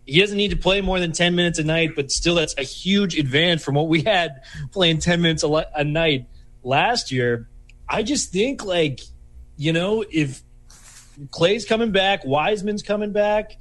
[0.09, 2.63] He doesn't need to play more than 10 minutes a night, but still, that's a
[2.63, 4.41] huge advance from what we had
[4.71, 6.27] playing 10 minutes a, li- a night
[6.63, 7.47] last year.
[7.87, 9.01] I just think, like,
[9.57, 10.41] you know, if
[11.29, 13.57] Klay's coming back, Wiseman's coming back,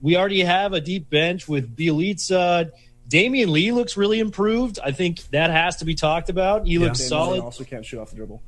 [0.00, 2.70] we already have a deep bench with Bjelica.
[3.08, 4.78] Damian Lee looks really improved.
[4.82, 6.66] I think that has to be talked about.
[6.66, 7.40] He looks Damian solid.
[7.40, 8.42] Lillard Also, can't shoot off the dribble.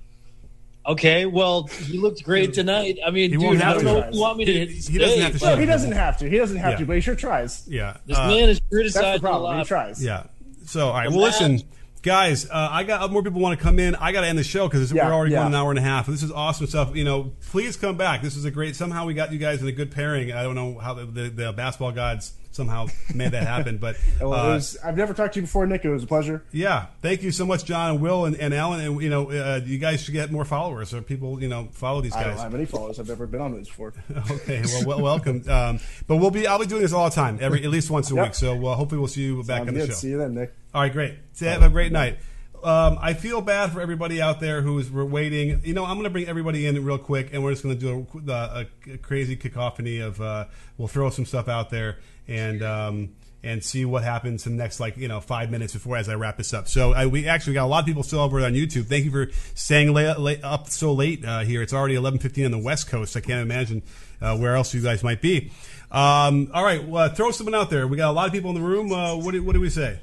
[0.86, 2.98] Okay, well, he looked great tonight.
[3.06, 5.20] I mean, He dude, I don't know if you want me to He- he doesn't
[5.20, 6.28] have to No, he doesn't have to.
[6.28, 6.78] He doesn't have Yeah.
[6.78, 7.62] to, but he sure tries.
[7.66, 7.96] Yeah.
[8.06, 9.58] This Uh, man is That's the criticized a problem.
[9.58, 10.04] He tries.
[10.04, 10.24] Yeah.
[10.66, 11.08] So, all right.
[11.10, 11.62] The Well, match- listen,
[12.02, 12.44] guys.
[12.50, 13.94] Uh, I got more people want to come in.
[13.94, 15.38] I got to end the show because Yeah, we're already yeah.
[15.40, 16.06] going an hour and a half.
[16.06, 16.94] This is awesome stuff.
[16.94, 18.20] You know, please come back.
[18.22, 18.76] This is a great.
[18.76, 20.32] Somehow we got you guys in a good pairing.
[20.32, 24.32] I don't know how the, the, the basketball gods somehow made that happen, but Well,
[24.32, 25.84] uh, was, I've never talked to you before, Nick.
[25.84, 26.42] It was a pleasure.
[26.52, 26.86] yeah.
[27.02, 28.80] Thank you so much, John and Will and, and Alan.
[28.80, 32.00] And you know, uh, you guys should get more followers so people you know follow
[32.00, 32.26] these guys.
[32.26, 32.98] I don't have any followers.
[33.00, 33.92] I've never been on this before.
[34.30, 35.42] Okay, well, well welcome.
[35.48, 36.46] Um, but we'll be.
[36.46, 38.24] I'll be doing this all the time, every at least once a Yep.
[38.26, 38.34] week.
[38.34, 39.88] So uh, hopefully we'll see you back Sounds on the good.
[39.88, 39.94] show.
[39.94, 40.54] See you then, Nick.
[40.72, 41.14] All right, great.
[41.40, 42.18] Have a great night.
[42.64, 45.60] Um, I feel bad for everybody out there who's waiting.
[45.64, 47.80] You know, I'm going to bring everybody in real quick, and we're just going to
[47.80, 50.20] do a, a, a crazy cacophony of.
[50.20, 50.46] Uh,
[50.78, 53.10] we'll throw some stuff out there and um,
[53.42, 56.14] and see what happens in the next like you know five minutes before as I
[56.14, 56.66] wrap this up.
[56.68, 58.86] So I, we actually got a lot of people still over on YouTube.
[58.86, 59.96] Thank you for staying
[60.42, 61.62] up so late uh, here.
[61.62, 63.16] It's already 11:15 on the West Coast.
[63.16, 63.82] I can't imagine
[64.22, 65.52] uh, where else you guys might be.
[65.90, 67.86] Um, all right, well, throw someone out there.
[67.86, 68.90] We got a lot of people in the room.
[68.90, 69.98] Uh, what do, what do we say?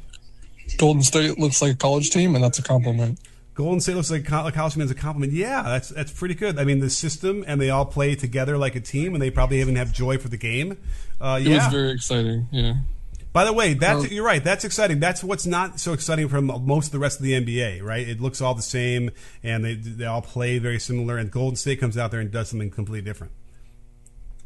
[0.77, 3.19] Golden State looks like a college team, and that's a compliment.
[3.53, 5.34] Golden State looks like a college team is a compliment.
[5.34, 6.57] Yeah, that's that's pretty good.
[6.57, 9.60] I mean, the system and they all play together like a team, and they probably
[9.61, 10.77] even have joy for the game.
[11.19, 12.48] Uh, it was very exciting.
[12.52, 12.76] Yeah.
[13.34, 14.43] By the way, that's you're right.
[14.43, 14.99] That's exciting.
[14.99, 18.07] That's what's not so exciting from most of the rest of the NBA, right?
[18.07, 19.11] It looks all the same,
[19.41, 21.18] and they they all play very similar.
[21.18, 23.31] And Golden State comes out there and does something completely different.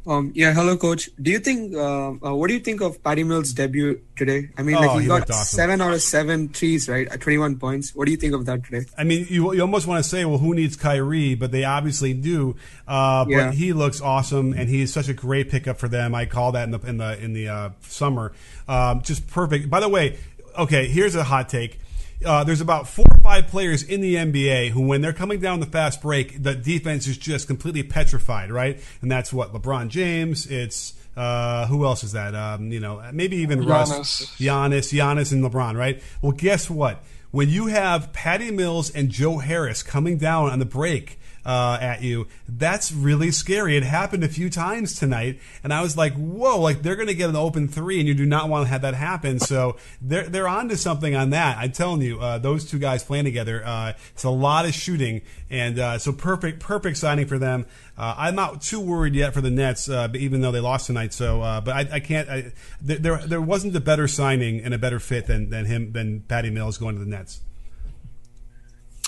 [0.07, 1.10] Um, yeah, hello, coach.
[1.19, 1.73] Do you think?
[1.73, 4.49] Uh, uh, what do you think of Patty Mills' debut today?
[4.56, 5.57] I mean, Oh, like he, he got awesome.
[5.57, 7.07] seven out of seven threes, right?
[7.07, 7.95] At twenty-one points.
[7.95, 8.86] What do you think of that today?
[8.98, 11.34] I mean, you, you almost want to say, well, who needs Kyrie?
[11.34, 12.56] But they obviously do.
[12.88, 13.45] Uh, Yeah.
[13.48, 16.14] But he looks awesome, and he is such a great pickup for them.
[16.14, 18.32] I call that in the in the in the uh, summer,
[18.68, 19.72] um, just perfect.
[19.72, 20.19] By the way,
[20.56, 21.80] okay, here's a hot take.
[22.24, 25.60] Uh, there's about four or five players in the NBA who, when they're coming down
[25.60, 28.82] the fast break, the defense is just completely petrified, right?
[29.02, 30.48] And that's what LeBron James.
[30.48, 32.36] It's uh, who else is that?
[32.36, 34.38] Um, you know, maybe even Russ, Giannis.
[34.38, 36.02] Giannis, Giannis, and LeBron, right?
[36.22, 37.04] Well, guess what?
[37.32, 42.01] When you have Patty Mills and Joe Harris coming down on the break uh, at
[42.01, 43.77] you, that's really scary.
[43.77, 47.13] It happened a few times tonight, and I was like, "Whoa!" Like they're going to
[47.13, 49.39] get an open three, and you do not want to have that happen.
[49.39, 51.57] So they're they're onto something on that.
[51.57, 55.22] I'm telling you, uh, those two guys playing together, uh, it's a lot of shooting,
[55.49, 57.65] and uh, so perfect perfect signing for them.
[57.97, 61.13] Uh, I'm not too worried yet for the Nets, uh, even though they lost tonight.
[61.13, 62.27] So, but I, I can't.
[62.30, 62.51] I,
[62.81, 66.22] there- there there wasn't a better signing and a better fit than than him than
[66.22, 67.41] Patty Mills going to the Nets.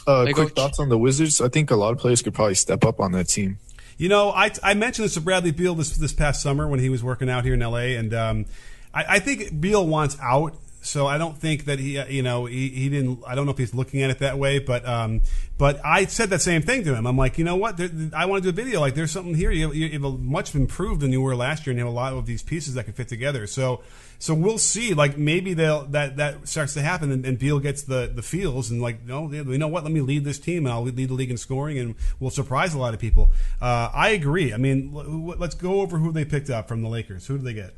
[0.07, 0.53] Uh, quick Coach.
[0.53, 1.41] thoughts on the Wizards.
[1.41, 3.59] I think a lot of players could probably step up on that team.
[3.97, 6.89] You know, I, I mentioned this to Bradley Beal this this past summer when he
[6.89, 7.95] was working out here in L.A.
[7.95, 8.45] and um,
[8.93, 10.55] I, I think Beal wants out.
[10.81, 13.21] So I don't think that he, uh, you know, he, he didn't.
[13.27, 15.21] I don't know if he's looking at it that way, but um,
[15.57, 17.05] but I said that same thing to him.
[17.05, 17.75] I'm like, you know what?
[17.75, 18.79] There, I want to do a video.
[18.79, 19.51] Like, there's something here.
[19.51, 21.95] You, you have a much improved than you were last year, and you have a
[21.95, 23.47] lot of these pieces that can fit together.
[23.47, 23.81] So
[24.19, 24.93] so we'll see.
[24.93, 28.71] Like maybe they'll that that starts to happen, and, and Beal gets the the feels,
[28.71, 29.83] and like, no, you know what?
[29.83, 32.73] Let me lead this team, and I'll lead the league in scoring, and we'll surprise
[32.73, 33.31] a lot of people.
[33.61, 34.53] Uh, I agree.
[34.53, 37.27] I mean, l- let's go over who they picked up from the Lakers.
[37.27, 37.73] Who did they get?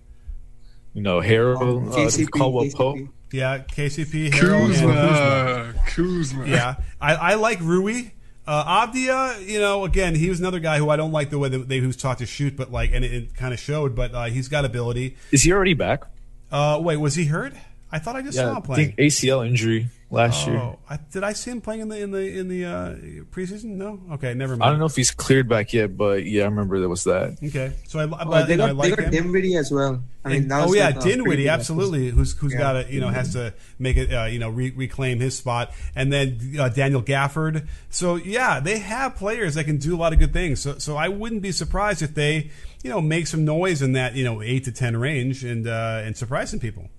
[0.93, 2.75] You know, Harrell, uh, KCP, Caldwell KCP.
[2.75, 2.97] Pope.
[3.31, 5.73] Yeah, KCP, Harrell, and Kuzma.
[5.85, 6.43] Kuzma.
[6.43, 6.47] Kuzma.
[6.47, 8.11] Yeah, I, I like Rui.
[8.47, 11.49] Uh, Avdija, you know, again, he was another guy who I don't like the way
[11.49, 13.93] that they, he was taught to shoot, but like, and it, it kind of showed.
[13.95, 15.17] But uh, he's got ability.
[15.31, 16.05] Is he already back?
[16.51, 17.53] Uh, wait, was he hurt?
[17.91, 18.87] I thought I just saw Yeah, him I playing.
[18.95, 20.57] think ACL injury last year.
[20.57, 22.95] Oh, I, did I see him playing in the in the in the uh,
[23.31, 23.75] preseason?
[23.75, 23.99] No.
[24.13, 24.63] Okay, never mind.
[24.63, 27.37] I don't know if he's cleared back yet, but yeah, I remember there was that.
[27.43, 29.23] Okay, so I, I, Uh, they you know, I got like they got him.
[29.23, 30.03] Dinwiddie as well.
[30.25, 32.09] I mean, And- oh yeah, like a Dinwiddie, good absolutely.
[32.09, 32.59] Who's who's Yeah.
[32.59, 35.73] got to you know has to make it uh, you know re- reclaim his spot,
[35.95, 37.67] and then uh, Daniel Gafford.
[37.89, 40.59] So yeah, they have players that can do a lot of good things.
[40.59, 42.49] So so I wouldn't be surprised if they
[42.83, 46.01] you know make some noise in that you know eight to ten range and uh,
[46.03, 46.89] and surprise some people.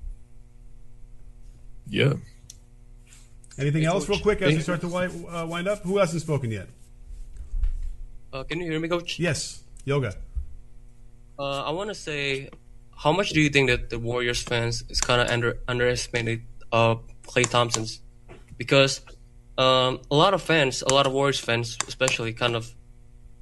[1.87, 2.15] Yeah.
[3.61, 5.83] Anything Hey, else, real quick, as we start to wi- uh, wind up?
[5.83, 6.69] Who hasn't spoken yet?
[8.33, 9.19] Uh, can you hear me, Coach?
[9.19, 10.15] Yes, Yoga.
[11.39, 12.49] Uh, I want to say,
[12.97, 16.43] how much do you think that the Warriors fans is kind of under underestimated
[16.73, 18.01] uh, Klay Thompson's?
[18.57, 19.03] Because
[19.59, 22.73] um, a lot of fans, a lot of Warriors fans, especially, kind of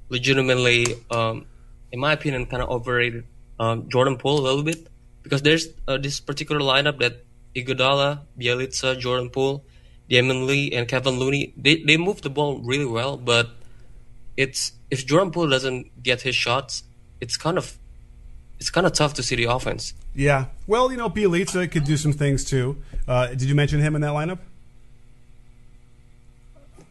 [0.09, 1.45] legitimately, um,
[1.93, 3.23] in my opinion, kind of overrated
[3.59, 4.87] um, Jordan Poole a little bit.
[5.23, 7.23] Because there's uh, this particular lineup that
[7.55, 9.63] Iguodala, Bjelica, Jordan Poole,
[10.09, 13.51] Damion Lee, and Kevon Looney, they they move the ball really well, but
[14.35, 16.83] it's if Jordan Poole doesn't get his shots,
[17.21, 17.77] it's kind of
[18.59, 19.93] it's kind of tough to see the offense.
[20.15, 20.45] Yeah.
[20.67, 22.77] Well, you know, Bjelica could do some things too.
[23.07, 24.39] Uh, did you mention him in that lineup?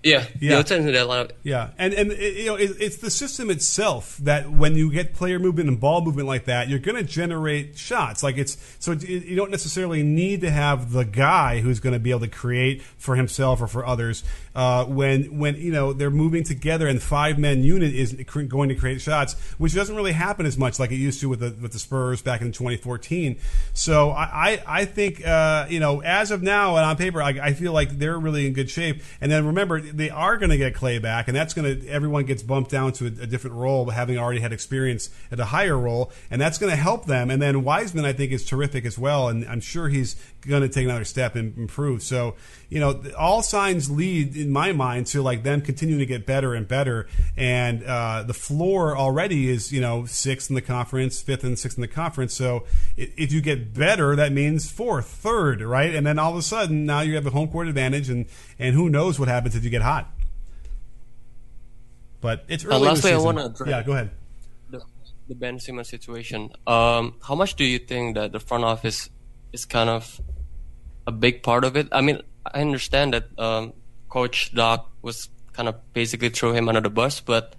[0.03, 0.53] Yeah, Yeah.
[0.53, 0.61] yeah.
[0.61, 1.33] It's in that lineup.
[1.43, 5.39] Yeah, and and you know it, it's the system itself that when you get player
[5.39, 8.23] movement and ball movement like that, you're going to generate shots.
[8.23, 11.99] Like it's so it, you don't necessarily need to have the guy who's going to
[11.99, 14.23] be able to create for himself or for others.
[14.59, 18.13] Uh, when when you know they're moving together and five man unit is
[18.49, 21.39] going to create shots, which doesn't really happen as much like it used to with
[21.39, 23.39] the with the Spurs back in 2014.
[23.73, 27.39] So I I, I think uh, you know as of now and on paper, I,
[27.41, 29.01] I feel like they're really in good shape.
[29.21, 32.25] And then remember they are going to get Klay back, and that's going to everyone
[32.25, 35.45] gets bumped down to a, a different role, but having already had experience at a
[35.45, 37.31] higher role, and that's going to help them.
[37.31, 40.17] And then Wiseman, I think, is terrific as well, and I'm sure he's
[40.49, 42.03] going to take another step and improve.
[42.03, 42.35] So
[42.71, 46.55] you know, all signs lead in my mind to like them continuing to get better
[46.55, 47.07] and better.
[47.37, 51.79] And uh, the floor already is you know sixth in the conference, fifth and sixth
[51.79, 52.35] in the conference.
[52.35, 52.65] So
[52.97, 55.95] if you get better, that means fourth, third, right?
[55.95, 58.27] And then all of a sudden now you have a home court advantage, and
[58.59, 60.11] and who knows what happens if you get hot.
[62.21, 62.77] But it's Uh, early.
[62.79, 64.11] in the lastly, I want to address Yeah, go ahead.
[64.71, 64.83] the,
[65.29, 66.51] the Ben Simmons situation.
[66.67, 69.09] Um, how much do you think that the front office
[69.53, 70.21] is kind of
[71.09, 71.89] a big part of it?
[71.91, 73.73] I mean, I understand that um,
[74.09, 77.57] Coach Doc was kind of basically threw him under the bus, but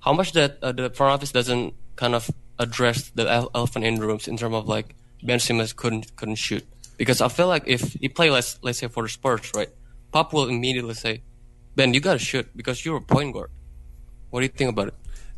[0.00, 3.24] how much that uh, the front office doesn't kind of address the
[3.54, 6.64] elephant in the rooms in terms of like Ben Simmons couldn't couldn't shoot
[6.96, 9.68] because I feel like if he play let's let's say for the Spurs right,
[10.12, 11.22] Pop will immediately say,
[11.74, 13.50] Ben, you gotta shoot because you're a point guard.
[14.30, 14.94] What do you think about it?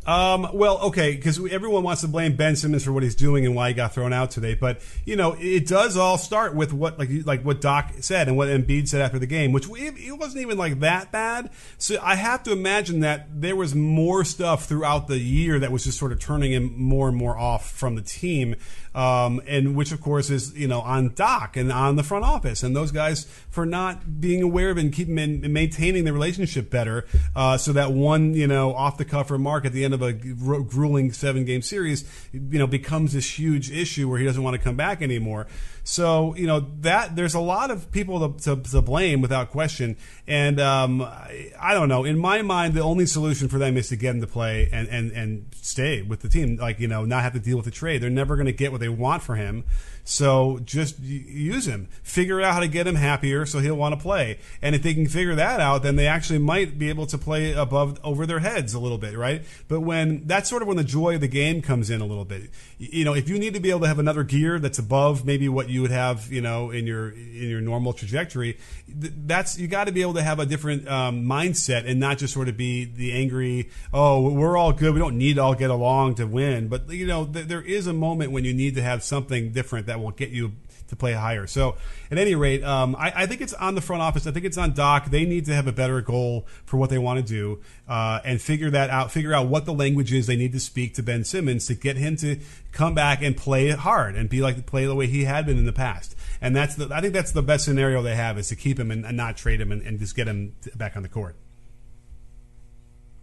[0.06, 3.54] Um, well, okay, because everyone wants to blame Ben Simmons for what he's doing and
[3.54, 4.54] why he got thrown out today.
[4.54, 8.36] But you know, it does all start with what like like what Doc said and
[8.36, 11.50] what Embiid said after the game, which it wasn't even like that bad.
[11.78, 15.84] So I have to imagine that there was more stuff throughout the year that was
[15.84, 18.56] just sort of turning him more and more off from the team
[18.94, 22.62] um, and which of course is you know on Doc and on the front office
[22.62, 27.06] and those guys for not being aware of and keeping and maintaining the relationship better,
[27.34, 30.12] uh, so that one you know off the cuff remark at the end of a
[30.12, 34.62] grueling seven game series, you know, becomes this huge issue where he doesn't want to
[34.62, 35.46] come back anymore.
[35.86, 39.98] So you know that there's a lot of people to, to, to blame without question,
[40.26, 42.04] and um, I, I, don't know.
[42.04, 44.88] In my mind, the only solution for them is to get him to play and,
[44.88, 46.56] and, and stay with the team.
[46.56, 48.00] Like you know, not have to deal with the trade.
[48.00, 49.64] They're never going to get what they want for him.
[50.04, 51.88] So just use him.
[52.02, 54.38] Figure out how to get him happier so he'll want to play.
[54.60, 57.52] And if they can figure that out, then they actually might be able to play
[57.52, 59.42] above over their heads a little bit, right?
[59.66, 62.26] But when that's sort of when the joy of the game comes in a little
[62.26, 62.50] bit.
[62.78, 65.48] You know, if you need to be able to have another gear that's above maybe
[65.48, 68.58] what you would have, you know, in your in your normal trajectory,
[68.88, 72.34] that's you got to be able to have a different um, mindset and not just
[72.34, 75.70] sort of be the angry, oh, we're all good, we don't need to all get
[75.70, 76.68] along to win.
[76.68, 79.86] But you know, th- there is a moment when you need to have something different
[79.86, 80.52] that will get you
[80.88, 81.46] to play higher.
[81.46, 81.76] So,
[82.10, 84.26] at any rate, um, I, I, think it's on the front office.
[84.26, 85.06] I think it's on Doc.
[85.06, 88.40] They need to have a better goal for what they want to do uh, and
[88.40, 89.10] figure that out.
[89.10, 91.96] Figure out what the language is they need to speak to Ben Simmons to get
[91.96, 92.38] him to
[92.72, 95.64] come back and play hard and be like play the way he had been in
[95.64, 96.14] the past.
[96.40, 98.90] And that's the, I think that's the best scenario they have is to keep him
[98.90, 101.36] and, and not trade him and, and, just get him back on the court.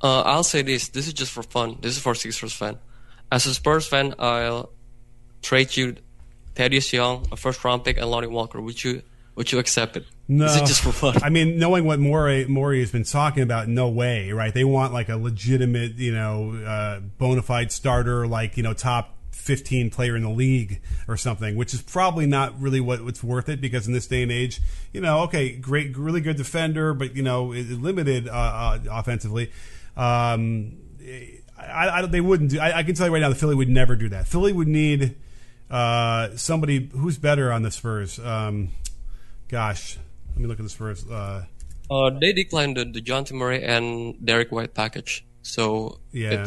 [0.01, 0.87] Uh, I'll say this.
[0.87, 1.77] This is just for fun.
[1.81, 2.79] This is for Sixers fan.
[3.31, 4.71] As a Spurs fan, I'll
[5.41, 5.97] trade you
[6.55, 8.59] Thaddeus Young, a first round pick, and Lonnie Walker.
[8.61, 9.01] Would you
[9.35, 10.05] would you accept it?
[10.27, 11.23] No, Is it just for fun?
[11.23, 14.53] I mean, knowing what Morey Morey has been talking about, no way, right?
[14.53, 19.17] They want like a legitimate, you know, uh, bona fide starter, like you know, top
[19.31, 23.49] 15 player in the league or something, which is probably not really what, what's worth
[23.49, 24.61] it because in this day and age,
[24.93, 29.51] you know, okay, great, really good defender, but you know, limited uh, uh, offensively.
[29.97, 30.77] Um,
[31.57, 32.59] I, I, they wouldn't do.
[32.59, 34.27] I, I, can tell you right now, the Philly would never do that.
[34.27, 35.15] Philly would need
[35.71, 38.19] uh, somebody who's better on the Spurs.
[38.19, 38.69] Um,
[39.47, 39.97] gosh,
[40.31, 41.09] let me look at the Spurs.
[41.09, 41.45] Uh,
[41.89, 46.45] uh, they declined the, the John Murray and Derek White package, so yeah.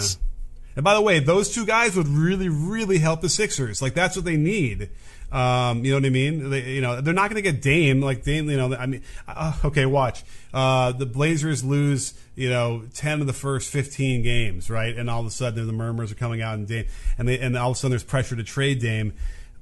[0.76, 3.82] and by the way, those two guys would really, really help the Sixers.
[3.82, 4.90] Like that's what they need.
[5.32, 6.50] Um, you know what I mean?
[6.50, 8.48] They, you know, they're not going to get Dame like Dame.
[8.48, 10.22] You know, I mean, uh, okay, watch.
[10.54, 14.96] Uh, the Blazers lose, you know, ten of the first fifteen games, right?
[14.96, 16.86] And all of a sudden, the murmurs are coming out, and Dame,
[17.18, 19.14] and they, and all of a sudden, there's pressure to trade Dame.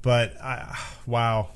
[0.02, 0.66] But uh,
[1.06, 1.48] wow,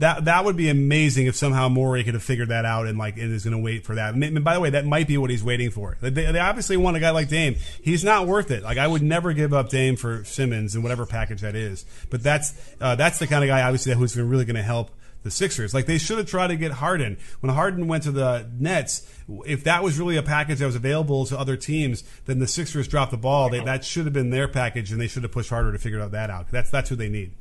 [0.00, 3.16] that that would be amazing if somehow Morey could have figured that out and like
[3.16, 4.14] and is going to wait for that.
[4.14, 5.96] And by the way, that might be what he's waiting for.
[6.02, 7.56] They, they, obviously want a guy like Dame.
[7.80, 8.62] He's not worth it.
[8.62, 11.86] Like I would never give up Dame for Simmons and whatever package that is.
[12.10, 14.90] But that's uh, that's the kind of guy obviously who's really going to help
[15.22, 15.72] the Sixers.
[15.74, 19.06] Like they should have tried to get Harden when Harden went to the Nets.
[19.46, 22.88] If that was really a package that was available to other teams, then the Sixers
[22.88, 23.50] dropped the ball.
[23.50, 26.06] They, that should have been their package, and they should have pushed harder to figure
[26.06, 26.50] that out.
[26.50, 27.34] That's that's who they need.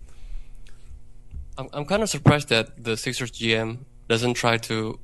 [1.58, 5.00] I'm I'm kind of surprised that the Sixers GM doesn't try to,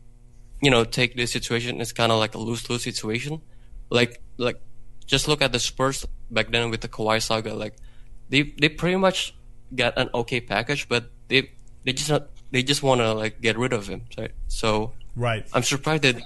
[0.61, 3.41] you know, take this situation It's kind of like a lose lose situation.
[3.89, 4.61] Like like
[5.05, 7.53] just look at the Spurs back then with the Kawhi saga.
[7.53, 7.75] Like
[8.29, 9.33] they they pretty much
[9.73, 11.51] got an okay package, but they
[11.85, 14.31] they just not, they just want to like get rid of him, right?
[14.47, 16.21] So right, I'm surprised that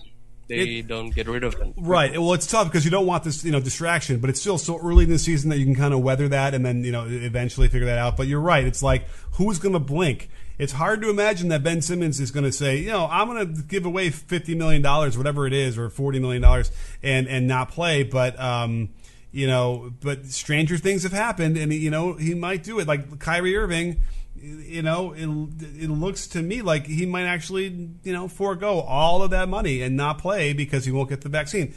[0.52, 1.74] they it, don't get rid of him.
[1.78, 2.12] Right.
[2.12, 4.78] Well, it's tough because you don't want this, you know, distraction, but it's still so
[4.78, 7.06] early in the season that you can kind of weather that and then, you know,
[7.08, 8.18] eventually figure that out.
[8.18, 8.66] But you're right.
[8.66, 10.30] It's like, who's going to blink?
[10.58, 13.56] It's hard to imagine that Ben Simmons is going to say, you know, I'm going
[13.56, 16.68] to give away $50 million, whatever it is, or $40 million and,
[17.02, 18.04] and and not play.
[18.04, 18.90] But, um,
[19.32, 22.88] you know, but stranger things have happened and, you know, he might do it.
[22.88, 24.02] Like Kyrie Irving,
[24.42, 29.22] you know, it, it looks to me like he might actually, you know, forego all
[29.22, 31.74] of that money and not play because he won't get the vaccine.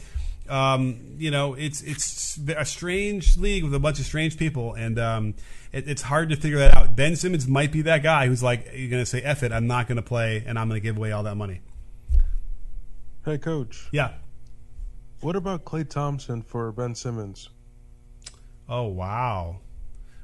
[0.49, 4.99] Um, you know, it's it's a strange league with a bunch of strange people, and
[4.99, 5.33] um,
[5.71, 6.95] it, it's hard to figure that out.
[6.95, 9.67] Ben Simmons might be that guy who's like, you're going to say, "Eff it, I'm
[9.67, 11.61] not going to play, and I'm going to give away all that money."
[13.23, 13.87] Hey, coach.
[13.91, 14.13] Yeah.
[15.21, 17.49] What about Klay Thompson for Ben Simmons?
[18.69, 19.61] Oh wow.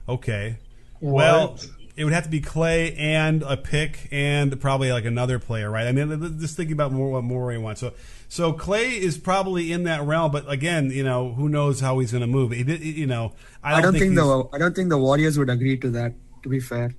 [0.08, 0.58] Okay.
[1.00, 1.14] What?
[1.14, 1.60] Well,
[1.96, 5.88] it would have to be Klay and a pick and probably like another player, right?
[5.88, 7.82] I mean, just thinking about more what Morey wants.
[7.82, 7.94] So,
[8.30, 12.12] so Klay is probably in that realm, but again, you know, who knows how he's
[12.12, 12.54] going to move?
[12.54, 15.50] You know, I don't, I don't think, think the I don't think the Warriors would
[15.50, 16.14] agree to that.
[16.44, 16.96] To be fair.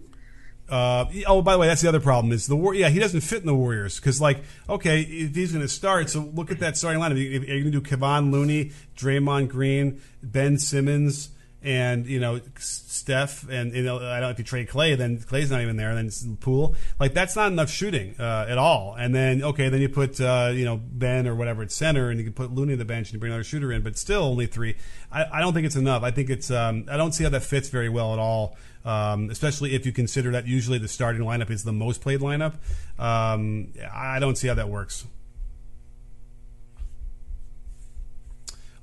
[0.69, 2.75] Uh, oh, by the way, that's the other problem is the war.
[2.75, 4.39] Yeah, he doesn't fit in the Warriors because, like,
[4.69, 7.15] okay, if he's going to start, so look at that starting lineup.
[7.15, 11.31] Are you going to do Kevon Looney, Draymond Green, Ben Simmons?
[11.65, 15.19] And you know Steph, and you know I don't know if you trade Klay, then
[15.19, 16.75] Klay's not even there, and then Poole.
[16.99, 18.97] Like that's not enough shooting uh, at all.
[18.99, 22.19] And then okay, then you put uh, you know Ben or whatever at center, and
[22.19, 24.25] you can put Looney on the bench and you bring another shooter in, but still
[24.25, 24.77] only three.
[25.13, 26.03] I, I don't think it's enough.
[26.03, 28.57] I think it's um, I don't see how that fits very well at all.
[28.85, 32.55] Um, especially if you consider that usually the starting lineup is the most played lineup.
[32.99, 35.07] Um, I don't see how that works.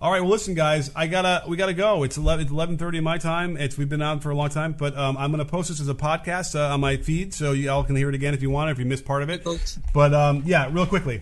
[0.01, 2.03] All right, well, listen, guys, I gotta we gotta go.
[2.03, 3.57] It's eleven thirty my time.
[3.57, 5.89] It's we've been on for a long time, but um, I'm gonna post this as
[5.89, 8.49] a podcast uh, on my feed, so you all can hear it again if you
[8.49, 9.45] want, if you missed part of it.
[9.93, 11.21] But um, yeah, real quickly.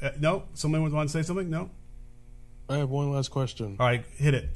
[0.00, 1.50] Uh, no, someone would want to say something.
[1.50, 1.70] No.
[2.68, 3.76] I have one last question.
[3.80, 4.48] All right, hit it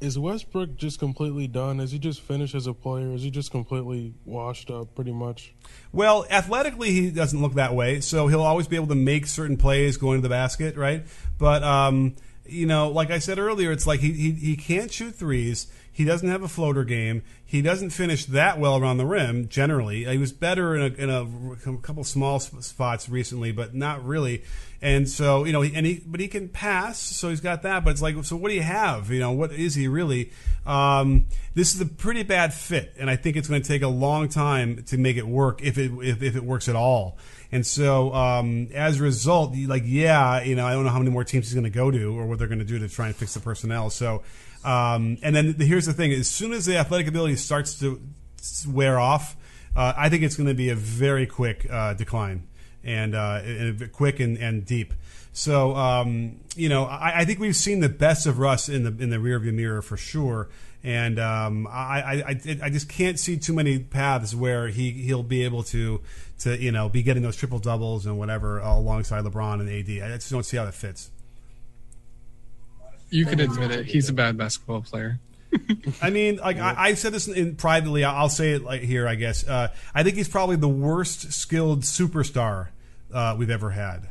[0.00, 1.80] is Westbrook just completely done?
[1.80, 3.12] Is he just finished as a player?
[3.12, 5.54] Is he just completely washed up, pretty much?
[5.92, 8.00] Well, athletically, he doesn't look that way.
[8.00, 11.04] So he'll always be able to make certain plays going to the basket, right?
[11.38, 12.14] But um,
[12.46, 15.66] you know, like I said earlier, it's like he he, he can't shoot threes.
[15.98, 17.24] He doesn't have a floater game.
[17.44, 19.48] He doesn't finish that well around the rim.
[19.48, 24.04] Generally, he was better in a, in a, a couple small spots recently, but not
[24.04, 24.44] really.
[24.80, 27.84] And so, you know, and he, but he can pass, so he's got that.
[27.84, 29.10] But it's like, so what do you have?
[29.10, 30.30] You know, what is he really?
[30.64, 31.26] Um,
[31.56, 34.28] this is a pretty bad fit, and I think it's going to take a long
[34.28, 37.18] time to make it work if it if, if it works at all.
[37.50, 41.10] And so, um, as a result, like, yeah, you know, I don't know how many
[41.10, 43.08] more teams he's going to go to or what they're going to do to try
[43.08, 43.90] and fix the personnel.
[43.90, 44.22] So,
[44.68, 48.02] um, and then the, here's the thing: as soon as the athletic ability starts to
[48.68, 49.34] wear off,
[49.74, 52.46] uh, I think it's going to be a very quick uh, decline
[52.84, 54.92] and, uh, and quick and, and deep.
[55.32, 59.02] So um, you know, I, I, think we've seen the best of Russ in the
[59.02, 60.48] in the rearview mirror for sure.
[60.84, 65.44] And um, I, I, I just can't see too many paths where he he'll be
[65.44, 66.00] able to
[66.40, 70.10] to you know be getting those triple doubles and whatever alongside LeBron and AD.
[70.10, 71.10] I just don't see how that fits.
[73.10, 73.86] You can admit it.
[73.86, 75.18] He's a bad basketball player.
[76.02, 78.04] I mean, like I, I said this in, in, privately.
[78.04, 79.08] I'll say it like here.
[79.08, 82.68] I guess uh, I think he's probably the worst skilled superstar
[83.12, 84.10] uh, we've ever had.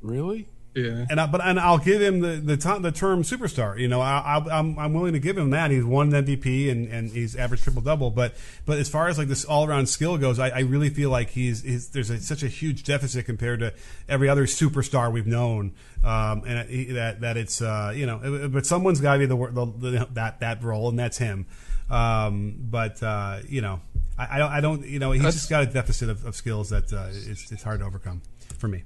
[0.00, 0.48] Really?
[0.76, 1.06] Yeah.
[1.08, 3.78] And I, but and I'll give him the the, the term superstar.
[3.78, 5.70] You know, I, I, am I'm willing to give him that.
[5.70, 8.10] He's won an MVP and, and he's averaged triple double.
[8.10, 8.34] But
[8.66, 11.30] but as far as like this all around skill goes, I, I really feel like
[11.30, 13.72] he's, he's there's a, such a huge deficit compared to
[14.06, 15.72] every other superstar we've known.
[16.04, 19.36] Um, and it, that that it's uh, you know, but someone's got to be the,
[19.36, 21.46] the, the, that that role, and that's him.
[21.88, 23.80] Um, but uh, you know,
[24.18, 26.36] I, I don't I don't you know he's that's, just got a deficit of, of
[26.36, 28.20] skills that uh, it's it's hard to overcome
[28.58, 28.82] for me.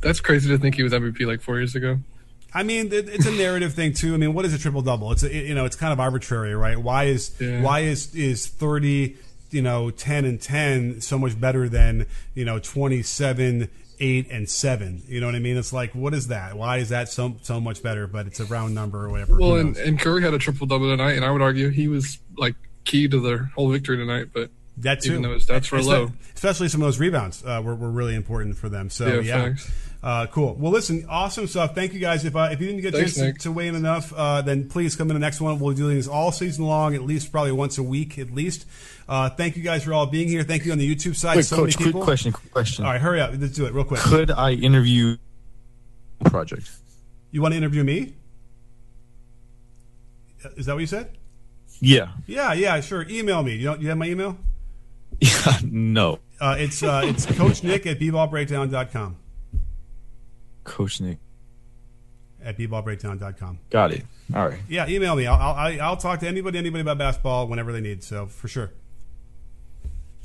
[0.00, 1.98] That's crazy to think he was MVP like four years ago.
[2.54, 4.14] I mean, it's a narrative thing too.
[4.14, 5.12] I mean, what is a triple double?
[5.12, 6.78] It's a, you know, it's kind of arbitrary, right?
[6.78, 7.60] Why is yeah.
[7.60, 9.16] why is is thirty,
[9.50, 13.68] you know, ten and ten so much better than you know twenty seven,
[14.00, 15.02] eight and seven?
[15.06, 15.58] You know what I mean?
[15.58, 16.56] It's like, what is that?
[16.56, 18.06] Why is that so so much better?
[18.06, 19.36] But it's a round number or whatever.
[19.36, 22.18] Well, and, and Curry had a triple double tonight, and I would argue he was
[22.38, 22.54] like
[22.86, 24.28] key to their whole victory tonight.
[24.32, 27.60] But that too, even though his stats were low, especially some of those rebounds uh,
[27.62, 28.88] were, were really important for them.
[28.88, 29.48] So yeah.
[29.48, 29.54] yeah.
[30.00, 30.54] Uh, cool.
[30.54, 31.74] Well, listen, awesome stuff.
[31.74, 32.24] Thank you guys.
[32.24, 34.68] If uh, if you didn't get a chance to, to, weigh in enough, uh, then
[34.68, 35.58] please come in the next one.
[35.58, 38.64] We'll do these all season long, at least probably once a week, at least.
[39.08, 40.44] Uh, thank you guys for all being here.
[40.44, 41.36] Thank you on the YouTube side.
[41.36, 42.84] Wait, so Coach, quick question, quick question.
[42.84, 43.32] All right, hurry up.
[43.36, 44.00] Let's do it real quick.
[44.00, 45.16] Could I interview
[46.26, 46.70] project?
[47.32, 48.14] You want to interview me?
[50.56, 51.10] Is that what you said?
[51.80, 52.12] Yeah.
[52.26, 53.06] Yeah, yeah, sure.
[53.08, 53.56] Email me.
[53.56, 54.38] You, don't, you have my email?
[55.20, 56.20] Yeah, no.
[56.40, 59.16] Uh, it's uh, it's Coach Nick at bballbreakdown.com.
[60.68, 61.18] Coach Nick
[62.44, 63.58] at bballbreakdown.com.
[63.70, 64.04] Got it.
[64.34, 64.60] All right.
[64.68, 65.26] Yeah, email me.
[65.26, 68.04] I'll, I'll, I'll talk to anybody, anybody about basketball whenever they need.
[68.04, 68.70] So for sure.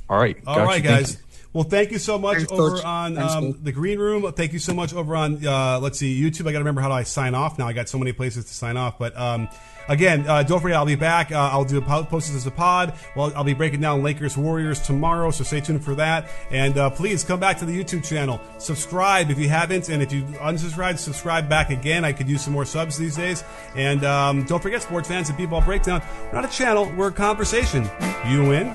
[0.10, 0.38] All right.
[0.46, 0.90] All right, you.
[0.90, 1.18] guys.
[1.54, 2.84] Well, thank you so much Thanks, over Coach.
[2.84, 4.32] on um, the green room.
[4.34, 6.42] Thank you so much over on uh, let's see YouTube.
[6.42, 7.68] I got to remember how do I sign off now.
[7.68, 9.48] I got so many places to sign off, but um,
[9.90, 11.32] Again, uh, don't forget, I'll be back.
[11.32, 12.94] Uh, I'll do a post this as a pod.
[13.16, 16.30] Well, I'll be breaking down Lakers Warriors tomorrow, so stay tuned for that.
[16.52, 18.40] And uh, please come back to the YouTube channel.
[18.60, 22.06] Subscribe if you haven't, and if you unsubscribe, subscribe back again.
[22.06, 23.44] I could use some more subs these days.
[23.76, 26.02] And um, don't forget, sports fans and people Breakdown.
[26.26, 27.90] We're not a channel, we're a conversation.
[28.28, 28.68] You in?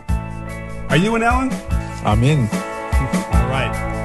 [0.90, 1.88] Are you in, Alan?
[2.04, 2.40] I'm in.
[2.40, 3.97] All right.